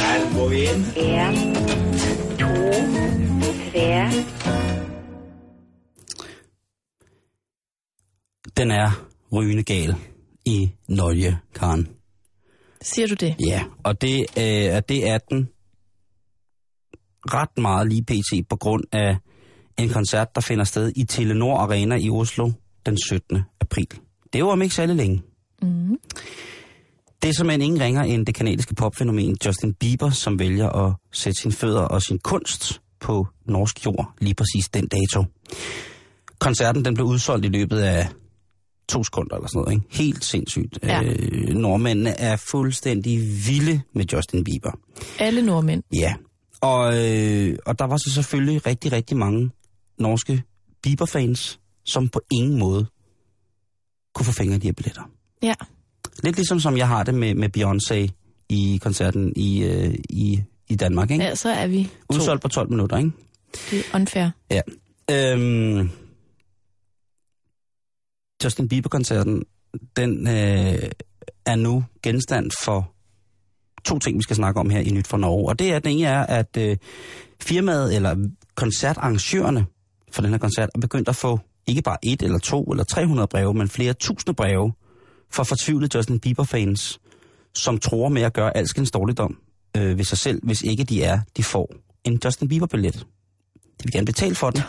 Her 0.00 0.20
går 0.36 0.48
vi 0.48 0.60
inn. 0.70 0.82
En, 0.96 1.54
to, 2.38 2.52
tre. 3.70 4.10
Den 8.56 8.70
er 8.70 8.90
rygende 9.32 9.62
gal 9.62 9.94
i 10.44 10.70
Norge, 10.88 11.38
Karen. 11.54 11.88
Siger 12.82 13.06
du 13.06 13.14
det? 13.14 13.36
Ja, 13.46 13.62
og 13.84 14.00
det, 14.00 14.20
øh, 14.38 14.82
det 14.88 15.08
er 15.08 15.18
den 15.18 15.48
ret 17.26 17.58
meget 17.58 17.88
lige 17.88 18.04
pt. 18.04 18.48
på 18.48 18.56
grund 18.56 18.84
af 18.92 19.16
en 19.78 19.88
koncert, 19.88 20.34
der 20.34 20.40
finder 20.40 20.64
sted 20.64 20.92
i 20.96 21.04
Telenor 21.04 21.58
Arena 21.58 21.96
i 21.96 22.10
Oslo 22.10 22.50
den 22.86 22.98
17. 23.08 23.42
april. 23.60 24.03
Det 24.34 24.40
jo 24.40 24.48
om 24.48 24.62
ikke 24.62 24.74
særlig 24.74 24.96
længe. 24.96 25.22
Mm. 25.62 25.96
Det 27.22 27.28
er 27.28 27.32
simpelthen 27.32 27.62
ingen 27.62 27.80
ringer 27.80 28.02
end 28.02 28.26
det 28.26 28.34
kanadiske 28.34 28.74
popfænomen 28.74 29.36
Justin 29.46 29.74
Bieber, 29.74 30.10
som 30.10 30.38
vælger 30.38 30.68
at 30.68 30.94
sætte 31.12 31.40
sine 31.40 31.52
fødder 31.52 31.80
og 31.80 32.02
sin 32.02 32.18
kunst 32.18 32.80
på 33.00 33.26
norsk 33.46 33.86
jord 33.86 34.14
lige 34.20 34.34
præcis 34.34 34.68
den 34.68 34.88
dato. 34.88 35.24
Koncerten 36.38 36.84
den 36.84 36.94
blev 36.94 37.06
udsolgt 37.06 37.44
i 37.44 37.48
løbet 37.48 37.78
af 37.78 38.08
to 38.88 39.04
sekunder 39.04 39.36
eller 39.36 39.48
sådan 39.48 39.62
noget. 39.62 39.72
Ikke? 39.72 39.86
Helt 39.90 40.24
sindssygt. 40.24 40.78
Ja. 40.82 41.02
Øh, 41.02 41.54
nordmændene 41.54 42.20
er 42.20 42.36
fuldstændig 42.36 43.18
vilde 43.20 43.80
med 43.94 44.04
Justin 44.12 44.44
Bieber. 44.44 44.78
Alle 45.18 45.42
nordmænd. 45.42 45.82
Ja, 45.92 46.14
og, 46.60 47.04
øh, 47.04 47.58
og 47.66 47.78
der 47.78 47.84
var 47.84 47.96
så 47.96 48.10
selvfølgelig 48.14 48.66
rigtig, 48.66 48.92
rigtig 48.92 49.16
mange 49.16 49.50
norske 49.98 50.42
Bieber-fans, 50.82 51.60
som 51.84 52.08
på 52.08 52.20
ingen 52.30 52.58
måde 52.58 52.86
kunne 54.24 54.34
få 54.34 54.38
fingre 54.38 54.56
i 54.56 54.58
de 54.58 54.66
her 54.66 54.72
billetter. 54.72 55.02
Ja. 55.42 55.54
Lidt 56.22 56.36
ligesom 56.36 56.60
som 56.60 56.76
jeg 56.76 56.88
har 56.88 57.02
det 57.02 57.14
med, 57.14 57.34
med 57.34 57.56
Beyoncé 57.56 58.08
i 58.48 58.78
koncerten 58.82 59.32
i, 59.36 59.64
øh, 59.64 59.94
i, 60.10 60.42
i 60.68 60.76
Danmark, 60.76 61.10
ikke? 61.10 61.24
ja, 61.24 61.34
så 61.34 61.48
er 61.48 61.66
vi. 61.66 61.90
Udsolgt 62.08 62.42
på 62.42 62.48
12 62.48 62.70
minutter, 62.70 62.96
ikke? 62.96 63.10
Det 63.70 63.78
er 63.78 63.94
unfair. 63.94 64.30
Ja. 64.50 64.60
Øhm, 65.10 65.90
Justin 68.44 68.68
Bieber-koncerten, 68.68 69.44
den 69.96 70.28
øh, 70.28 70.90
er 71.46 71.56
nu 71.56 71.84
genstand 72.02 72.50
for 72.64 72.92
to 73.84 73.98
ting, 73.98 74.18
vi 74.18 74.22
skal 74.22 74.36
snakke 74.36 74.60
om 74.60 74.70
her 74.70 74.80
i 74.80 74.90
Nyt 74.90 75.06
fra 75.06 75.18
Norge. 75.18 75.48
Og 75.48 75.58
det 75.58 75.72
er, 75.72 75.78
den 75.78 75.92
ene 75.92 76.06
er, 76.06 76.26
at 76.26 76.56
øh, 76.58 76.76
firmaet 77.40 77.96
eller 77.96 78.28
koncertarrangørerne 78.54 79.66
for 80.12 80.22
den 80.22 80.30
her 80.30 80.38
koncert 80.38 80.70
er 80.74 80.78
begyndt 80.78 81.08
at 81.08 81.16
få 81.16 81.40
ikke 81.66 81.82
bare 81.82 81.98
et 82.02 82.22
eller 82.22 82.38
to 82.38 82.62
eller 82.64 82.84
300 82.84 83.28
breve, 83.28 83.54
men 83.54 83.68
flere 83.68 83.92
tusinde 83.92 84.34
breve 84.34 84.72
fra 85.32 85.42
fortvivlede 85.42 85.96
Justin 85.96 86.20
Bieber-fans, 86.20 87.00
som 87.54 87.78
tror 87.78 88.08
med 88.08 88.22
at 88.22 88.32
gøre 88.32 88.56
alskens 88.56 88.90
dårligdom 88.90 89.38
øh, 89.76 89.98
ved 89.98 90.04
sig 90.04 90.18
selv, 90.18 90.40
hvis 90.42 90.62
ikke 90.62 90.84
de 90.84 91.02
er, 91.02 91.20
de 91.36 91.42
får 91.42 91.74
en 92.04 92.20
Justin 92.24 92.48
Bieber-billet. 92.48 92.94
De 93.64 93.84
vil 93.84 93.92
gerne 93.92 94.06
betale 94.06 94.34
for 94.34 94.50
den. 94.50 94.62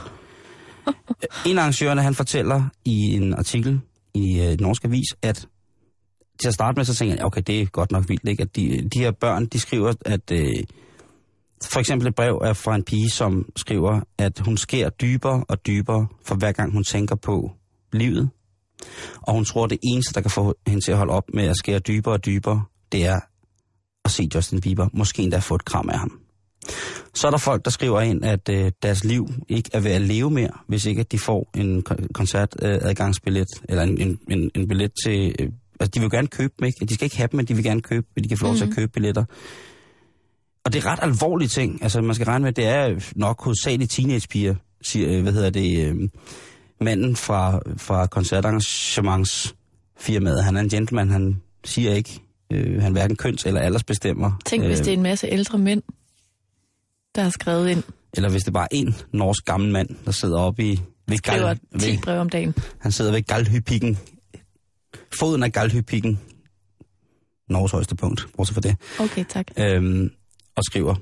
en 1.50 1.58
af 1.58 1.62
arrangørerne, 1.62 2.02
han 2.02 2.16
fortæller 2.16 2.64
i 2.86 3.16
en 3.16 3.34
artikel 3.34 3.80
i 4.14 4.42
øh, 4.42 4.60
Norsk 4.60 4.86
Avis, 4.86 5.16
at 5.22 5.48
til 6.40 6.48
at 6.48 6.54
starte 6.54 6.76
med, 6.76 6.86
så 6.86 6.96
tænker 6.96 7.16
jeg, 7.16 7.26
okay, 7.26 7.42
det 7.48 7.62
er 7.62 7.66
godt 7.66 7.92
nok 7.92 8.10
vildt, 8.10 8.30
ikke? 8.30 8.42
At 8.42 8.56
de, 8.56 8.90
de 8.94 9.00
her 9.00 9.12
børn, 9.12 9.46
de 9.46 9.60
skriver, 9.60 9.94
at 10.06 10.32
øh, 10.32 10.64
for 11.64 11.80
eksempel 11.80 12.08
et 12.08 12.16
brev 12.16 12.42
er 12.44 12.54
fra 12.54 12.76
en 12.76 12.84
pige, 12.84 13.10
som 13.10 13.50
skriver, 13.56 14.02
at 14.18 14.40
hun 14.40 14.58
sker 14.58 14.90
dybere 14.90 15.44
og 15.50 15.66
dybere 15.68 16.08
for 16.26 16.36
hver 16.36 16.52
gang 16.52 16.74
hun 16.74 16.84
tænker 16.84 17.16
på 17.16 17.52
livet. 17.94 18.30
Og 19.22 19.34
hun 19.34 19.46
tror, 19.46 19.64
at 19.64 19.70
det 19.70 19.80
eneste, 19.84 20.14
der 20.14 20.22
kan 20.22 20.32
få 20.32 20.56
hende 20.68 20.86
til 20.86 20.92
at 20.92 20.98
holde 20.98 21.14
op 21.14 21.24
med 21.34 21.44
at 21.44 21.58
skære 21.58 21.80
dybere 21.80 22.14
og 22.14 22.26
dybere, 22.26 22.64
det 22.92 23.06
er 23.06 23.20
at 24.06 24.12
se 24.12 24.30
Justin 24.36 24.62
Bieber, 24.62 24.88
måske 24.94 25.24
endda 25.24 25.38
få 25.38 25.56
et 25.56 25.66
kram 25.66 25.90
af 25.90 26.00
ham. 26.00 26.20
Så 27.14 27.28
er 27.28 27.32
der 27.32 27.38
folk, 27.38 27.66
der 27.66 27.72
skriver 27.72 28.02
ind, 28.02 28.26
at 28.26 28.50
øh, 28.50 28.72
deres 28.84 29.04
liv 29.04 29.30
ikke 29.50 29.70
er 29.74 29.80
ved 29.80 29.92
at 29.92 30.02
leve 30.02 30.32
mere, 30.32 30.52
hvis 30.68 30.86
ikke 30.86 31.00
at 31.00 31.12
de 31.12 31.20
får 31.20 31.52
en 31.56 31.84
kon- 31.90 32.08
koncertadgangsbillet, 32.14 33.48
eller 33.70 33.84
en, 33.84 34.02
en, 34.02 34.20
en, 34.30 34.52
en 34.56 34.68
billet 34.68 34.92
til... 35.06 35.36
Øh, 35.40 35.50
altså, 35.80 35.92
de 35.96 36.00
vil 36.00 36.10
gerne 36.10 36.28
købe 36.28 36.54
dem, 36.60 36.66
ikke? 36.66 36.86
De 36.86 36.94
skal 36.94 37.06
ikke 37.06 37.18
have 37.18 37.28
dem, 37.32 37.38
men 37.38 37.46
de 37.46 37.54
vil 37.54 37.64
gerne 37.64 37.82
købe, 37.82 38.08
de 38.24 38.28
kan 38.28 38.38
få 38.38 38.46
lov 38.46 38.56
til 38.56 38.66
at 38.66 38.76
købe 38.76 38.92
billetter. 38.92 39.26
Og 40.66 40.74
det 40.74 40.84
er 40.84 40.88
ret 40.92 41.00
alvorlige 41.02 41.48
ting. 41.48 41.84
Altså, 41.84 42.02
man 42.02 42.16
skal 42.16 42.26
regne 42.26 42.42
med, 42.44 42.50
at 42.50 42.56
det 42.56 42.66
er 42.66 43.12
nok 43.16 43.44
hovedsageligt 43.44 43.92
teenagepiger, 43.92 44.56
siger, 44.82 45.16
øh, 45.18 45.22
hvad 45.22 45.34
hedder 45.34 45.50
det, 45.50 45.86
øh, 45.88 46.10
manden 46.82 47.16
fra, 47.16 47.60
fra 47.78 48.08
koncertarrangementsfirmaet. 48.08 50.44
Han 50.44 50.58
er 50.58 50.62
en 50.62 50.70
gentleman, 50.70 51.10
han 51.10 51.42
siger 51.66 51.94
ikke, 51.94 52.20
øh, 52.54 52.82
han 52.82 52.92
hverken 52.92 53.18
køns- 53.18 53.46
eller 53.46 53.62
aldersbestemmer. 53.62 54.32
Tænk, 54.46 54.66
hvis 54.66 54.80
det 54.80 54.88
er 54.88 54.94
en 54.94 55.04
masse 55.04 55.28
ældre 55.28 55.58
mænd, 55.58 55.82
der 57.16 57.22
har 57.22 57.30
skrevet 57.30 57.70
ind. 57.70 57.84
Eller 58.14 58.30
hvis 58.30 58.44
det 58.44 58.54
bare 58.54 58.64
er 58.74 58.78
en 58.78 58.96
norsk 59.14 59.46
gammel 59.46 59.72
mand, 59.72 59.90
der 60.06 60.12
sidder 60.12 60.40
oppe 60.40 60.64
i... 60.64 60.82
Ved 61.08 61.18
Skriver 61.18 61.48
gal, 61.48 61.60
10 61.80 61.92
ved, 61.92 61.98
brev 62.02 62.20
om 62.20 62.30
dagen. 62.30 62.54
han 62.80 62.92
sidder 62.92 63.12
ved 63.12 63.22
Galhypikken. 63.22 63.98
Foden 65.20 65.44
af 65.44 65.52
Galhypikken. 65.52 66.20
Norges 67.50 67.72
højeste 67.72 67.96
punkt, 67.96 68.28
bortset 68.38 68.54
for 68.54 68.62
det. 68.62 68.76
Okay, 69.00 69.26
tak. 69.30 69.46
Øhm, 69.58 70.10
og 70.56 70.64
skriver. 70.64 70.96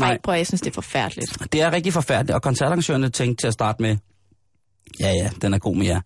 Nej, 0.00 0.18
prøv 0.22 0.34
at, 0.34 0.38
jeg 0.38 0.46
synes, 0.46 0.60
det 0.60 0.70
er 0.70 0.74
forfærdeligt. 0.74 1.52
Det 1.52 1.62
er 1.62 1.72
rigtig 1.72 1.92
forfærdeligt, 1.92 2.34
og 2.34 2.42
koncertarrangørerne 2.42 3.08
tænkte 3.08 3.42
til 3.42 3.46
at 3.46 3.52
starte 3.52 3.82
med, 3.82 3.96
ja 5.00 5.10
ja, 5.10 5.30
den 5.42 5.54
er 5.54 5.58
god 5.58 5.76
med 5.76 5.86
jer. 5.86 6.00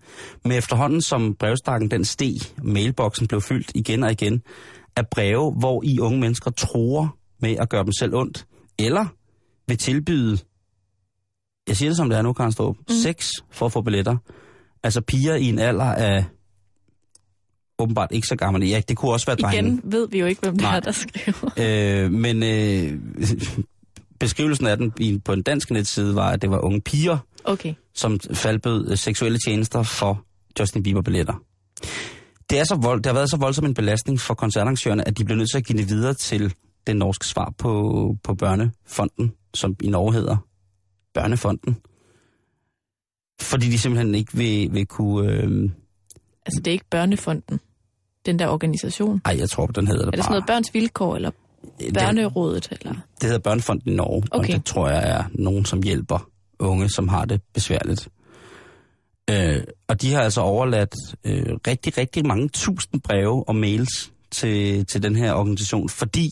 Men 0.45 0.53
efterhånden 0.53 1.03
som 1.03 1.35
brevstakken 1.35 1.91
den 1.91 2.05
steg, 2.05 2.35
mailboksen 2.63 3.29
blev 3.29 3.41
fyldt 3.41 3.73
igen 3.75 4.03
og 4.03 4.13
igen 4.13 4.43
af 4.97 5.09
breve, 5.09 5.53
hvor 5.53 5.83
i 5.85 6.01
unge 6.01 6.21
mennesker 6.21 6.51
tror 6.51 7.17
med 7.41 7.57
at 7.57 7.69
gøre 7.69 7.85
dem 7.85 7.93
selv 7.93 8.15
ondt, 8.15 8.47
eller 8.79 9.07
vil 9.67 9.79
tilbyde, 9.79 10.39
jeg 11.69 11.77
siger 11.77 11.91
det 11.91 11.97
som 11.97 12.09
det 12.09 12.19
er 12.19 12.23
nu, 12.23 12.33
Karen 12.33 12.53
Strup, 12.53 12.77
mm. 12.79 12.95
sex 13.03 13.31
for 13.51 13.67
at 13.67 13.73
få 13.73 13.81
billetter. 13.81 14.17
Altså 14.83 15.01
piger 15.01 15.35
i 15.35 15.45
en 15.45 15.59
alder 15.59 15.85
af 15.85 16.25
åbenbart 17.79 18.09
ikke 18.13 18.27
så 18.27 18.37
gammel. 18.37 18.69
Ja, 18.69 18.81
det 18.89 18.97
kunne 18.97 19.13
også 19.13 19.27
være 19.27 19.37
drenge. 19.37 19.59
Igen 19.69 19.81
ved 19.85 20.09
vi 20.11 20.19
jo 20.19 20.27
ikke, 20.27 20.41
hvem 20.41 20.53
det 20.55 20.63
Nej. 20.63 20.77
er, 20.77 20.81
der 20.81 20.93
skriver. 20.93 21.51
Øh, 22.05 22.13
men 22.13 22.43
øh, 22.43 22.99
beskrivelsen 24.21 24.67
af 24.67 24.77
den 24.77 24.93
i- 25.01 25.19
på 25.25 25.33
en 25.33 25.43
dansk 25.43 25.71
netside 25.71 26.15
var, 26.15 26.31
at 26.31 26.43
det 26.43 26.51
var 26.51 26.59
unge 26.59 26.81
piger, 26.81 27.19
Okay. 27.45 27.75
som 27.95 28.21
faldbød 28.33 28.91
øh, 28.91 28.97
seksuelle 28.99 29.39
tjenester 29.47 29.83
for 29.83 30.23
Justin 30.61 30.83
Bieber-billetter. 30.83 31.35
Det, 32.51 32.59
er 32.59 32.65
så 32.65 32.75
vold, 32.75 32.99
det 32.99 33.07
har 33.07 33.15
været 33.15 33.31
så 33.31 33.37
voldsom 33.37 33.65
en 33.65 33.75
belastning 33.75 34.21
for 34.21 34.35
koncertarrangørerne, 34.35 35.09
at 35.09 35.19
de 35.19 35.25
blev 35.25 35.37
nødt 35.37 35.51
til 35.51 35.59
at 35.59 35.65
give 35.67 35.79
det 35.79 35.89
videre 35.89 36.15
til 36.15 36.55
det 36.87 36.97
norske 36.97 37.27
svar 37.27 37.53
på, 37.59 38.17
på 38.25 38.35
Børnefonden, 38.35 39.33
som 39.55 39.77
i 39.83 39.89
Norge 39.89 40.13
hedder 40.13 40.37
Børnefonden. 41.15 41.77
Fordi 43.41 43.67
de 43.71 43.79
simpelthen 43.79 44.15
ikke 44.15 44.37
vil, 44.37 44.69
vil 44.75 44.87
kunne... 44.87 45.33
Øh, 45.33 45.71
Altså, 46.47 46.61
det 46.61 46.67
er 46.67 46.73
ikke 46.73 46.85
Børnefonden, 46.91 47.61
den 48.27 48.39
der 48.39 48.49
organisation. 48.49 49.21
ej, 49.25 49.37
jeg 49.39 49.51
tror, 49.51 49.67
den 49.67 49.87
hedder 49.87 50.01
det 50.05 50.07
Er 50.07 50.11
det 50.11 50.25
sådan 50.25 50.33
noget 50.33 50.47
børns 50.47 50.75
vilkår, 50.75 51.17
eller 51.17 51.31
Det- 51.81 51.95
børnerådet, 51.95 52.69
eller? 52.71 52.93
Det 52.93 53.23
hedder 53.23 53.39
Børnefonden 53.39 53.93
i 53.93 53.97
Norge, 53.97 54.23
Okay. 54.31 54.49
og 54.49 54.55
det 54.57 54.65
tror 54.65 54.89
jeg 54.89 55.09
er 55.11 55.25
nogen, 55.35 55.65
som 55.65 55.83
hjælper 55.83 56.29
unge, 56.59 56.89
som 56.89 57.09
har 57.09 57.25
det 57.25 57.41
besværligt. 57.55 58.09
Øh, 59.31 59.65
og 59.89 60.03
de 60.03 60.13
har 60.13 60.21
altså 60.21 60.41
overladt 60.41 60.95
øh, 61.25 61.47
rigtig, 61.67 61.99
rigtig 61.99 62.27
mange 62.27 62.49
tusind 62.49 63.01
breve 63.03 63.49
og 63.49 63.57
mails 63.57 64.13
til, 64.31 64.87
til 64.87 65.03
den 65.03 65.17
her 65.17 65.33
organisation, 65.33 65.89
fordi 65.89 66.29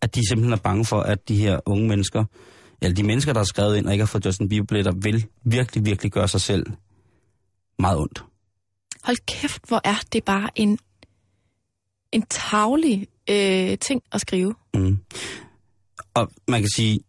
at 0.00 0.14
de 0.14 0.28
simpelthen 0.28 0.52
er 0.52 0.56
bange 0.56 0.84
for, 0.84 1.00
at 1.00 1.28
de 1.28 1.36
her 1.36 1.60
unge 1.66 1.88
mennesker, 1.88 2.24
eller 2.82 2.94
de 2.94 3.02
mennesker, 3.02 3.32
der 3.32 3.40
har 3.40 3.44
skrevet 3.44 3.76
ind 3.76 3.86
og 3.86 3.92
ikke 3.92 4.02
har 4.02 4.06
fået 4.06 4.26
Justin 4.26 4.48
Bieber-billetter, 4.48 4.92
vil 5.02 5.26
virkelig, 5.44 5.84
virkelig 5.84 6.12
gøre 6.12 6.28
sig 6.28 6.40
selv 6.40 6.66
meget 7.78 7.98
ondt. 7.98 8.24
Hold 9.06 9.26
kæft, 9.26 9.68
hvor 9.68 9.80
er 9.84 10.00
det 10.12 10.24
bare 10.24 10.50
en, 10.54 10.78
en 12.12 12.22
tavlig 12.22 13.06
øh, 13.30 13.78
ting 13.78 14.02
at 14.12 14.20
skrive. 14.20 14.54
Mm. 14.74 14.98
Og 16.14 16.30
man 16.48 16.60
kan 16.60 16.70
sige, 16.76 17.00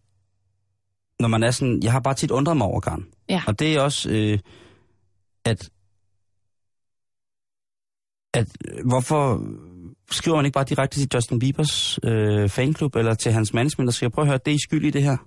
når 1.20 1.28
man 1.28 1.44
er 1.44 1.52
sådan, 1.52 1.80
jeg 1.84 1.92
har 1.92 2.00
bare 2.00 2.14
tit 2.14 2.32
undret 2.32 2.58
mig 2.58 2.68
over, 2.68 2.80
Karen. 2.80 3.06
Ja. 3.30 3.42
Og 3.48 3.60
det 3.60 3.76
er 3.76 3.82
også, 3.82 4.10
øh, 4.10 4.40
at, 5.46 5.70
at 8.34 8.48
øh, 8.68 8.88
hvorfor 8.88 9.42
skriver 10.12 10.38
man 10.38 10.46
ikke 10.46 10.56
bare 10.56 10.66
direkte 10.66 11.00
til 11.00 11.10
Justin 11.14 11.40
Biebers 11.40 12.00
øh, 12.04 12.50
fanklub, 12.50 12.96
eller 12.96 13.14
til 13.14 13.32
hans 13.32 13.54
management, 13.54 13.88
og 13.88 13.94
siger, 13.94 14.10
prøv 14.10 14.24
at 14.24 14.28
høre, 14.28 14.40
det 14.46 14.52
er 14.52 14.56
I 14.56 14.60
skyld 14.68 14.86
i 14.86 14.90
det 14.90 15.04
her. 15.04 15.18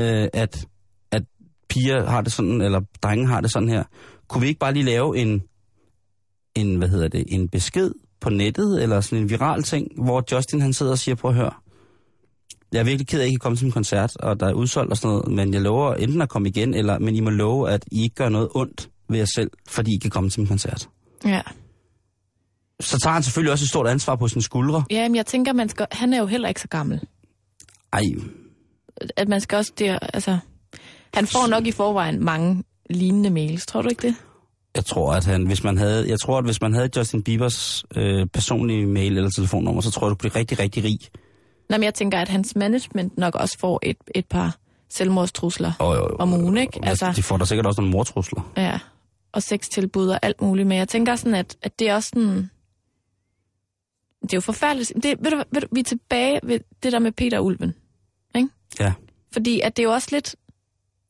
Øh, 0.00 0.28
at, 0.32 0.66
at 1.10 1.22
piger 1.68 2.06
har 2.06 2.20
det 2.20 2.32
sådan, 2.32 2.60
eller 2.60 2.80
drenge 3.02 3.26
har 3.26 3.40
det 3.40 3.50
sådan 3.50 3.68
her. 3.68 3.84
Kunne 4.28 4.40
vi 4.40 4.48
ikke 4.48 4.58
bare 4.58 4.72
lige 4.72 4.84
lave 4.84 5.18
en, 5.18 5.42
en 6.54 6.76
hvad 6.76 6.88
hedder 6.88 7.08
det, 7.08 7.24
en 7.28 7.48
besked 7.48 7.92
på 8.20 8.30
nettet, 8.30 8.82
eller 8.82 9.00
sådan 9.00 9.22
en 9.22 9.30
viral 9.30 9.62
ting, 9.62 9.88
hvor 10.04 10.24
Justin 10.32 10.60
han 10.60 10.72
sidder 10.72 10.92
og 10.92 10.98
siger, 10.98 11.14
prøv 11.14 11.30
at 11.30 11.36
høre, 11.36 11.52
Jeg 12.72 12.80
er 12.80 12.84
virkelig 12.84 13.06
ked 13.06 13.20
af, 13.20 13.22
at 13.22 13.26
I 13.26 13.30
ikke 13.30 13.38
kan 13.38 13.42
komme 13.44 13.56
til 13.56 13.66
en 13.66 13.72
koncert, 13.72 14.16
og 14.16 14.40
der 14.40 14.46
er 14.46 14.52
udsolgt 14.52 14.90
og 14.90 14.96
sådan 14.96 15.08
noget, 15.08 15.28
men 15.28 15.54
jeg 15.54 15.62
lover 15.62 15.94
enten 15.94 16.22
at 16.22 16.28
komme 16.28 16.48
igen, 16.48 16.74
eller, 16.74 16.98
men 16.98 17.14
I 17.14 17.20
må 17.20 17.30
love, 17.30 17.70
at 17.70 17.84
I 17.92 18.02
ikke 18.02 18.14
gør 18.14 18.28
noget 18.28 18.48
ondt 18.54 18.90
ved 19.08 19.18
jer 19.18 19.26
selv, 19.34 19.50
fordi 19.68 19.94
I 19.94 19.98
kan 19.98 20.10
komme 20.10 20.30
til 20.30 20.40
en 20.40 20.46
koncert. 20.46 20.88
Ja. 21.24 21.40
Så 22.80 22.98
tager 22.98 23.14
han 23.14 23.22
selvfølgelig 23.22 23.52
også 23.52 23.64
et 23.64 23.68
stort 23.68 23.86
ansvar 23.86 24.16
på 24.16 24.28
sine 24.28 24.42
skuldre. 24.42 24.84
Ja, 24.90 25.08
men 25.08 25.16
jeg 25.16 25.26
tænker, 25.26 25.52
man 25.52 25.68
skal, 25.68 25.86
han 25.92 26.12
er 26.12 26.18
jo 26.18 26.26
heller 26.26 26.48
ikke 26.48 26.60
så 26.60 26.68
gammel. 26.68 27.00
Ej, 27.92 28.02
At 29.16 29.28
man 29.28 29.40
skal 29.40 29.56
også 29.56 29.72
der, 29.78 29.98
altså... 29.98 30.38
Han 31.14 31.26
får 31.26 31.46
nok 31.46 31.66
i 31.66 31.72
forvejen 31.72 32.24
mange 32.24 32.64
lignende 32.90 33.30
mails, 33.30 33.66
tror 33.66 33.82
du 33.82 33.88
ikke 33.88 34.02
det? 34.02 34.14
jeg 34.78 34.84
tror, 34.84 35.12
at 35.12 35.24
han, 35.24 35.46
hvis 35.46 35.64
man 35.64 35.78
havde, 35.78 36.08
jeg 36.08 36.20
tror, 36.20 36.38
at 36.38 36.44
hvis 36.44 36.60
man 36.60 36.74
havde 36.74 36.90
Justin 36.96 37.22
Biebers 37.22 37.84
øh, 37.96 38.26
personlige 38.26 38.86
mail 38.86 39.16
eller 39.16 39.30
telefonnummer, 39.30 39.80
så 39.80 39.90
tror 39.90 40.06
jeg, 40.06 40.10
du 40.10 40.14
bliver 40.14 40.36
rigtig, 40.36 40.58
rigtig 40.58 40.84
rig. 40.84 40.98
Nå, 41.70 41.76
men 41.76 41.82
jeg 41.82 41.94
tænker, 41.94 42.18
at 42.18 42.28
hans 42.28 42.56
management 42.56 43.18
nok 43.18 43.34
også 43.34 43.58
får 43.58 43.80
et, 43.82 43.96
et 44.14 44.26
par 44.26 44.56
selvmordstrusler 44.90 45.72
Og, 45.78 45.88
og, 45.88 46.20
om 46.20 46.32
ugen, 46.32 46.56
ikke? 46.56 46.80
Altså, 46.82 47.12
de 47.16 47.22
får 47.22 47.36
da 47.36 47.44
sikkert 47.44 47.66
også 47.66 47.80
nogle 47.80 47.92
mortrusler. 47.92 48.52
Ja, 48.56 48.78
og 49.32 49.42
sextilbud 49.42 50.08
og 50.08 50.18
alt 50.22 50.42
muligt. 50.42 50.68
Men 50.68 50.78
jeg 50.78 50.88
tænker 50.88 51.16
sådan, 51.16 51.34
at, 51.34 51.56
at 51.62 51.78
det 51.78 51.88
er 51.88 51.94
også 51.94 52.08
sådan... 52.14 52.50
Det 54.22 54.32
er 54.32 54.36
jo 54.36 54.40
forfærdeligt. 54.40 54.92
Det, 55.02 55.14
ved 55.20 55.30
du, 55.30 55.36
ved 55.52 55.60
du, 55.60 55.66
vi 55.72 55.80
er 55.80 55.84
tilbage 55.84 56.40
ved 56.42 56.60
det 56.82 56.92
der 56.92 56.98
med 56.98 57.12
Peter 57.12 57.40
Ulven. 57.40 57.74
Ikke? 58.34 58.48
Ja. 58.80 58.92
Fordi 59.32 59.60
at 59.60 59.76
det 59.76 59.82
er 59.82 59.86
jo 59.86 59.92
også 59.92 60.08
lidt... 60.12 60.36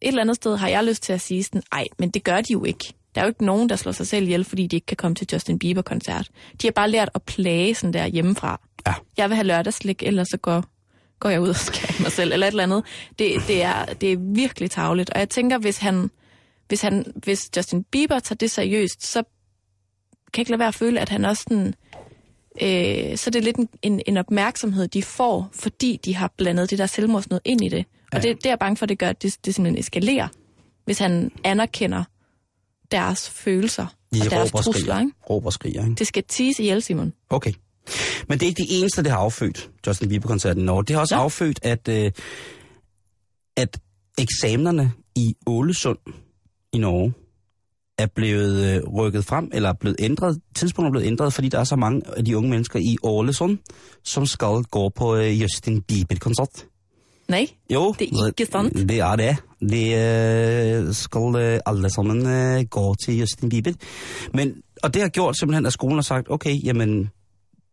Et 0.01 0.09
eller 0.09 0.21
andet 0.21 0.37
sted 0.37 0.57
har 0.57 0.69
jeg 0.69 0.85
lyst 0.85 1.03
til 1.03 1.13
at 1.13 1.21
sige 1.21 1.43
sådan, 1.43 1.63
ej, 1.73 1.85
men 1.99 2.11
det 2.11 2.25
gør 2.25 2.41
de 2.41 2.53
jo 2.53 2.65
ikke. 2.65 2.95
Der 3.15 3.21
er 3.21 3.25
jo 3.25 3.29
ikke 3.29 3.45
nogen, 3.45 3.69
der 3.69 3.77
slår 3.77 3.93
sig 3.93 4.07
selv 4.07 4.25
ihjel, 4.25 4.45
fordi 4.45 4.67
de 4.67 4.77
ikke 4.77 4.87
kan 4.87 4.97
komme 4.97 5.15
til 5.15 5.27
Justin 5.33 5.59
Bieber-koncert. 5.59 6.29
De 6.63 6.67
har 6.67 6.73
bare 6.73 6.91
lært 6.91 7.11
at 7.15 7.23
plage 7.23 7.75
sådan 7.75 7.93
der 7.93 8.07
hjemmefra. 8.07 8.61
Ja. 8.87 8.95
Jeg 9.17 9.29
vil 9.29 9.37
have 9.37 9.47
lørdagslik, 9.47 10.03
ellers 10.03 10.29
så 10.29 10.37
går, 10.37 10.65
går 11.19 11.29
jeg 11.29 11.41
ud 11.41 11.49
og 11.49 11.57
skærer 11.67 12.03
mig 12.03 12.13
selv, 12.13 12.33
eller 12.33 12.47
et 12.47 12.51
eller 12.51 12.63
andet. 12.63 12.85
Det, 13.19 13.35
det, 13.47 13.63
er, 13.63 13.85
det 13.85 14.13
er 14.13 14.17
virkelig 14.35 14.71
tavligt. 14.71 15.11
Og 15.11 15.19
jeg 15.19 15.29
tænker, 15.29 15.59
hvis 15.59 15.79
han, 15.79 16.11
hvis, 16.69 16.83
han, 16.83 17.13
hvis 17.17 17.51
Justin 17.57 17.85
Bieber 17.85 18.19
tager 18.19 18.37
det 18.37 18.51
seriøst, 18.51 19.07
så 19.07 19.23
kan 20.33 20.41
jeg 20.41 20.41
ikke 20.41 20.51
lade 20.51 20.59
være 20.59 20.69
at 20.69 20.75
føle, 20.75 21.01
at 21.01 21.09
han 21.09 21.25
også 21.25 21.43
sådan, 21.49 21.75
øh, 22.63 23.17
så 23.19 23.25
er 23.27 23.31
det 23.33 23.45
lidt 23.45 23.57
en, 23.57 23.69
en, 23.83 24.01
en 24.07 24.17
opmærksomhed, 24.17 24.89
de 24.89 25.03
får, 25.03 25.49
fordi 25.53 26.01
de 26.05 26.15
har 26.15 26.33
blandet 26.39 26.71
det 26.71 26.79
der 26.79 26.87
selvmordsnød 26.87 27.41
ind 27.45 27.65
i 27.65 27.69
det. 27.69 27.85
Og 28.13 28.19
Ja. 28.25 28.29
det, 28.29 28.37
det 28.37 28.47
er 28.47 28.51
jeg 28.51 28.59
bange 28.59 28.77
for, 28.77 28.87
det 28.87 28.99
gør, 28.99 29.09
at 29.09 29.23
det, 29.23 29.37
det 29.45 29.55
simpelthen 29.55 29.79
eskalerer, 29.81 30.29
hvis 30.85 30.99
han 30.99 31.31
anerkender 31.45 32.05
deres 32.93 33.31
følelser 33.31 33.87
De 34.15 34.21
og 34.25 34.31
deres 34.31 34.49
råber 34.55 34.59
og 34.59 34.65
trusler. 34.65 34.81
skriger. 34.83 35.01
Ikke? 35.01 35.13
Råber 35.31 35.47
og 35.47 35.53
skriger, 35.53 35.83
ikke? 35.85 35.95
Det 35.95 36.07
skal 36.07 36.25
tease 36.29 36.63
ihjel, 36.63 36.83
Simon. 36.83 37.13
Okay. 37.31 37.53
Men 38.29 38.39
det 38.39 38.47
er 38.47 38.49
ikke 38.49 38.63
det 38.63 38.79
eneste, 38.81 39.03
det 39.03 39.11
har 39.13 39.19
affødt, 39.19 39.71
Justin 39.87 40.09
Bieber-koncerten 40.09 40.63
i 40.63 40.65
Norge. 40.65 40.85
Det 40.85 40.95
har 40.95 41.01
også 41.01 41.15
ja. 41.17 41.23
affødt, 41.23 41.59
at, 41.63 41.89
øh, 41.89 42.11
at 43.57 43.81
eksamenerne 44.19 44.93
i 45.17 45.35
Ålesund 45.47 45.99
i 46.73 46.79
Norge 46.79 47.13
er 47.99 48.07
blevet 48.07 48.77
øh, 48.77 48.83
rykket 48.95 49.25
frem, 49.25 49.51
eller 49.53 49.69
er 49.69 49.73
blevet 49.81 49.97
ændret. 49.99 50.41
Tidspunktet 50.55 50.89
er 50.89 50.93
blevet 50.93 51.07
ændret, 51.07 51.33
fordi 51.33 51.49
der 51.49 51.59
er 51.59 51.65
så 51.65 51.77
mange 51.77 52.03
af 52.17 52.25
de 52.25 52.37
unge 52.37 52.51
mennesker 52.51 52.79
i 52.79 52.97
Ålesund, 53.03 53.59
som 54.05 54.27
skal 54.27 54.63
gå 54.71 54.89
på 54.89 55.17
øh, 55.17 55.43
Justin 55.43 55.83
Bieber-koncert. 55.83 56.67
Nej, 57.29 57.47
Jo, 57.71 57.95
Det 57.99 58.09
er 58.09 58.27
ikke 58.27 58.53
sant. 58.53 58.89
Det 58.89 58.99
er 58.99 59.17
det. 59.17 59.37
De 59.71 59.91
øh, 60.89 60.95
skal 60.95 61.37
øh, 61.37 61.61
alle 61.67 61.91
sammen 61.91 62.27
øh, 62.27 62.65
gå 62.71 62.95
til 63.05 63.19
Justin 63.19 63.49
Bieber. 63.49 63.73
Men, 64.35 64.63
og 64.83 64.95
det 64.95 65.03
har 65.03 65.09
gjort 65.09 65.39
simpelthen, 65.39 65.67
at 65.67 65.73
skolen 65.73 65.97
har 65.97 66.03
sagt, 66.03 66.31
okay, 66.31 66.57
jamen, 66.65 67.11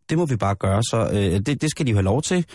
det 0.09 0.17
må 0.17 0.25
vi 0.25 0.35
bare 0.35 0.55
gøre, 0.55 0.83
så 0.83 1.09
øh, 1.13 1.39
det, 1.39 1.61
det 1.61 1.71
skal 1.71 1.85
de 1.85 1.91
jo 1.91 1.97
have 1.97 2.03
lov 2.03 2.21
til. 2.21 2.45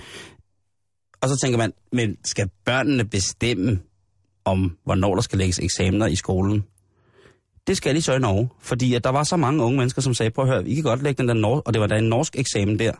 Og 1.21 1.29
så 1.29 1.37
tænker 1.43 1.59
man, 1.59 1.73
men 1.93 2.17
skal 2.25 2.51
børnene 2.65 3.05
bestemme 3.05 3.79
om, 4.45 4.77
hvornår 4.85 5.15
der 5.15 5.23
skal 5.23 5.39
lægges 5.39 5.59
eksamener 5.59 6.07
i 6.07 6.17
skolen? 6.17 6.65
Det 7.71 7.77
skal 7.77 7.95
de 7.95 8.03
så 8.03 8.13
i 8.15 8.19
Norge, 8.19 8.49
fordi 8.61 8.95
at 8.95 9.05
der 9.05 9.11
var 9.11 9.25
så 9.25 9.37
mange 9.37 9.63
unge 9.63 9.79
mennesker, 9.79 10.03
som 10.03 10.15
sagde, 10.15 10.31
prøv 10.31 10.45
at 10.45 10.51
høre, 10.51 10.69
I 10.69 10.75
kan 10.75 10.85
godt 10.85 11.03
lægge 11.03 11.19
den 11.19 11.29
der 11.29 11.35
norsk, 11.35 11.67
og 11.67 11.75
det 11.75 11.81
var 11.81 11.87
da 11.87 11.99
en 11.99 12.05
norsk 12.05 12.37
eksamen 12.39 12.79
der, 12.79 12.93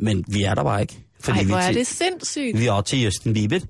men 0.00 0.24
vi 0.28 0.42
er 0.42 0.54
der 0.54 0.62
bare 0.64 0.80
ikke. 0.80 0.98
Ej, 1.28 1.42
vi 1.42 1.48
hvor 1.48 1.56
er 1.56 1.72
det 1.72 1.86
sindssygt. 1.86 2.58
vi 2.58 2.66
er 2.66 2.80
til 2.80 3.04
Justin 3.04 3.34
Bieber. 3.34 3.60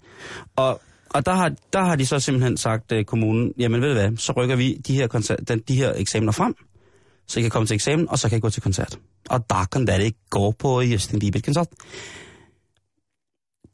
Og, 0.56 0.80
og 1.10 1.26
der, 1.26 1.32
har, 1.34 1.52
der 1.72 1.80
har 1.84 1.96
de 1.96 2.06
så 2.06 2.20
simpelthen 2.20 2.56
sagt, 2.56 2.92
uh, 2.92 3.02
kommunen, 3.02 3.52
jamen 3.58 3.80
ved 3.80 3.88
du 3.88 3.94
hvad, 3.94 4.16
så 4.16 4.32
rykker 4.32 4.56
vi 4.56 4.74
de 4.86 4.94
her, 4.94 5.06
koncert, 5.06 5.48
den, 5.48 5.58
de 5.68 5.74
her 5.74 5.92
eksamener 5.96 6.32
frem, 6.32 6.54
så 7.26 7.38
I 7.38 7.42
kan 7.42 7.50
komme 7.50 7.66
til 7.66 7.74
eksamen, 7.74 8.08
og 8.10 8.18
så 8.18 8.28
kan 8.28 8.38
I 8.38 8.40
gå 8.40 8.50
til 8.50 8.62
koncert. 8.62 8.98
Og 9.30 9.50
der 9.50 9.68
kan 9.72 9.86
det 9.86 10.02
ikke 10.02 10.18
gå 10.30 10.50
på 10.50 10.80
Justin 10.80 11.18
Bieber-koncert. 11.18 11.68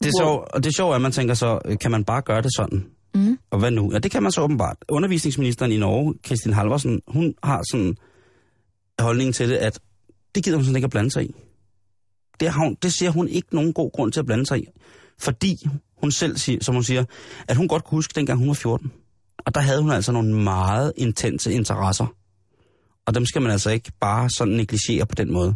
Det 0.02 0.08
er, 0.08 0.24
Wow. 0.24 0.36
så, 0.36 0.44
og 0.54 0.64
det 0.64 0.66
er 0.70 0.74
sjovt, 0.76 0.94
at 0.94 1.00
man 1.00 1.12
tænker 1.12 1.34
så, 1.34 1.58
øh, 1.64 1.78
kan 1.78 1.90
man 1.90 2.04
bare 2.04 2.22
gøre 2.22 2.42
det 2.42 2.50
sådan? 2.56 2.86
Mm. 3.14 3.38
Og 3.50 3.58
hvad 3.58 3.70
nu? 3.70 3.92
Ja, 3.92 3.98
det 3.98 4.10
kan 4.10 4.22
man 4.22 4.32
så 4.32 4.40
åbenbart. 4.40 4.76
Undervisningsministeren 4.88 5.72
i 5.72 5.76
Norge, 5.78 6.14
Kristin 6.24 6.52
Halvorsen, 6.52 7.00
hun 7.08 7.34
har 7.42 7.62
sådan 7.70 7.94
holdningen 8.98 9.32
til 9.32 9.48
det, 9.48 9.56
at 9.56 9.80
det 10.34 10.44
gider 10.44 10.56
hun 10.56 10.64
sådan 10.64 10.76
ikke 10.76 10.84
at 10.86 10.90
blande 10.90 11.10
sig 11.10 11.24
i. 11.24 11.34
Det, 12.40 12.48
har 12.50 12.64
hun, 12.64 12.76
det 12.82 12.92
ser 12.92 13.10
hun 13.10 13.28
ikke 13.28 13.48
nogen 13.54 13.72
god 13.72 13.90
grund 13.92 14.12
til 14.12 14.20
at 14.20 14.26
blande 14.26 14.46
sig 14.46 14.58
i. 14.58 14.66
Fordi 15.20 15.56
hun 16.00 16.12
selv, 16.12 16.36
siger, 16.36 16.58
som 16.64 16.74
hun 16.74 16.84
siger, 16.84 17.04
at 17.48 17.56
hun 17.56 17.68
godt 17.68 17.84
kunne 17.84 17.96
huske, 17.96 18.12
dengang 18.16 18.38
hun 18.38 18.48
var 18.48 18.54
14. 18.54 18.92
Og 19.38 19.54
der 19.54 19.60
havde 19.60 19.82
hun 19.82 19.90
altså 19.90 20.12
nogle 20.12 20.34
meget 20.42 20.92
intense 20.96 21.52
interesser. 21.52 22.06
Og 23.06 23.14
dem 23.14 23.26
skal 23.26 23.42
man 23.42 23.50
altså 23.50 23.70
ikke 23.70 23.92
bare 24.00 24.30
sådan 24.30 24.54
negligere 24.54 25.06
på 25.06 25.14
den 25.14 25.32
måde. 25.32 25.54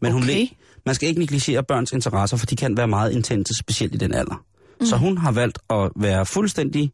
Men 0.00 0.12
hun, 0.12 0.22
Okay. 0.22 0.32
le- 0.40 0.48
man 0.86 0.94
skal 0.94 1.08
ikke 1.08 1.18
negligere 1.20 1.62
børns 1.64 1.92
interesser, 1.92 2.36
for 2.36 2.46
de 2.46 2.56
kan 2.56 2.76
være 2.76 2.88
meget 2.88 3.12
intense, 3.12 3.52
specielt 3.60 3.94
i 3.94 3.98
den 3.98 4.14
alder. 4.14 4.44
Mm. 4.80 4.86
Så 4.86 4.96
hun 4.96 5.18
har 5.18 5.32
valgt 5.32 5.58
at 5.70 5.90
være 5.96 6.26
fuldstændig... 6.26 6.92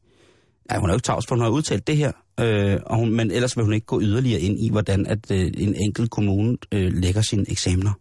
Ja, 0.71 0.79
hun 0.79 0.91
er 0.91 0.95
jo 0.95 0.97
ikke 0.97 1.05
tavs, 1.05 1.27
for 1.27 1.35
hun 1.35 1.43
har 1.43 1.51
udtalt 1.51 1.87
det 1.87 1.97
her. 1.97 2.13
Øh, 2.41 2.81
og 2.87 2.97
hun, 2.97 3.11
men 3.11 3.31
ellers 3.31 3.57
vil 3.57 3.65
hun 3.65 3.75
ikke 3.75 3.87
gå 3.87 4.01
yderligere 4.01 4.41
ind 4.41 4.61
i, 4.61 4.71
hvordan 4.71 5.07
at, 5.07 5.31
øh, 5.31 5.53
en 5.57 5.75
enkelt 5.75 6.11
kommune 6.11 6.57
øh, 6.73 6.93
lægger 6.93 7.23
sine 7.23 7.51
eksamener. 7.51 7.93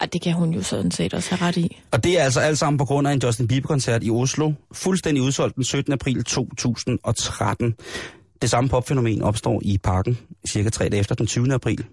Ej, 0.00 0.08
det 0.12 0.22
kan 0.22 0.32
hun 0.32 0.54
jo 0.54 0.62
sådan 0.62 0.90
set 0.90 1.14
også 1.14 1.34
have 1.34 1.48
ret 1.48 1.56
i. 1.56 1.80
Og 1.90 2.04
det 2.04 2.20
er 2.20 2.24
altså 2.24 2.40
alt 2.40 2.58
sammen 2.58 2.78
på 2.78 2.84
grund 2.84 3.08
af 3.08 3.12
en 3.12 3.20
Justin 3.24 3.48
Bieber-koncert 3.48 4.04
i 4.04 4.10
Oslo. 4.10 4.52
Fuldstændig 4.72 5.22
udsolgt 5.22 5.56
den 5.56 5.64
17. 5.64 5.92
april 5.92 6.24
2013. 6.24 7.74
Det 8.42 8.50
samme 8.50 8.70
popfænomen 8.70 9.22
opstår 9.22 9.60
i 9.64 9.78
parken 9.78 10.18
cirka 10.48 10.70
tre 10.70 10.88
dage 10.88 11.00
efter 11.00 11.14
den 11.14 11.26
20. 11.26 11.54
april. 11.54 11.84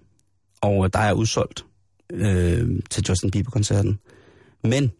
Og 0.60 0.92
der 0.92 0.98
er 0.98 1.12
udsolgt 1.12 1.64
øh, 2.12 2.68
til 2.90 3.04
Justin 3.08 3.30
Bieber-koncerten. 3.30 3.98
Men 4.64 4.92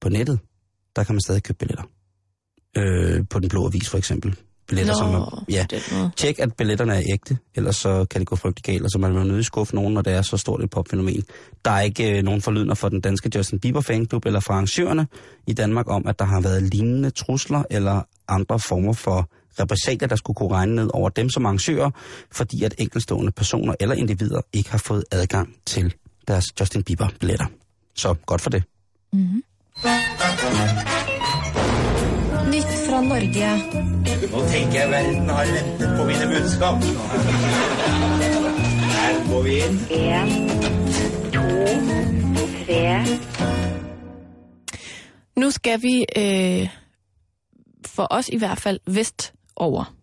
på 0.00 0.08
nettet, 0.08 0.38
der 0.96 1.04
kan 1.04 1.14
man 1.14 1.20
stadig 1.20 1.42
købe 1.42 1.58
billetter. 1.58 1.84
Øh, 2.76 3.24
på 3.30 3.38
den 3.38 3.48
blå 3.48 3.66
avis 3.66 3.88
for 3.88 3.98
eksempel. 3.98 4.36
Billetter, 4.68 4.94
som 4.94 5.14
er, 5.14 5.44
ja. 5.48 5.66
Tjek, 6.16 6.38
at 6.38 6.56
billetterne 6.56 6.94
er 6.94 7.02
ægte, 7.12 7.38
ellers 7.54 7.76
så 7.76 8.04
kan 8.10 8.20
det 8.20 8.28
gå 8.28 8.36
frygtelig 8.36 8.64
galt, 8.64 8.84
og 8.84 8.90
så 8.90 8.98
man 8.98 9.14
vil 9.14 9.26
nødt 9.26 9.46
skuffe 9.46 9.74
nogen, 9.74 9.94
når 9.94 10.02
det 10.02 10.12
er 10.12 10.22
så 10.22 10.36
stort 10.36 10.62
et 10.62 10.70
popfænomen. 10.70 11.22
Der 11.64 11.70
er 11.70 11.80
ikke 11.80 12.18
øh, 12.18 12.22
nogen 12.22 12.42
forlydender 12.42 12.74
for 12.74 12.88
den 12.88 13.00
danske 13.00 13.30
Justin 13.34 13.60
Bieber 13.60 13.80
fanklub 13.80 14.26
eller 14.26 14.40
fra 14.40 14.54
arrangørerne 14.54 15.06
i 15.46 15.52
Danmark 15.52 15.90
om, 15.90 16.06
at 16.06 16.18
der 16.18 16.24
har 16.24 16.40
været 16.40 16.62
lignende 16.62 17.10
trusler 17.10 17.62
eller 17.70 18.02
andre 18.28 18.58
former 18.58 18.92
for 18.92 19.28
repressalier, 19.60 20.08
der 20.08 20.16
skulle 20.16 20.34
kunne 20.34 20.50
regne 20.50 20.74
ned 20.74 20.90
over 20.94 21.08
dem 21.08 21.30
som 21.30 21.46
arrangører, 21.46 21.90
fordi 22.30 22.64
at 22.64 22.74
enkeltstående 22.78 23.32
personer 23.32 23.74
eller 23.80 23.94
individer 23.94 24.40
ikke 24.52 24.70
har 24.70 24.78
fået 24.78 25.04
adgang 25.10 25.56
til 25.66 25.94
deres 26.28 26.44
Justin 26.60 26.82
Bieber 26.82 27.08
billetter. 27.20 27.46
Så 27.94 28.14
godt 28.26 28.40
for 28.40 28.50
det. 28.50 28.62
Nytt 32.52 32.72
fra 32.86 33.00
Norge. 33.00 33.48
Nå 34.32 34.40
tenker 34.48 34.80
jeg 34.80 34.90
verden 34.90 35.28
har 35.28 35.46
ventet 35.46 35.96
på 35.98 36.04
mine 36.04 36.26
budskap. 36.32 36.82
Her 38.92 39.14
går 39.30 39.42
vi 39.42 39.56
inn. 39.64 39.80
En, 39.90 40.28
to, 41.34 41.42
tre, 42.66 43.04
Nu 45.36 45.50
skal 45.50 45.82
vi, 45.82 46.06
øh, 46.16 46.68
for 47.86 48.06
os 48.10 48.28
i 48.28 48.38
hvert 48.38 48.60
fald, 48.60 48.80
vestover. 48.86 49.94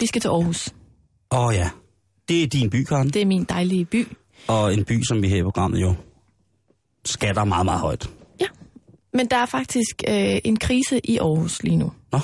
Vi 0.00 0.06
skal 0.06 0.20
til 0.20 0.28
Aarhus. 0.28 0.74
Åh 1.30 1.46
oh, 1.46 1.54
ja, 1.54 1.70
det 2.28 2.42
er 2.42 2.46
din 2.46 2.70
by, 2.70 2.84
Karen. 2.84 3.10
Det 3.10 3.22
er 3.22 3.26
min 3.26 3.44
dejlige 3.44 3.84
by. 3.84 4.16
Og 4.48 4.74
en 4.74 4.84
by, 4.84 5.02
som 5.08 5.22
vi 5.22 5.28
her 5.28 5.36
i 5.36 5.42
programmet 5.42 5.80
jo 5.80 5.94
skatter 7.04 7.44
meget, 7.44 7.64
meget 7.64 7.80
højt. 7.80 8.17
Men 9.12 9.26
der 9.26 9.36
er 9.36 9.46
faktisk 9.46 10.02
øh, 10.08 10.38
en 10.44 10.56
krise 10.56 11.00
i 11.04 11.18
Aarhus 11.18 11.62
lige 11.62 11.76
nu, 11.76 11.92
Nå, 12.12 12.20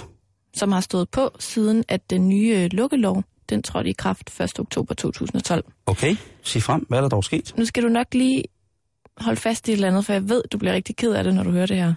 som 0.57 0.73
har 0.73 0.81
stået 0.81 1.09
på 1.09 1.31
siden, 1.39 1.85
at 1.89 2.11
den 2.11 2.29
nye 2.29 2.55
øh, 2.57 2.69
lukkelov, 2.73 3.25
den 3.49 3.63
trådte 3.63 3.91
i 3.91 3.93
kraft 3.93 4.41
1. 4.41 4.61
oktober 4.61 4.95
2012. 4.95 5.65
okay. 5.87 6.17
Sig 6.43 6.63
frem, 6.63 6.87
hvad 6.89 6.99
er 6.99 7.03
der 7.03 7.09
dog 7.09 7.25
sket? 7.25 7.55
Nu 7.57 7.65
skal 7.65 7.83
du 7.83 7.89
nok 7.89 8.15
lige 8.15 8.45
holde 9.19 9.41
fast 9.41 9.69
i 9.69 9.71
et 9.71 9.75
eller 9.75 9.89
andet, 9.89 10.07
for 10.07 10.13
jeg 10.13 10.29
ved, 10.29 10.43
du 10.53 10.59
bliver 10.59 10.75
rigtig 10.75 10.97
ked 10.97 11.13
af 11.13 11.25
det, 11.25 11.35
når 11.35 11.43
du 11.43 11.51
hører 11.51 11.67
det 11.67 11.77
her. 11.77 11.95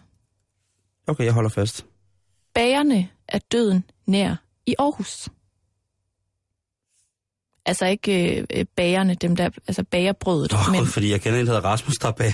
Okay, 1.07 1.23
jeg 1.23 1.33
holder 1.33 1.49
fast. 1.49 1.85
Bagerne 2.53 3.09
er 3.27 3.39
døden 3.51 3.83
nær 4.05 4.35
i 4.65 4.75
Aarhus. 4.79 5.29
Altså 7.65 7.85
ikke 7.85 8.37
øh, 8.37 8.45
øh, 8.53 8.65
bagerne, 8.75 9.15
dem 9.15 9.35
der, 9.35 9.49
altså 9.67 9.83
bagerbrødet, 9.83 10.53
Åh, 10.53 10.59
men 10.71 10.81
men... 10.81 10.87
fordi 10.89 11.11
jeg 11.11 11.21
kender 11.21 11.39
en, 11.39 11.45
der 11.45 11.53
hedder 11.53 11.69
Rasmus, 11.69 11.95
der 11.95 12.07
er 12.07 12.11
bag. 12.11 12.33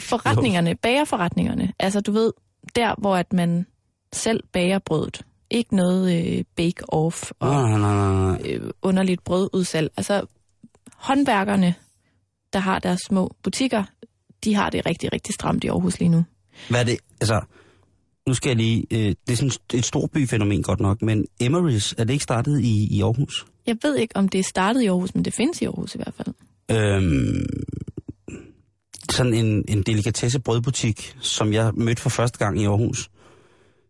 Forretningerne, 0.00 0.74
bagerforretningerne, 0.74 1.72
altså 1.78 2.00
du 2.00 2.12
ved, 2.12 2.32
der 2.74 2.94
hvor 2.98 3.16
at 3.16 3.32
man 3.32 3.66
selv 4.12 4.42
bager 4.52 4.78
brødet. 4.78 5.24
Ikke 5.50 5.76
noget 5.76 6.36
øh, 6.38 6.44
bake-off 6.60 7.30
og 7.38 7.48
Nej, 7.48 7.78
nej, 7.78 8.24
nej, 8.24 8.42
øh, 8.44 8.70
underligt 8.82 9.24
brødudsalg. 9.24 9.90
Altså 9.96 10.26
håndværkerne, 10.94 11.74
der 12.52 12.58
har 12.58 12.78
deres 12.78 13.00
små 13.00 13.34
butikker, 13.42 13.84
de 14.44 14.54
har 14.54 14.70
det 14.70 14.86
rigtig, 14.86 15.12
rigtig 15.12 15.34
stramt 15.34 15.64
i 15.64 15.68
Aarhus 15.68 15.98
lige 15.98 16.08
nu. 16.08 16.24
Hvad 16.68 16.80
er 16.80 16.84
det? 16.84 16.98
Altså, 17.20 17.40
nu 18.26 18.34
skal 18.34 18.48
jeg 18.50 18.56
lige... 18.56 18.86
Øh, 18.90 19.14
det 19.26 19.32
er 19.32 19.36
sådan 19.36 19.50
et 19.74 19.84
storbyfænomen 19.84 20.62
godt 20.62 20.80
nok, 20.80 21.02
men 21.02 21.26
Emery's, 21.42 21.94
er 21.98 22.04
det 22.04 22.10
ikke 22.10 22.22
startet 22.22 22.60
i, 22.60 22.96
i 22.96 23.02
Aarhus? 23.02 23.46
Jeg 23.66 23.76
ved 23.82 23.96
ikke, 23.96 24.16
om 24.16 24.28
det 24.28 24.38
er 24.38 24.42
startet 24.44 24.82
i 24.82 24.86
Aarhus, 24.86 25.14
men 25.14 25.24
det 25.24 25.34
findes 25.34 25.62
i 25.62 25.64
Aarhus 25.64 25.94
i 25.94 25.98
hvert 25.98 26.14
fald. 26.14 26.34
Øhm, 26.70 27.46
sådan 29.10 29.34
en, 29.34 29.64
en 29.68 29.82
delikatesse 29.82 30.40
brødbutik, 30.40 31.16
som 31.20 31.52
jeg 31.52 31.72
mødte 31.74 32.02
for 32.02 32.10
første 32.10 32.38
gang 32.38 32.60
i 32.60 32.64
Aarhus. 32.64 33.10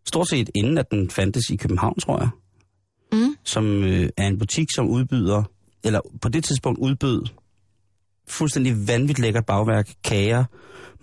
Stort 0.05 0.29
set 0.29 0.49
inden, 0.55 0.77
at 0.77 0.91
den 0.91 1.09
fandtes 1.09 1.49
i 1.49 1.55
København, 1.55 1.99
tror 1.99 2.19
jeg. 2.19 2.29
Mm. 3.11 3.35
Som 3.43 3.83
øh, 3.83 4.09
er 4.17 4.27
en 4.27 4.39
butik, 4.39 4.67
som 4.75 4.89
udbyder, 4.89 5.43
eller 5.83 6.01
på 6.21 6.29
det 6.29 6.43
tidspunkt 6.43 6.79
udbød 6.79 7.23
fuldstændig 8.27 8.87
vanvittigt 8.87 9.19
lækkert 9.19 9.45
bagværk, 9.45 9.89
kager, 10.03 10.43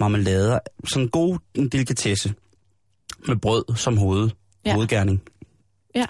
marmelader, 0.00 0.58
sådan 0.84 1.04
en 1.04 1.10
god 1.10 1.38
en 1.54 1.68
delikatesse 1.68 2.34
med 3.28 3.36
brød 3.36 3.64
som 3.76 3.96
hoved, 3.96 4.30
Ja. 4.64 4.70
ja. 4.70 4.74
hovedgærning. 4.74 5.22
Ja. 5.94 6.06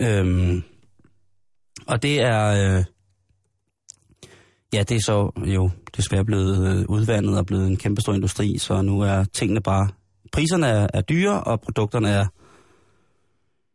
Øhm, 0.00 0.62
og 1.86 2.02
det 2.02 2.20
er... 2.20 2.46
Øh, 2.78 2.84
ja, 4.72 4.82
det 4.82 4.96
er 4.96 5.00
så 5.00 5.30
jo 5.46 5.70
desværre 5.96 6.24
blevet 6.24 6.68
øh, 6.68 6.84
udvandet 6.88 7.38
og 7.38 7.46
blevet 7.46 7.66
en 7.66 7.76
kæmpestor 7.76 8.14
industri, 8.14 8.58
så 8.58 8.82
nu 8.82 9.00
er 9.00 9.24
tingene 9.24 9.60
bare... 9.60 9.88
Priserne 10.32 10.66
er, 10.66 10.86
er 10.94 11.00
dyre, 11.00 11.44
og 11.44 11.60
produkterne 11.60 12.08
er... 12.08 12.26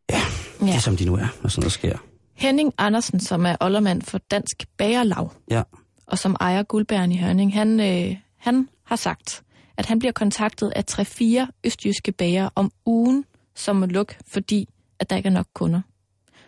Ja, 0.10 0.22
ja. 0.62 0.74
Det 0.74 0.84
som 0.84 0.98
de 0.98 1.06
nu 1.06 1.16
er, 1.16 1.28
og 1.44 1.52
sådan 1.52 1.62
noget 1.62 1.72
sker. 1.72 1.98
Henning 2.34 2.74
Andersen, 2.78 3.20
som 3.20 3.46
er 3.46 3.56
oldermand 3.62 4.02
for 4.02 4.18
Dansk 4.18 4.66
Bagerlag, 4.78 5.30
Ja, 5.52 5.64
og 6.08 6.18
som 6.18 6.36
ejer 6.40 6.64
Guldbæren 6.64 7.12
i 7.12 7.18
Hørning, 7.18 7.54
han, 7.54 7.80
øh, 7.80 8.16
han 8.38 8.70
har 8.84 8.96
sagt, 8.96 9.44
at 9.78 9.86
han 9.86 10.00
bliver 10.00 10.12
kontaktet 10.12 10.74
af 10.76 10.84
3-4 10.92 11.60
østjyske 11.64 12.12
bager 12.12 12.50
om 12.56 12.72
ugen, 12.86 13.26
som 13.56 13.76
må 13.76 13.86
lukke, 13.86 14.16
fordi 14.28 14.70
at 15.00 15.10
der 15.10 15.16
ikke 15.16 15.28
er 15.28 15.34
nok 15.34 15.48
kunder. 15.54 15.82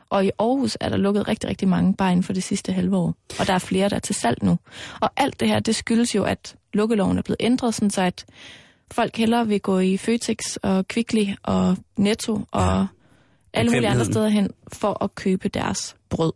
Og 0.09 0.25
i 0.25 0.31
Aarhus 0.39 0.77
er 0.79 0.89
der 0.89 0.97
lukket 0.97 1.27
rigtig, 1.27 1.49
rigtig 1.49 1.67
mange 1.67 1.93
bare 1.93 2.11
inden 2.11 2.23
for 2.23 2.33
det 2.33 2.43
sidste 2.43 2.71
halve 2.73 2.97
år. 2.97 3.15
Og 3.39 3.47
der 3.47 3.53
er 3.53 3.59
flere, 3.59 3.89
der 3.89 3.95
er 3.95 3.99
til 3.99 4.15
salg 4.15 4.43
nu. 4.43 4.59
Og 5.01 5.09
alt 5.17 5.39
det 5.39 5.47
her, 5.47 5.59
det 5.59 5.75
skyldes 5.75 6.15
jo, 6.15 6.23
at 6.23 6.55
lukkeloven 6.73 7.17
er 7.17 7.21
blevet 7.21 7.37
ændret, 7.39 7.75
sådan 7.75 7.89
så 7.89 8.01
at 8.01 8.25
folk 8.91 9.17
hellere 9.17 9.47
vil 9.47 9.61
gå 9.61 9.79
i 9.79 9.97
Føtex 9.97 10.37
og 10.63 10.87
Kvickly 10.87 11.25
og 11.43 11.77
Netto 11.97 12.41
og 12.51 12.61
ja. 12.61 12.85
alle 13.53 13.71
mulige 13.71 13.89
andre 13.89 14.05
steder 14.05 14.27
hen 14.27 14.49
for 14.73 15.03
at 15.03 15.15
købe 15.15 15.49
deres 15.49 15.95
brød. 16.09 16.31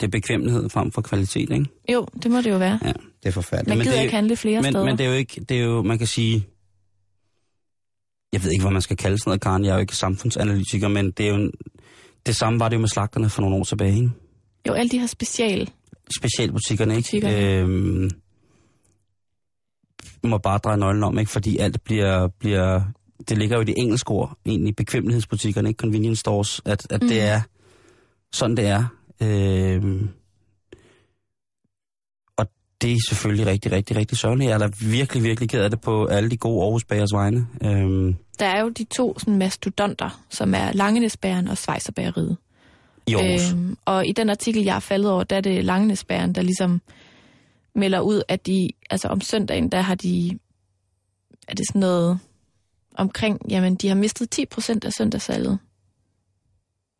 det 0.00 0.06
er 0.06 0.10
bekvemmelighed 0.10 0.68
frem 0.68 0.92
for 0.92 1.02
kvalitet, 1.02 1.50
ikke? 1.50 1.66
Jo, 1.92 2.06
det 2.22 2.30
må 2.30 2.40
det 2.40 2.50
jo 2.50 2.56
være. 2.56 2.78
Ja, 2.84 2.92
det 3.22 3.28
er 3.28 3.30
forfærdeligt. 3.30 3.68
Man 3.68 3.78
gider 3.78 3.90
det 3.90 3.98
er, 3.98 4.02
ikke 4.02 4.14
handle 4.14 4.36
flere 4.36 4.62
men, 4.62 4.72
steder. 4.72 4.84
men 4.84 4.98
det 4.98 5.06
er 5.06 5.10
jo 5.10 5.16
ikke, 5.16 5.40
det 5.40 5.56
er 5.56 5.62
jo, 5.64 5.82
man 5.82 5.98
kan 5.98 6.06
sige, 6.06 6.46
jeg 8.32 8.42
ved 8.44 8.50
ikke, 8.50 8.62
hvad 8.62 8.72
man 8.72 8.82
skal 8.82 8.96
kalde 8.96 9.18
sådan 9.18 9.30
noget, 9.30 9.40
Karen, 9.40 9.64
jeg 9.64 9.70
er 9.70 9.74
jo 9.74 9.80
ikke 9.80 9.96
samfundsanalytiker, 9.96 10.88
men 10.88 11.10
det 11.10 11.26
er 11.26 11.30
jo, 11.30 11.34
en, 11.34 11.52
det 12.26 12.36
samme 12.36 12.60
var 12.60 12.68
det 12.68 12.76
jo 12.76 12.80
med 12.80 12.88
slagterne 12.88 13.28
for 13.28 13.40
nogle 13.42 13.56
år 13.56 13.64
tilbage, 13.64 13.94
ikke? 13.94 14.10
Jo, 14.68 14.72
alle 14.72 14.88
de 14.88 14.98
her 14.98 15.06
special. 15.06 15.70
Specialbutikkerne, 16.18 16.96
ikke? 16.96 17.06
Butikkerne. 17.06 17.60
Øhm, 17.60 18.10
må 20.22 20.38
bare 20.38 20.58
dreje 20.58 20.76
nøglen 20.76 21.04
om, 21.04 21.18
ikke? 21.18 21.30
Fordi 21.30 21.58
alt 21.58 21.82
bliver, 21.84 22.28
bliver 22.28 22.82
det 23.28 23.38
ligger 23.38 23.56
jo 23.56 23.62
i 23.62 23.64
det 23.64 23.74
engelske 23.78 24.10
ord, 24.10 24.38
egentlig 24.46 24.76
bekvemmelighedsbutikkerne, 24.76 25.68
ikke 25.68 25.78
convenience 25.78 26.20
stores, 26.20 26.60
at, 26.64 26.86
at 26.90 27.02
mm. 27.02 27.08
det 27.08 27.20
er 27.20 27.40
sådan, 28.32 28.56
det 28.56 28.66
er. 28.66 28.84
Øhm, 29.22 30.08
det 32.82 32.92
er 32.92 32.96
selvfølgelig 33.08 33.46
rigtig, 33.46 33.72
rigtig, 33.72 33.96
rigtig 33.96 34.18
sørgeligt. 34.18 34.48
Jeg 34.48 34.54
er 34.54 34.58
da 34.58 34.68
virkelig, 34.80 35.22
virkelig 35.22 35.48
ked 35.48 35.60
af 35.60 35.70
det 35.70 35.80
på 35.80 36.06
alle 36.06 36.30
de 36.30 36.36
gode 36.36 36.62
Aarhus 36.64 36.84
Bagers 36.84 37.12
vegne. 37.12 37.46
Øhm, 37.64 38.16
Der 38.38 38.46
er 38.46 38.60
jo 38.60 38.68
de 38.68 38.84
to 38.84 39.18
sådan, 39.18 39.36
mastodonter, 39.38 40.22
som 40.30 40.54
er 40.54 40.72
Langenesbæren 40.72 41.48
og 41.48 41.58
Schweizerbergeriet. 41.58 42.36
I 43.06 43.14
Aarhus. 43.14 43.52
Øh, 43.52 43.58
Øhm, 43.58 43.76
og 43.84 44.06
i 44.06 44.12
den 44.12 44.30
artikel, 44.30 44.62
jeg 44.62 44.76
er 44.76 44.80
faldet 44.80 45.10
over, 45.10 45.24
der 45.24 45.36
er 45.36 45.40
det 45.40 45.64
Langenesbæren, 45.64 46.32
der 46.34 46.42
ligesom 46.42 46.80
melder 47.74 48.00
ud, 48.00 48.22
at 48.28 48.46
de, 48.46 48.68
altså 48.90 49.08
om 49.08 49.20
søndagen, 49.20 49.68
der 49.72 49.80
har 49.80 49.94
de, 49.94 50.38
er 51.48 51.54
det 51.54 51.64
sådan 51.68 51.80
noget 51.80 52.18
omkring, 52.94 53.40
jamen 53.50 53.74
de 53.74 53.88
har 53.88 53.94
mistet 53.94 54.30
10 54.30 54.46
procent 54.46 54.84
af 54.84 54.92
søndagssalget. 54.92 55.58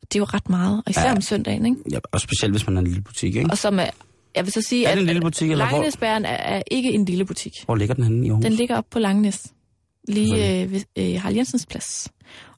Det 0.02 0.14
er 0.14 0.18
jo 0.18 0.24
ret 0.24 0.48
meget, 0.50 0.82
og 0.86 0.90
især. 0.90 1.02
Ja. 1.02 1.12
om 1.14 1.20
søndagen, 1.20 1.66
ikke? 1.66 1.76
ja, 1.92 1.98
og 2.12 2.20
specielt 2.20 2.52
hvis 2.54 2.66
man 2.66 2.76
er 2.76 2.80
en 2.80 2.86
lille 2.86 3.02
butik, 3.02 3.36
ikke? 3.36 3.50
Og 3.50 3.58
som 3.58 3.78
er, 3.78 3.90
jeg 4.36 4.44
vil 4.44 4.52
så 4.52 4.60
sige, 4.68 4.84
Er 4.86 4.88
det 4.90 4.96
at 4.96 5.00
en 5.00 5.06
lille 5.06 5.20
butik, 5.20 5.50
eller 5.50 5.64
hvor- 5.64 5.76
Langenesbæren 5.76 6.24
er, 6.24 6.62
ikke 6.70 6.88
en 6.92 7.04
lille 7.04 7.24
butik. 7.24 7.52
Hvor 7.64 7.74
ligger 7.76 7.94
den 7.94 8.04
henne 8.04 8.26
i 8.26 8.28
Aarhus? 8.28 8.42
Den 8.44 8.52
ligger 8.52 8.76
op 8.76 8.86
på 8.90 8.98
Langenes, 8.98 9.46
lige 10.08 10.62
øh, 10.62 10.72
ved 10.72 10.80
øh, 10.98 11.20
Harald 11.20 11.36
Jensens 11.36 11.66
plads. 11.66 12.08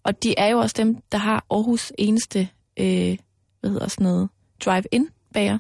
Og 0.03 0.22
de 0.22 0.35
er 0.39 0.47
jo 0.49 0.59
også 0.59 0.74
dem, 0.79 0.97
der 1.12 1.18
har 1.18 1.45
Aarhus 1.51 1.93
eneste, 1.99 2.49
øh, 2.79 3.16
hvad 3.61 3.70
hedder 3.70 3.89
sådan 3.89 4.05
noget, 4.05 4.29
drive-in 4.64 5.09
bager. 5.35 5.59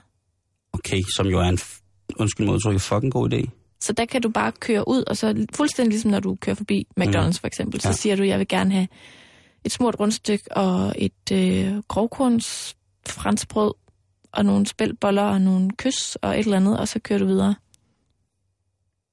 Okay, 0.72 1.00
som 1.16 1.26
jo 1.26 1.38
er 1.38 1.44
en, 1.48 1.58
undskyld 2.18 2.46
mig 2.46 2.54
udtrykket, 2.54 2.82
fucking 2.82 3.12
god 3.12 3.32
idé. 3.32 3.48
Så 3.80 3.92
der 3.92 4.04
kan 4.04 4.22
du 4.22 4.28
bare 4.28 4.52
køre 4.52 4.88
ud, 4.88 5.04
og 5.06 5.16
så 5.16 5.46
fuldstændig 5.54 5.90
ligesom 5.90 6.10
når 6.10 6.20
du 6.20 6.34
kører 6.40 6.56
forbi 6.56 6.86
McDonald's 7.00 7.38
for 7.40 7.46
eksempel, 7.46 7.80
så 7.80 7.88
Ja. 7.88 7.92
siger 7.92 8.16
du, 8.16 8.22
jeg 8.22 8.38
vil 8.38 8.48
gerne 8.48 8.72
have 8.72 8.88
et 9.64 9.72
smurt 9.72 10.00
rundstykke 10.00 10.56
og 10.56 10.94
et 10.98 11.32
øh, 11.32 11.78
grovkorns 11.88 12.76
franskbrød 13.08 13.72
og 14.32 14.44
nogle 14.44 14.66
spældboller 14.66 15.22
og 15.22 15.40
nogle 15.40 15.70
kys 15.70 16.16
og 16.16 16.30
et 16.30 16.38
eller 16.38 16.56
andet, 16.56 16.78
og 16.78 16.88
så 16.88 16.98
kører 16.98 17.18
du 17.18 17.26
videre. 17.26 17.54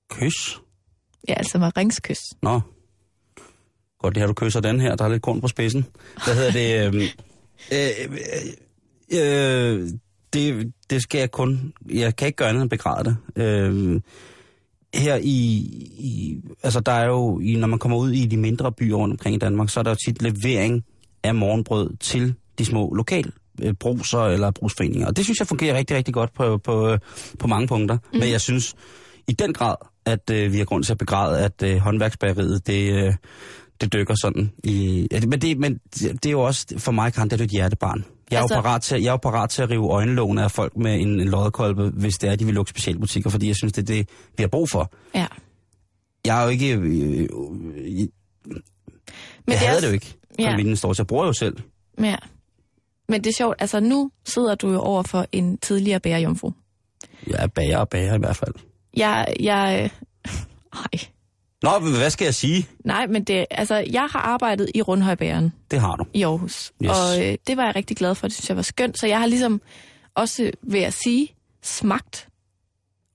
Kys? 0.09 0.61
Ja, 1.27 1.33
altså 1.33 1.57
maringskys. 1.57 2.19
Nå. 2.41 2.61
Godt, 3.99 4.15
det 4.15 4.21
her, 4.21 4.27
du 4.27 4.33
kysser 4.33 4.59
den 4.59 4.79
her. 4.79 4.95
Der 4.95 5.05
er 5.05 5.09
lidt 5.09 5.21
korn 5.21 5.41
på 5.41 5.47
spidsen. 5.47 5.85
Hvad 6.25 6.35
hedder 6.35 6.51
det? 6.51 6.95
øh, 6.95 7.09
øh, 9.11 9.81
øh, 9.81 9.89
det, 10.33 10.73
det 10.89 11.01
skal 11.01 11.19
jeg 11.19 11.31
kun... 11.31 11.73
Jeg 11.89 12.15
kan 12.15 12.25
ikke 12.25 12.35
gøre 12.35 12.49
andet 12.49 12.61
end 12.61 12.69
begræde 12.69 13.03
det. 13.03 13.43
Øh, 13.43 14.01
her 14.93 15.15
i, 15.15 15.47
i... 15.99 16.41
Altså, 16.63 16.79
der 16.79 16.91
er 16.91 17.05
jo... 17.05 17.39
I, 17.39 17.55
når 17.55 17.67
man 17.67 17.79
kommer 17.79 17.97
ud 17.97 18.11
i 18.11 18.25
de 18.25 18.37
mindre 18.37 18.71
byer 18.71 18.95
rundt 18.95 19.13
omkring 19.13 19.35
i 19.35 19.39
Danmark, 19.39 19.69
så 19.69 19.79
er 19.79 19.83
der 19.83 19.91
jo 19.91 19.97
tit 20.05 20.21
levering 20.21 20.85
af 21.23 21.35
morgenbrød 21.35 21.97
til 21.99 22.35
de 22.57 22.65
små 22.65 22.93
lokal 22.93 23.25
øh, 23.25 23.44
bruser 23.79 24.19
eller 24.19 24.51
brugsforeninger. 24.51 25.07
Og 25.07 25.15
det 25.17 25.23
synes 25.25 25.39
jeg 25.39 25.47
fungerer 25.47 25.77
rigtig, 25.77 25.97
rigtig 25.97 26.13
godt 26.13 26.33
på, 26.33 26.57
på, 26.57 26.97
på 27.39 27.47
mange 27.47 27.67
punkter. 27.67 27.97
Mm. 28.13 28.19
Men 28.19 28.29
jeg 28.31 28.41
synes 28.41 28.75
i 29.27 29.31
den 29.31 29.53
grad, 29.53 29.75
at 30.05 30.29
øh, 30.29 30.51
vi 30.53 30.57
har 30.57 30.65
grund 30.65 30.83
til 30.83 30.91
at 30.91 30.97
begræde, 30.97 31.39
at 31.39 31.63
øh, 31.63 31.77
håndværksbageriet, 31.77 32.67
det, 32.67 32.91
øh, 32.93 33.13
det 33.81 33.93
dykker 33.93 34.15
sådan 34.21 34.51
i... 34.63 35.07
Ja, 35.11 35.19
det- 35.19 35.29
men, 35.29 35.41
det, 35.41 35.57
men 35.57 35.79
det 35.99 36.25
er 36.25 36.31
jo 36.31 36.41
også, 36.41 36.65
for 36.77 36.91
mig, 36.91 37.13
Karen, 37.13 37.29
det 37.29 37.39
er 37.41 37.45
et 37.45 37.51
hjertebarn. 37.51 38.05
Jeg 38.31 38.37
er, 38.37 38.41
Altså- 38.41 38.55
jo 38.55 38.61
parat 38.61 38.81
til, 38.81 39.01
jeg 39.01 39.07
er 39.07 39.11
jo 39.11 39.17
parat 39.17 39.49
til 39.49 39.61
at 39.61 39.69
rive 39.69 39.89
øjenlåne 39.91 40.43
af 40.43 40.51
folk 40.51 40.77
med 40.77 40.93
en, 41.01 41.07
en 41.21 41.27
lodderkolbe, 41.29 41.89
hvis 41.89 42.13
det 42.17 42.29
er, 42.29 42.35
de 42.35 42.45
vil 42.45 42.53
lukke 42.53 42.69
specialbutikker, 42.69 43.29
fordi 43.29 43.47
jeg 43.47 43.55
synes, 43.55 43.73
det 43.73 43.81
er 43.81 43.93
det, 43.95 44.09
vi 44.37 44.43
har 44.43 44.47
brug 44.47 44.69
for. 44.69 44.91
Ja. 45.15 45.25
Jeg 46.25 46.39
er 46.39 46.43
jo 46.43 46.49
ikke... 46.49 46.73
Øh, 46.75 46.83
øh, 46.83 47.19
øh, 47.21 47.27
Men 48.47 48.57
jeg 49.47 49.53
er 49.53 49.57
havde 49.57 49.77
s- 49.77 49.81
det 49.81 49.87
jo 49.87 49.93
ikke. 49.93 50.13
Ja. 50.39 50.57
Min 50.57 50.75
stores. 50.75 50.97
Jeg 50.97 51.07
bruger 51.07 51.25
jo 51.25 51.33
selv. 51.33 51.57
Ja. 52.03 52.15
Men 53.09 53.23
det 53.23 53.29
er 53.29 53.33
sjovt, 53.37 53.55
altså 53.59 53.79
nu 53.79 54.11
sidder 54.25 54.55
du 54.55 54.71
jo 54.71 54.79
over 54.79 55.03
for 55.03 55.25
en 55.31 55.57
tidligere 55.57 55.99
bærejomfru. 55.99 56.51
Jeg 57.27 57.43
er 57.43 57.47
bager 57.47 57.77
og 57.77 57.89
bager 57.89 58.15
i 58.15 58.17
hvert 58.19 58.35
fald. 58.35 58.53
Jeg, 58.97 59.33
jeg, 59.39 59.89
ej, 60.73 60.99
Nå, 61.63 61.69
hvad 61.79 62.09
skal 62.09 62.25
jeg 62.25 62.35
sige? 62.35 62.67
nej, 62.85 63.07
men 63.07 63.23
det, 63.23 63.45
altså, 63.51 63.75
jeg 63.91 64.07
har 64.11 64.19
arbejdet 64.19 64.69
i 64.75 64.81
Rundhøjbæren 64.81 65.53
Det 65.71 65.79
har 65.79 65.95
du. 65.95 66.05
i 66.13 66.23
Aarhus, 66.23 66.71
Yes. 66.83 66.89
og 66.91 67.25
øh, 67.25 67.37
det 67.47 67.57
var 67.57 67.65
jeg 67.65 67.75
rigtig 67.75 67.97
glad 67.97 68.15
for, 68.15 68.27
det 68.27 68.33
synes 68.35 68.49
jeg 68.49 68.55
var 68.57 68.61
skønt, 68.63 68.99
så 68.99 69.07
jeg 69.07 69.19
har 69.19 69.25
ligesom 69.27 69.61
også, 70.15 70.51
vil 70.63 70.81
jeg 70.81 70.93
sige, 70.93 71.27
smagt 71.63 72.27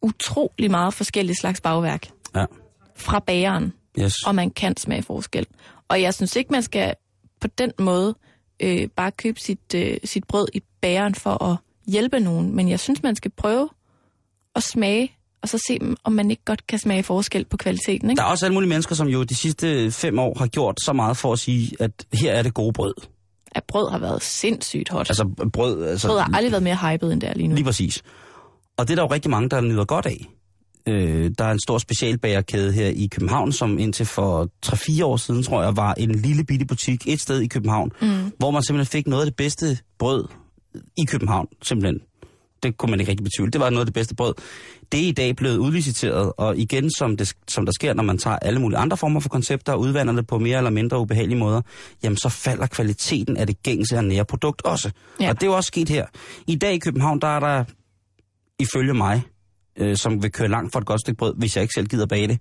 utrolig 0.03 0.71
meget 0.71 0.95
forskellige 0.95 1.37
slags 1.37 1.61
bagværk 1.61 2.09
Ja. 2.37 2.45
fra 2.97 3.19
bageren, 3.19 3.73
Yes. 3.99 4.13
og 4.27 4.35
man 4.35 4.51
kan 4.51 4.77
smage 4.77 5.03
forskel. 5.03 5.47
Og 5.89 6.03
jeg 6.03 6.15
synes 6.15 6.37
ikke, 6.37 6.53
man 6.53 6.63
skal 6.63 6.95
på 7.41 7.47
den 7.59 7.73
måde 7.79 8.15
øh, 8.61 8.89
bare 8.97 9.11
købe 9.11 9.41
sit, 9.41 9.75
øh, 9.75 9.97
sit 10.05 10.25
brød 10.25 10.49
i 10.55 10.63
bageren 10.81 11.15
for 11.15 11.45
at 11.45 11.57
hjælpe 11.87 12.21
nogen, 12.21 12.57
men 12.57 12.69
jeg 12.69 12.81
synes, 12.81 13.03
man 13.03 13.17
skal 13.17 13.31
prøve 13.31 13.69
at 14.57 14.63
smage, 14.63 15.13
og 15.43 15.49
så 15.49 15.59
se, 15.69 15.79
om 16.05 16.13
man 16.13 16.31
ikke 16.31 16.45
godt 16.45 16.67
kan 16.67 16.79
smage 16.79 17.03
forskel 17.03 17.45
på 17.45 17.57
kvaliteten. 17.57 18.11
Ikke? 18.11 18.21
Der 18.21 18.27
er 18.27 18.31
også 18.31 18.47
alle 18.47 18.55
mulige 18.55 18.69
mennesker, 18.69 18.95
som 18.95 19.09
jo 19.09 19.23
de 19.23 19.35
sidste 19.35 19.91
fem 19.91 20.19
år 20.19 20.39
har 20.39 20.47
gjort 20.47 20.77
så 20.85 20.93
meget 20.93 21.17
for 21.17 21.33
at 21.33 21.39
sige, 21.39 21.73
at 21.81 22.07
her 22.13 22.33
er 22.33 22.43
det 22.43 22.55
gode 22.55 22.73
brød. 22.73 22.95
At 23.53 23.65
brød 23.65 23.91
har 23.91 23.99
været 23.99 24.23
sindssygt 24.23 24.89
hot. 24.89 25.11
Altså 25.11 25.49
brød... 25.53 25.85
Altså, 25.85 26.09
brød 26.09 26.19
har 26.19 26.31
aldrig 26.35 26.53
været 26.53 26.63
mere 26.63 26.77
hypet 26.77 27.13
end 27.13 27.21
der 27.21 27.35
lige 27.35 27.49
nu. 27.49 27.55
Lige 27.55 27.65
præcis. 27.65 28.03
Og 28.77 28.89
det 28.89 28.93
er 28.93 28.97
der 28.97 29.03
jo 29.03 29.11
rigtig 29.11 29.31
mange, 29.31 29.49
der 29.49 29.61
nyder 29.61 29.85
godt 29.85 30.07
af. 30.07 30.27
Øh, 30.87 31.31
der 31.39 31.45
er 31.45 31.53
en 31.53 31.61
stor 31.61 31.79
specialbagerkæde 31.79 32.73
her 32.73 32.87
i 32.87 33.09
København, 33.13 33.53
som 33.53 33.79
indtil 33.79 34.07
for 34.07 34.49
3-4 34.67 35.05
år 35.05 35.17
siden, 35.17 35.43
tror 35.43 35.63
jeg, 35.63 35.77
var 35.77 35.95
en 35.95 36.11
lille 36.11 36.45
bitte 36.45 36.67
butik 36.67 37.09
et 37.09 37.21
sted 37.21 37.41
i 37.41 37.47
København, 37.47 37.93
mm. 38.03 38.33
hvor 38.39 38.51
man 38.51 38.63
simpelthen 38.63 38.91
fik 38.91 39.07
noget 39.07 39.23
af 39.23 39.27
det 39.27 39.37
bedste 39.37 39.79
brød 39.99 40.25
i 40.97 41.05
København, 41.05 41.47
simpelthen. 41.63 42.01
Det 42.63 42.77
kunne 42.77 42.91
man 42.91 43.01
ikke 43.01 43.11
rigtig 43.11 43.25
betvivle. 43.25 43.51
Det 43.51 43.61
var 43.61 43.71
noget 43.71 43.81
af 43.81 43.87
det 43.87 43.95
bedste 43.95 44.15
brød. 44.15 44.35
Det 44.93 45.05
er 45.05 45.09
i 45.09 45.13
dag 45.13 45.37
blevet 45.37 45.57
udliciteret, 45.57 46.33
og 46.37 46.59
igen, 46.59 46.91
som, 46.91 47.17
det, 47.17 47.35
som 47.49 47.65
der 47.65 47.73
sker, 47.73 47.95
når 47.95 48.03
man 48.03 48.19
tager 48.19 48.37
alle 48.37 48.61
mulige 48.61 48.79
andre 48.79 48.97
former 48.97 49.21
for 49.21 49.29
koncepter 49.29 49.73
og 49.73 49.81
udvander 49.81 50.13
det 50.13 50.27
på 50.27 50.39
mere 50.39 50.57
eller 50.57 50.71
mindre 50.71 50.99
ubehagelige 50.99 51.39
måder, 51.39 51.61
jamen 52.03 52.17
så 52.17 52.29
falder 52.29 52.67
kvaliteten 52.67 53.37
af 53.37 53.47
det 53.47 53.63
gængse 53.63 53.97
og 53.97 54.05
nære 54.05 54.25
produkt 54.25 54.63
også. 54.65 54.91
Ja. 55.21 55.29
Og 55.29 55.35
det 55.35 55.43
er 55.43 55.47
jo 55.47 55.57
også 55.57 55.67
sket 55.67 55.89
her. 55.89 56.07
I 56.47 56.57
dag 56.57 56.75
i 56.75 56.79
København, 56.79 57.21
der 57.21 57.29
er 57.29 57.41
der, 57.41 57.65
ifølge 58.59 58.95
mig, 58.95 59.23
øh, 59.81 59.97
som 59.97 60.23
vil 60.23 60.33
køre 60.33 60.49
langt 60.49 60.73
for 60.73 60.81
et 60.81 60.87
godt 60.87 61.01
stykke 61.01 61.19
brød, 61.19 61.35
hvis 61.39 61.57
jeg 61.57 61.63
ikke 61.63 61.75
selv 61.75 61.87
gider 61.87 62.07
bage 62.07 62.29
det, 62.29 62.39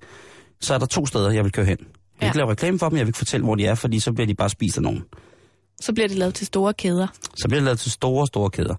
så 0.62 0.74
er 0.74 0.78
der 0.78 0.86
to 0.86 1.06
steder, 1.06 1.32
jeg 1.32 1.44
vil 1.44 1.52
køre 1.52 1.66
hen. 1.66 1.78
Jeg 1.80 1.88
vil 1.88 2.26
Ja. 2.26 2.28
ikke 2.28 2.38
lave 2.38 2.52
reklame 2.52 2.80
for 2.80 2.90
dem, 2.90 2.98
jeg 2.98 3.06
vil 3.06 3.10
ikke 3.10 3.18
fortælle, 3.18 3.44
hvor 3.44 3.56
de 3.56 3.66
er, 3.66 3.76
fordi 3.76 4.00
så 4.00 4.14
bliver 4.14 4.28
de 4.28 4.36
bare 4.36 4.50
spist 4.50 4.78
af 4.78 4.84
nogen. 4.84 5.04
Så 5.82 5.94
bliver 5.94 6.08
det 6.08 6.18
lavet 6.18 6.34
til 6.36 6.48
store 6.48 6.74
kæder. 6.74 7.08
Så 7.38 7.48
bliver 7.48 7.60
det 7.60 7.66
lavet 7.66 7.80
til 7.80 7.92
store, 7.92 8.28
store 8.28 8.50
kæder. 8.50 8.76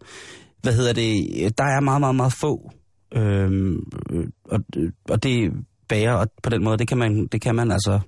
Hvad 0.62 0.72
hedder 0.74 0.92
det? 0.92 1.58
Der 1.58 1.64
er 1.64 1.80
meget, 1.80 2.00
meget, 2.00 2.14
meget 2.14 2.32
få. 2.32 2.70
Øhm, 3.14 3.76
øh, 4.12 4.26
og, 4.44 4.60
og 5.08 5.22
det 5.22 5.52
bager 5.88 6.12
og 6.12 6.26
på 6.42 6.50
den 6.50 6.64
måde, 6.64 6.78
det 6.78 6.88
kan 6.88 6.98
man, 6.98 7.26
det 7.26 7.40
kan 7.40 7.54
man 7.54 7.70
altså 7.70 8.00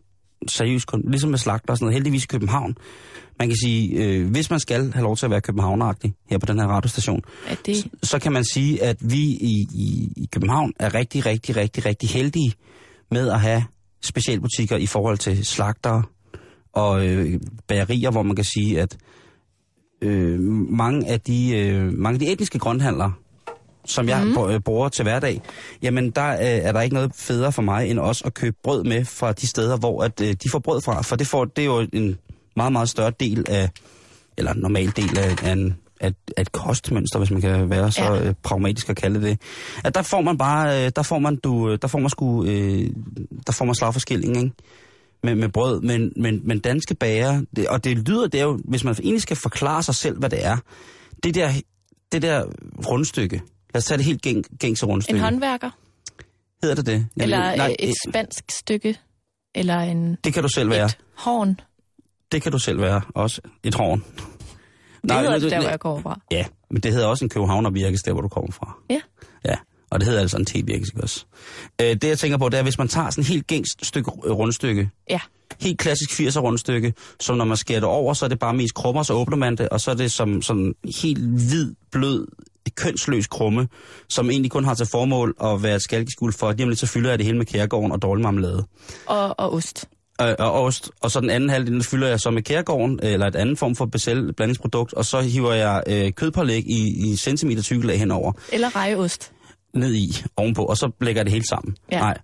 seriøst 0.49 0.87
kun, 0.87 1.03
ligesom 1.07 1.31
med 1.31 1.39
slagter 1.39 1.73
og 1.73 1.77
sådan 1.77 1.85
noget, 1.85 1.95
heldigvis 1.95 2.25
i 2.25 2.27
København. 2.27 2.77
Man 3.39 3.49
kan 3.49 3.57
sige, 3.65 4.05
øh, 4.05 4.31
hvis 4.31 4.51
man 4.51 4.61
skal 4.61 4.93
have 4.93 5.03
lov 5.03 5.17
til 5.17 5.27
at 5.27 5.31
være 5.31 5.41
københavneragtig 5.41 6.15
her 6.31 6.39
på 6.39 6.47
den 6.47 6.59
her 6.59 6.67
radiostation, 6.67 7.21
At 7.47 7.59
det, 7.67 7.77
så, 7.77 7.89
så 8.03 8.19
kan 8.19 8.33
man 8.33 8.45
sige, 8.45 8.83
at 8.83 8.97
vi 9.01 9.23
i, 9.23 9.67
i, 9.75 10.13
i 10.17 10.29
København 10.33 10.73
er 10.79 10.95
rigtig, 10.95 11.27
rigtig, 11.27 11.57
rigtig, 11.57 11.87
rigtig 11.87 12.09
heldige 12.09 12.53
med 13.11 13.29
at 13.31 13.41
have 13.41 13.65
specialbutikker 14.03 14.77
i 14.77 14.87
forhold 14.87 15.19
til 15.19 15.47
slagter 15.47 16.03
og 16.73 17.07
øh, 17.07 17.41
bagerier, 17.67 18.11
hvor 18.11 18.23
man 18.23 18.37
kan 18.37 18.45
sige, 18.45 18.81
at 18.81 18.97
øh, 20.03 20.41
mange, 20.71 21.07
af 21.09 21.21
de, 21.21 21.59
øh, 21.59 21.93
mange 21.93 22.15
af 22.15 22.19
de 22.21 22.33
etniske 22.33 22.59
grønthandlere, 22.59 23.13
som 23.87 24.09
jeg 24.09 24.25
mm. 24.25 24.63
bruger 24.63 24.89
til 24.89 25.03
hverdag, 25.03 25.43
jamen 25.83 26.11
der 26.11 26.29
øh, 26.33 26.39
er 26.41 26.73
der 26.73 26.81
ikke 26.81 26.95
noget 26.95 27.13
federe 27.15 27.53
for 27.53 27.63
mig, 27.63 27.91
end 27.91 27.99
også 27.99 28.23
at 28.27 28.35
købe 28.35 28.57
brød 28.63 28.85
med 28.85 29.05
fra 29.05 29.33
de 29.33 29.47
steder, 29.47 29.77
hvor 29.77 30.03
at, 30.05 30.21
øh, 30.21 30.29
de 30.43 30.51
får 30.51 30.59
brød 30.59 30.81
fra. 30.81 31.03
For 31.03 31.17
det, 31.17 31.27
får, 31.27 31.45
det 31.45 31.63
er 31.63 31.67
jo 31.67 31.87
en 31.93 32.19
meget, 32.57 32.73
meget 32.73 32.89
større 32.89 33.13
del 33.21 33.45
af, 33.49 33.71
eller 34.37 34.53
en 34.53 34.61
normal 34.61 34.93
del 34.97 35.19
af, 35.19 35.45
af, 35.45 35.53
en, 35.53 35.77
af, 36.01 36.13
af 36.37 36.43
et 36.43 36.53
kostmønster, 36.53 37.19
hvis 37.19 37.31
man 37.31 37.41
kan 37.41 37.71
være 37.71 37.93
så 37.93 38.03
Ja. 38.03 38.29
øh, 38.29 38.35
pragmatisk 38.43 38.91
at 38.91 38.97
kalde 38.97 39.23
det. 39.23 39.41
At 39.85 39.95
der 39.95 40.03
får 40.03 40.21
man 40.21 40.39
bare, 40.39 40.85
øh, 40.85 40.93
der 40.97 41.03
får 41.03 41.19
man, 41.19 41.37
du, 41.37 41.77
der 41.83 41.89
får 41.89 41.99
man 41.99 42.11
sgu, 42.11 42.45
øh, 42.45 42.91
der 43.47 43.53
får 43.53 43.65
man 43.65 43.75
slag 43.75 43.93
for 43.93 44.01
skilling, 44.01 44.37
ikke? 44.37 44.51
Med, 45.23 45.35
med 45.35 45.49
brød, 45.49 45.81
men, 45.81 46.13
men, 46.17 46.41
men 46.45 46.59
danske 46.59 46.95
bager, 46.95 47.43
det, 47.57 47.69
og 47.69 47.85
det 47.85 47.99
lyder, 47.99 48.27
det 48.27 48.41
er 48.41 48.45
jo, 48.45 48.59
hvis 48.65 48.85
man 48.85 48.95
egentlig 49.03 49.23
skal 49.23 49.37
forklare 49.37 49.83
sig 49.83 49.95
selv, 49.95 50.19
hvad 50.19 50.31
det 50.31 50.45
er, 50.47 50.57
det 51.23 51.35
der, 51.35 51.51
det 52.13 52.23
der 52.23 52.45
rundstykke, 52.89 53.43
lad 53.75 53.79
os 53.79 53.85
tage 53.85 53.99
det 53.99 54.05
helt 54.07 54.23
gæng, 54.23 54.45
gængse 54.59 54.87
en 54.87 54.91
rundstykke. 54.91 55.21
håndværker, 55.21 55.71
Hedder 56.63 56.75
det 56.77 56.87
det? 56.87 57.07
eller 57.17 57.57
nej, 57.57 57.77
et 57.79 57.95
spansk 58.09 58.45
stykke, 58.51 58.99
eller 59.55 59.79
en, 59.81 60.17
det 60.25 60.35
kan 60.35 60.43
du 60.43 60.49
selv 60.49 60.71
være. 60.71 60.85
et 60.87 60.97
horn. 61.19 61.61
Det 62.33 62.43
kan 62.43 62.53
du 62.53 62.59
selv 62.59 62.81
være, 62.81 63.01
også 63.15 63.41
et 63.65 63.75
horn. 63.75 64.05
Det 65.03 65.11
hedder 65.17 65.31
men 65.31 65.41
det 65.43 65.51
der, 65.51 65.61
hvor 65.61 65.69
jeg 65.71 65.81
kommer 65.81 66.03
fra. 66.03 66.21
Ja, 66.31 66.45
men 66.71 66.83
det 66.83 66.93
hedder 66.93 67.07
også 67.07 67.25
en 67.25 67.29
københavnervirkes, 67.29 68.03
der 68.03 68.13
hvor 68.13 68.21
du 68.23 68.29
kommer 68.29 68.53
fra. 68.53 68.77
Ja. 68.91 69.01
Ja, 69.45 69.55
og 69.91 70.01
det 70.01 70.07
hedder 70.09 70.21
altså 70.21 70.37
en 70.37 70.45
tevirkes, 70.45 70.89
også? 71.03 71.25
Øh, 71.81 71.87
det 71.87 72.05
jeg 72.05 72.19
tænker 72.19 72.39
på, 72.39 72.49
det 72.49 72.59
er, 72.59 72.63
hvis 72.63 72.79
man 72.79 72.89
tager 72.89 73.11
sådan 73.11 73.23
en 73.23 73.27
helt 73.27 73.47
gængs 73.47 73.87
stykke, 73.87 74.13
øh, 74.25 74.33
rundstykke, 74.33 74.91
Ja. 75.11 75.21
helt 75.61 75.79
klassisk 75.79 76.11
80'er 76.21 76.41
rundstykke, 76.41 76.95
som 77.21 77.37
når 77.37 77.45
man 77.45 77.57
skærer 77.57 77.81
det 77.81 77.89
over, 77.89 78.15
så 78.15 78.25
er 78.25 78.29
det 78.29 78.39
bare 78.39 78.55
mest 78.55 78.75
krummer, 78.75 79.03
så 79.03 79.13
åbner 79.15 79.37
man 79.37 79.57
det, 79.57 79.69
og 79.69 79.81
så 79.81 79.91
er 79.91 79.95
det 79.95 80.13
som 80.13 80.43
sådan 80.43 80.75
helt 81.03 81.19
hvid, 81.49 81.75
blød, 81.91 82.27
kønsløs 82.71 83.27
krumme, 83.27 83.69
som 84.09 84.31
egentlig 84.31 84.51
kun 84.51 84.65
har 84.65 84.75
til 84.75 84.87
formål 84.87 85.35
at 85.45 85.63
være 85.63 85.77
et 85.77 85.83
skalkeskuld 85.83 86.33
for, 86.33 86.49
at 86.49 86.57
lidt 86.59 86.79
så 86.79 86.87
fylder 86.87 87.11
jeg 87.11 87.19
det 87.19 87.27
hele 87.27 87.39
med 87.39 87.47
kærgården 87.47 87.93
og 87.93 88.03
dårlig 88.03 88.23
marmelade. 88.23 88.67
Og, 89.07 89.41
og 89.41 89.53
ost. 89.55 89.89
øh, 90.23 90.35
og 90.39 90.53
ost, 90.63 90.91
og 91.01 91.11
så 91.11 91.21
den 91.21 91.31
anden 91.31 91.51
halvdel, 91.51 91.73
den 91.75 91.83
fylder 91.83 92.09
jeg 92.09 92.21
så 92.21 92.31
med 92.31 92.43
kærgården, 92.43 93.01
eller 93.03 93.27
et 93.27 93.37
andet 93.37 93.59
form 93.59 93.77
for 93.77 93.87
besæl 93.87 94.33
blandingsprodukt, 94.33 94.93
og 94.95 95.05
så 95.05 95.21
hiver 95.21 95.53
jeg 95.53 95.83
øh, 95.87 96.13
kødpålæg 96.13 96.65
i, 96.71 97.11
i 97.13 97.17
centimeter 97.17 97.63
tykkelag 97.63 97.99
henover, 97.99 98.33
Eller 98.53 98.77
rejeost. 98.77 99.33
ned 99.75 99.95
i, 99.95 100.09
ovenpå, 100.37 100.65
og 100.65 100.77
så 100.77 100.91
lægger 101.01 101.21
jeg 101.21 101.27
det 101.27 101.33
hele 101.33 101.45
sammen. 101.49 101.77
Ja. 101.93 101.99
Nej, 101.99 102.19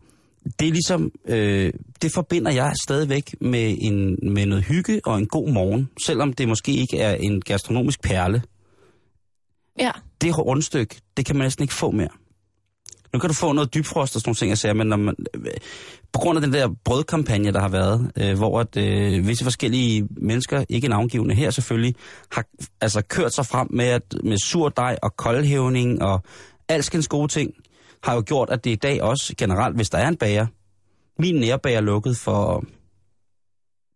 det 0.60 0.68
er 0.68 0.72
ligesom, 0.72 1.10
øh, 1.28 1.72
det 2.02 2.12
forbinder 2.12 2.52
jeg 2.52 2.72
stadigvæk 2.84 3.34
med, 3.40 3.76
en, 3.80 4.18
med 4.34 4.46
noget 4.46 4.64
hygge 4.64 5.00
og 5.04 5.18
en 5.18 5.26
god 5.26 5.50
morgen, 5.50 5.88
selvom 6.06 6.32
det 6.32 6.48
måske 6.48 6.72
ikke 6.72 6.98
er 6.98 7.14
en 7.14 7.40
gastronomisk 7.40 8.02
perle. 8.02 8.42
Ja. 9.78 9.90
Det 10.20 10.38
rundstykke, 10.38 11.00
det 11.16 11.26
kan 11.26 11.36
man 11.36 11.44
næsten 11.44 11.62
ikke 11.62 11.74
få 11.74 11.90
mere. 11.90 12.08
Nu 13.12 13.18
kan 13.18 13.28
du 13.28 13.34
få 13.34 13.52
noget 13.52 13.74
dybfrost 13.74 14.16
og 14.16 14.20
sådan 14.20 14.28
nogle 14.28 14.36
ting, 14.36 14.48
jeg 14.48 14.58
siger, 14.58 14.72
men 14.72 14.86
når 14.86 14.96
man, 14.96 15.14
øh, 15.34 15.44
på 16.12 16.18
grund 16.20 16.38
af 16.38 16.42
den 16.42 16.52
der 16.52 16.68
brødkampagne, 16.84 17.52
der 17.52 17.60
har 17.60 17.68
været, 17.68 18.12
øh, 18.18 18.36
hvor 18.36 18.60
at, 18.60 18.76
øh, 18.76 19.26
visse 19.28 19.44
forskellige 19.44 20.08
mennesker, 20.10 20.64
ikke 20.68 20.88
navngivende 20.88 21.34
her 21.34 21.50
selvfølgelig, 21.50 21.94
har 22.32 22.44
altså 22.80 23.02
kørt 23.02 23.34
sig 23.34 23.46
frem 23.46 23.66
med, 23.70 23.84
at, 23.84 24.02
med 24.24 24.38
sur 24.38 24.68
dej 24.68 24.98
og 25.02 25.16
koldhævning 25.16 26.02
og 26.02 26.22
alskens 26.68 27.08
gode 27.08 27.28
ting, 27.28 27.52
har 28.02 28.14
jo 28.14 28.22
gjort, 28.26 28.50
at 28.50 28.64
det 28.64 28.70
i 28.70 28.74
dag 28.74 29.02
også 29.02 29.34
generelt, 29.38 29.76
hvis 29.76 29.90
der 29.90 29.98
er 29.98 30.08
en 30.08 30.16
bager, 30.16 30.46
min 31.18 31.34
nærbager 31.34 31.80
lukket 31.80 32.16
for 32.16 32.64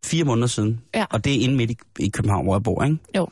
fire 0.04 0.24
måneder 0.24 0.46
siden, 0.46 0.80
Ja. 0.94 1.04
og 1.10 1.24
det 1.24 1.34
er 1.34 1.40
inde 1.40 1.56
midt 1.56 1.70
i, 1.70 1.76
i 1.98 2.08
København, 2.08 2.44
hvor 2.46 2.54
jeg 2.54 2.62
bor, 2.62 2.84
ikke? 2.84 2.96
Jo. 3.16 3.28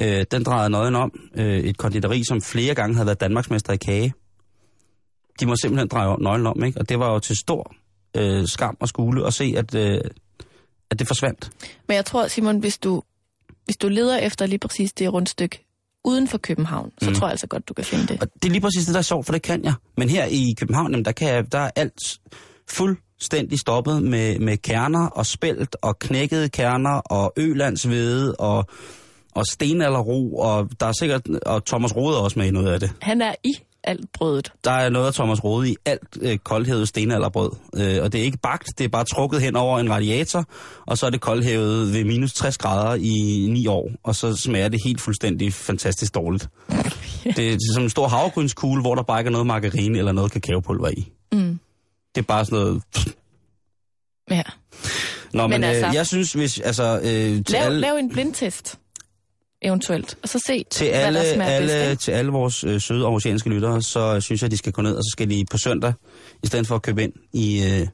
Øh, 0.00 0.24
den 0.30 0.42
drejede 0.44 0.70
nøjen 0.70 0.94
om. 0.94 1.10
Øh, 1.34 1.58
et 1.58 1.76
konditori, 1.78 2.24
som 2.24 2.42
flere 2.42 2.74
gange 2.74 2.94
havde 2.94 3.06
været 3.06 3.20
Danmarksmester 3.20 3.72
i 3.72 3.76
kage. 3.76 4.14
De 5.40 5.46
må 5.46 5.56
simpelthen 5.56 5.88
dreje 5.88 6.16
nøglen 6.20 6.46
om, 6.46 6.64
ikke? 6.64 6.80
Og 6.80 6.88
det 6.88 6.98
var 6.98 7.12
jo 7.12 7.18
til 7.18 7.36
stor 7.36 7.74
øh, 8.16 8.48
skam 8.48 8.76
og 8.80 8.88
skule 8.88 9.26
at 9.26 9.34
se, 9.34 9.54
at, 9.56 9.74
øh, 9.74 10.00
at 10.90 10.98
det 10.98 11.06
forsvandt. 11.06 11.50
Men 11.88 11.94
jeg 11.94 12.04
tror, 12.04 12.26
Simon, 12.28 12.58
hvis 12.58 12.78
du, 12.78 13.02
hvis 13.64 13.76
du 13.76 13.88
leder 13.88 14.18
efter 14.18 14.46
lige 14.46 14.58
præcis 14.58 14.92
det 14.92 15.12
rundstykke 15.12 15.62
uden 16.04 16.28
for 16.28 16.38
København, 16.38 16.90
så 17.02 17.10
Mm. 17.10 17.14
tror 17.16 17.26
jeg 17.26 17.30
altså 17.30 17.46
godt, 17.46 17.68
du 17.68 17.74
kan 17.74 17.84
finde 17.84 18.06
det. 18.06 18.22
Og 18.22 18.28
det 18.34 18.44
er 18.48 18.52
lige 18.52 18.60
præcis 18.60 18.84
det, 18.84 18.94
der 18.94 18.98
er 18.98 19.02
sjovt, 19.02 19.26
for 19.26 19.32
det 19.32 19.42
kan 19.42 19.64
jeg. 19.64 19.74
Men 19.96 20.08
her 20.08 20.24
i 20.24 20.54
København, 20.58 20.90
jamen, 20.92 21.04
der, 21.04 21.12
kan 21.12 21.28
jeg, 21.28 21.52
der 21.52 21.58
er 21.58 21.70
alt 21.76 22.18
fuldstændig 22.68 23.60
stoppet 23.60 24.02
med, 24.02 24.38
med 24.38 24.56
kerner 24.56 25.06
og 25.06 25.26
spelt 25.26 25.76
og 25.82 25.98
knækkede 25.98 26.48
kerner 26.48 26.90
og 26.98 27.32
ølandshvede 27.36 28.34
og, 28.34 28.66
og 29.36 29.46
stenalderro, 29.46 30.36
og 30.36 30.68
der 30.80 30.86
er 30.86 30.92
sikkert, 30.92 31.28
og 31.46 31.64
Thomas 31.64 31.96
Rode 31.96 32.16
er 32.16 32.20
også 32.20 32.38
med 32.38 32.46
i 32.46 32.50
noget 32.50 32.72
af 32.72 32.80
det. 32.80 32.92
Han 33.02 33.22
er 33.22 33.34
i 33.44 33.54
alt 33.84 34.12
brødet. 34.12 34.52
Der 34.64 34.70
er 34.70 34.88
noget 34.90 35.06
af 35.06 35.14
Thomas 35.14 35.44
Rode 35.44 35.70
i 35.70 35.76
alt 35.84 36.18
øh, 36.20 36.38
koldhævet 36.38 36.88
stenalderbrød. 36.88 37.50
Øh, 37.74 38.02
og 38.02 38.12
det 38.12 38.20
er 38.20 38.24
ikke 38.24 38.38
bagt, 38.38 38.78
det 38.78 38.84
er 38.84 38.88
bare 38.88 39.04
trukket 39.04 39.40
hen 39.42 39.56
over 39.56 39.78
en 39.78 39.90
radiator, 39.90 40.44
og 40.86 40.98
så 40.98 41.06
er 41.06 41.10
det 41.10 41.20
koldhævet 41.20 41.92
ved 41.92 42.04
minus 42.04 42.32
60 42.32 42.58
grader 42.58 42.94
i 42.94 43.46
9 43.50 43.66
år, 43.66 43.90
og 44.02 44.14
så 44.14 44.36
smager 44.36 44.68
det 44.68 44.80
helt 44.84 45.00
fuldstændig 45.00 45.52
fantastisk 45.52 46.14
dårligt. 46.14 46.48
det 47.36 47.52
er 47.52 47.58
som 47.74 47.82
en 47.82 47.90
stor 47.90 48.08
havregrynskugle, 48.08 48.80
hvor 48.80 48.94
der 48.94 49.02
bare 49.02 49.20
ikke 49.20 49.28
er 49.28 49.32
noget 49.32 49.46
margarine 49.46 49.98
eller 49.98 50.12
noget 50.12 50.32
kakaopulver 50.32 50.88
i. 50.88 51.12
Mm. 51.32 51.58
Det 52.14 52.20
er 52.20 52.26
bare 52.26 52.44
sådan 52.44 52.58
noget... 52.58 52.82
Ja. 54.30 54.42
Nå, 55.32 55.42
men, 55.42 55.50
Men 55.50 55.60
men 55.60 55.70
altså- 55.70 55.86
øh, 55.88 55.94
jeg 55.94 56.06
synes, 56.06 56.32
hvis... 56.32 56.60
Altså, 56.60 57.00
øh, 57.04 57.42
Lav, 57.48 57.62
alle, 57.62 57.80
lav 57.80 57.94
en 57.96 58.10
blindtest, 58.10 58.78
eventuelt, 59.62 60.18
og 60.22 60.28
så 60.28 60.38
se, 60.46 60.64
til 60.70 60.88
hvad 60.90 61.00
alle, 61.00 61.18
der 61.18 61.34
smager 61.34 61.50
alle, 61.50 61.68
bedst. 61.68 61.90
ikke? 61.90 62.00
til 62.00 62.12
alle 62.12 62.30
vores 62.32 62.64
øh, 62.64 62.80
søde 62.80 63.04
aarhusianske 63.04 63.50
lyttere, 63.50 63.82
så 63.82 64.20
synes 64.20 64.42
jeg, 64.42 64.50
de 64.50 64.56
skal 64.56 64.72
gå 64.72 64.82
ned, 64.82 64.94
og 64.96 65.02
så 65.02 65.08
skal 65.12 65.30
de 65.30 65.44
på 65.50 65.58
søndag, 65.58 65.92
i 66.42 66.46
stedet 66.46 66.66
for 66.66 66.74
at 66.74 66.82
købe 66.82 67.02
ind 67.02 67.12
i... 67.32 67.62
Øh, 67.64 67.86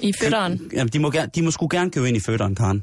I 0.00 0.12
fødderen. 0.22 0.70
Jamen, 0.72 0.88
de 0.88 0.98
må, 0.98 1.10
gerne, 1.10 1.30
de 1.34 1.42
må 1.42 1.50
sgu 1.50 1.68
gerne 1.70 1.90
købe 1.90 2.08
ind 2.08 2.16
i 2.16 2.20
fødderen, 2.20 2.54
Karen. 2.54 2.82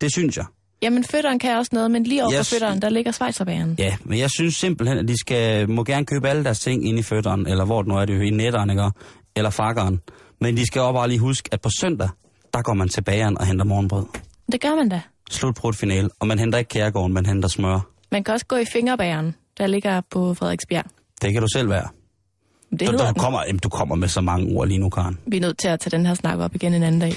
Det 0.00 0.12
synes 0.12 0.36
jeg. 0.36 0.44
Jamen, 0.82 1.04
fødderen 1.04 1.38
kan 1.38 1.56
også 1.56 1.70
noget, 1.72 1.90
men 1.90 2.04
lige 2.04 2.24
over 2.24 2.42
s- 2.42 2.50
fødderen, 2.50 2.82
der 2.82 2.88
ligger 2.88 3.12
Schweizerbagen. 3.12 3.74
Ja, 3.78 3.96
men 4.04 4.18
jeg 4.18 4.30
synes 4.30 4.54
simpelthen, 4.56 4.98
at 4.98 5.08
de 5.08 5.18
skal, 5.20 5.70
må 5.70 5.84
gerne 5.84 6.06
købe 6.06 6.28
alle 6.28 6.44
deres 6.44 6.60
ting 6.60 6.88
ind 6.88 6.98
i 6.98 7.02
fødderen, 7.02 7.46
eller 7.46 7.64
hvor 7.64 7.82
det 7.82 7.88
nu 7.88 7.94
er, 7.96 8.04
det 8.04 8.22
i 8.22 8.30
netteren, 8.30 8.70
ikke? 8.70 8.90
eller 9.36 9.50
fakkeren. 9.50 10.00
Men 10.40 10.56
de 10.56 10.66
skal 10.66 10.80
også 10.82 10.92
bare 10.92 11.08
lige 11.08 11.18
huske, 11.18 11.48
at 11.52 11.60
på 11.60 11.68
søndag, 11.80 12.08
der 12.54 12.62
går 12.62 12.74
man 12.74 12.88
til 12.88 13.02
bageren 13.02 13.38
og 13.38 13.46
henter 13.46 13.64
morgenbrød. 13.64 14.04
Det 14.52 14.60
gør 14.60 14.74
man 14.74 14.88
da. 14.88 15.00
Slutbrudt 15.30 15.76
finale, 15.76 16.08
og 16.20 16.26
man 16.26 16.38
henter 16.38 16.58
ikke 16.58 16.68
kærgården, 16.68 17.12
man 17.12 17.26
henter 17.26 17.48
smør. 17.48 17.80
Man 18.12 18.24
kan 18.24 18.34
også 18.34 18.46
gå 18.46 18.56
i 18.56 18.64
fingerbageren, 18.72 19.34
der 19.58 19.66
ligger 19.66 20.00
på 20.10 20.34
Frederiksbjerg. 20.34 20.84
Det 21.22 21.32
kan 21.32 21.42
du 21.42 21.48
selv 21.52 21.68
være. 21.68 21.88
Det 22.70 22.80
Du, 22.80 22.92
du, 22.92 23.12
kommer, 23.18 23.42
jamen, 23.46 23.58
du 23.58 23.68
kommer 23.68 23.94
med 23.94 24.08
så 24.08 24.20
mange 24.20 24.56
ord 24.56 24.68
lige 24.68 24.78
nu, 24.78 24.88
Karen. 24.88 25.18
Vi 25.26 25.36
er 25.36 25.40
nødt 25.40 25.58
til 25.58 25.68
at 25.68 25.80
tage 25.80 25.96
den 25.96 26.06
her 26.06 26.14
snak 26.14 26.38
op 26.38 26.54
igen 26.54 26.74
en 26.74 26.82
anden 26.82 27.00
dag. 27.00 27.12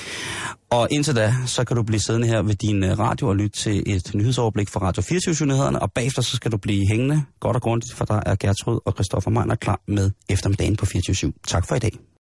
Og 0.70 0.88
indtil 0.92 1.16
da, 1.16 1.34
så 1.46 1.64
kan 1.64 1.76
du 1.76 1.84
blive 1.84 2.00
siddende 2.00 2.28
her 2.28 2.42
ved 2.42 2.56
din 2.56 2.84
øh, 2.84 3.00
radio 3.00 3.28
og 3.28 3.36
lytte 3.36 3.58
til 3.60 3.84
et 3.88 4.16
nyhedsoverblik 4.16 4.70
fra 4.70 4.80
Radio 4.82 5.02
24-nyhederne, 5.02 5.82
og 5.82 5.92
bagefter 5.92 6.22
så 6.22 6.36
skal 6.36 6.52
du 6.52 6.58
blive 6.58 6.88
hængende 6.88 7.24
godt 7.40 7.56
og 7.56 7.62
grundigt, 7.62 7.94
for 7.94 8.06
der 8.06 8.20
er 8.26 8.36
Gertrud 8.36 8.80
og 8.86 8.94
Christoffer 8.94 9.32
Meiner 9.32 9.56
klar 9.56 9.80
med 9.88 10.12
eftermiddagen 10.30 10.76
på 10.76 10.86
24 10.86 11.34
Tak 11.48 11.68
for 11.68 11.76
i 11.76 11.80
dag. 11.80 11.92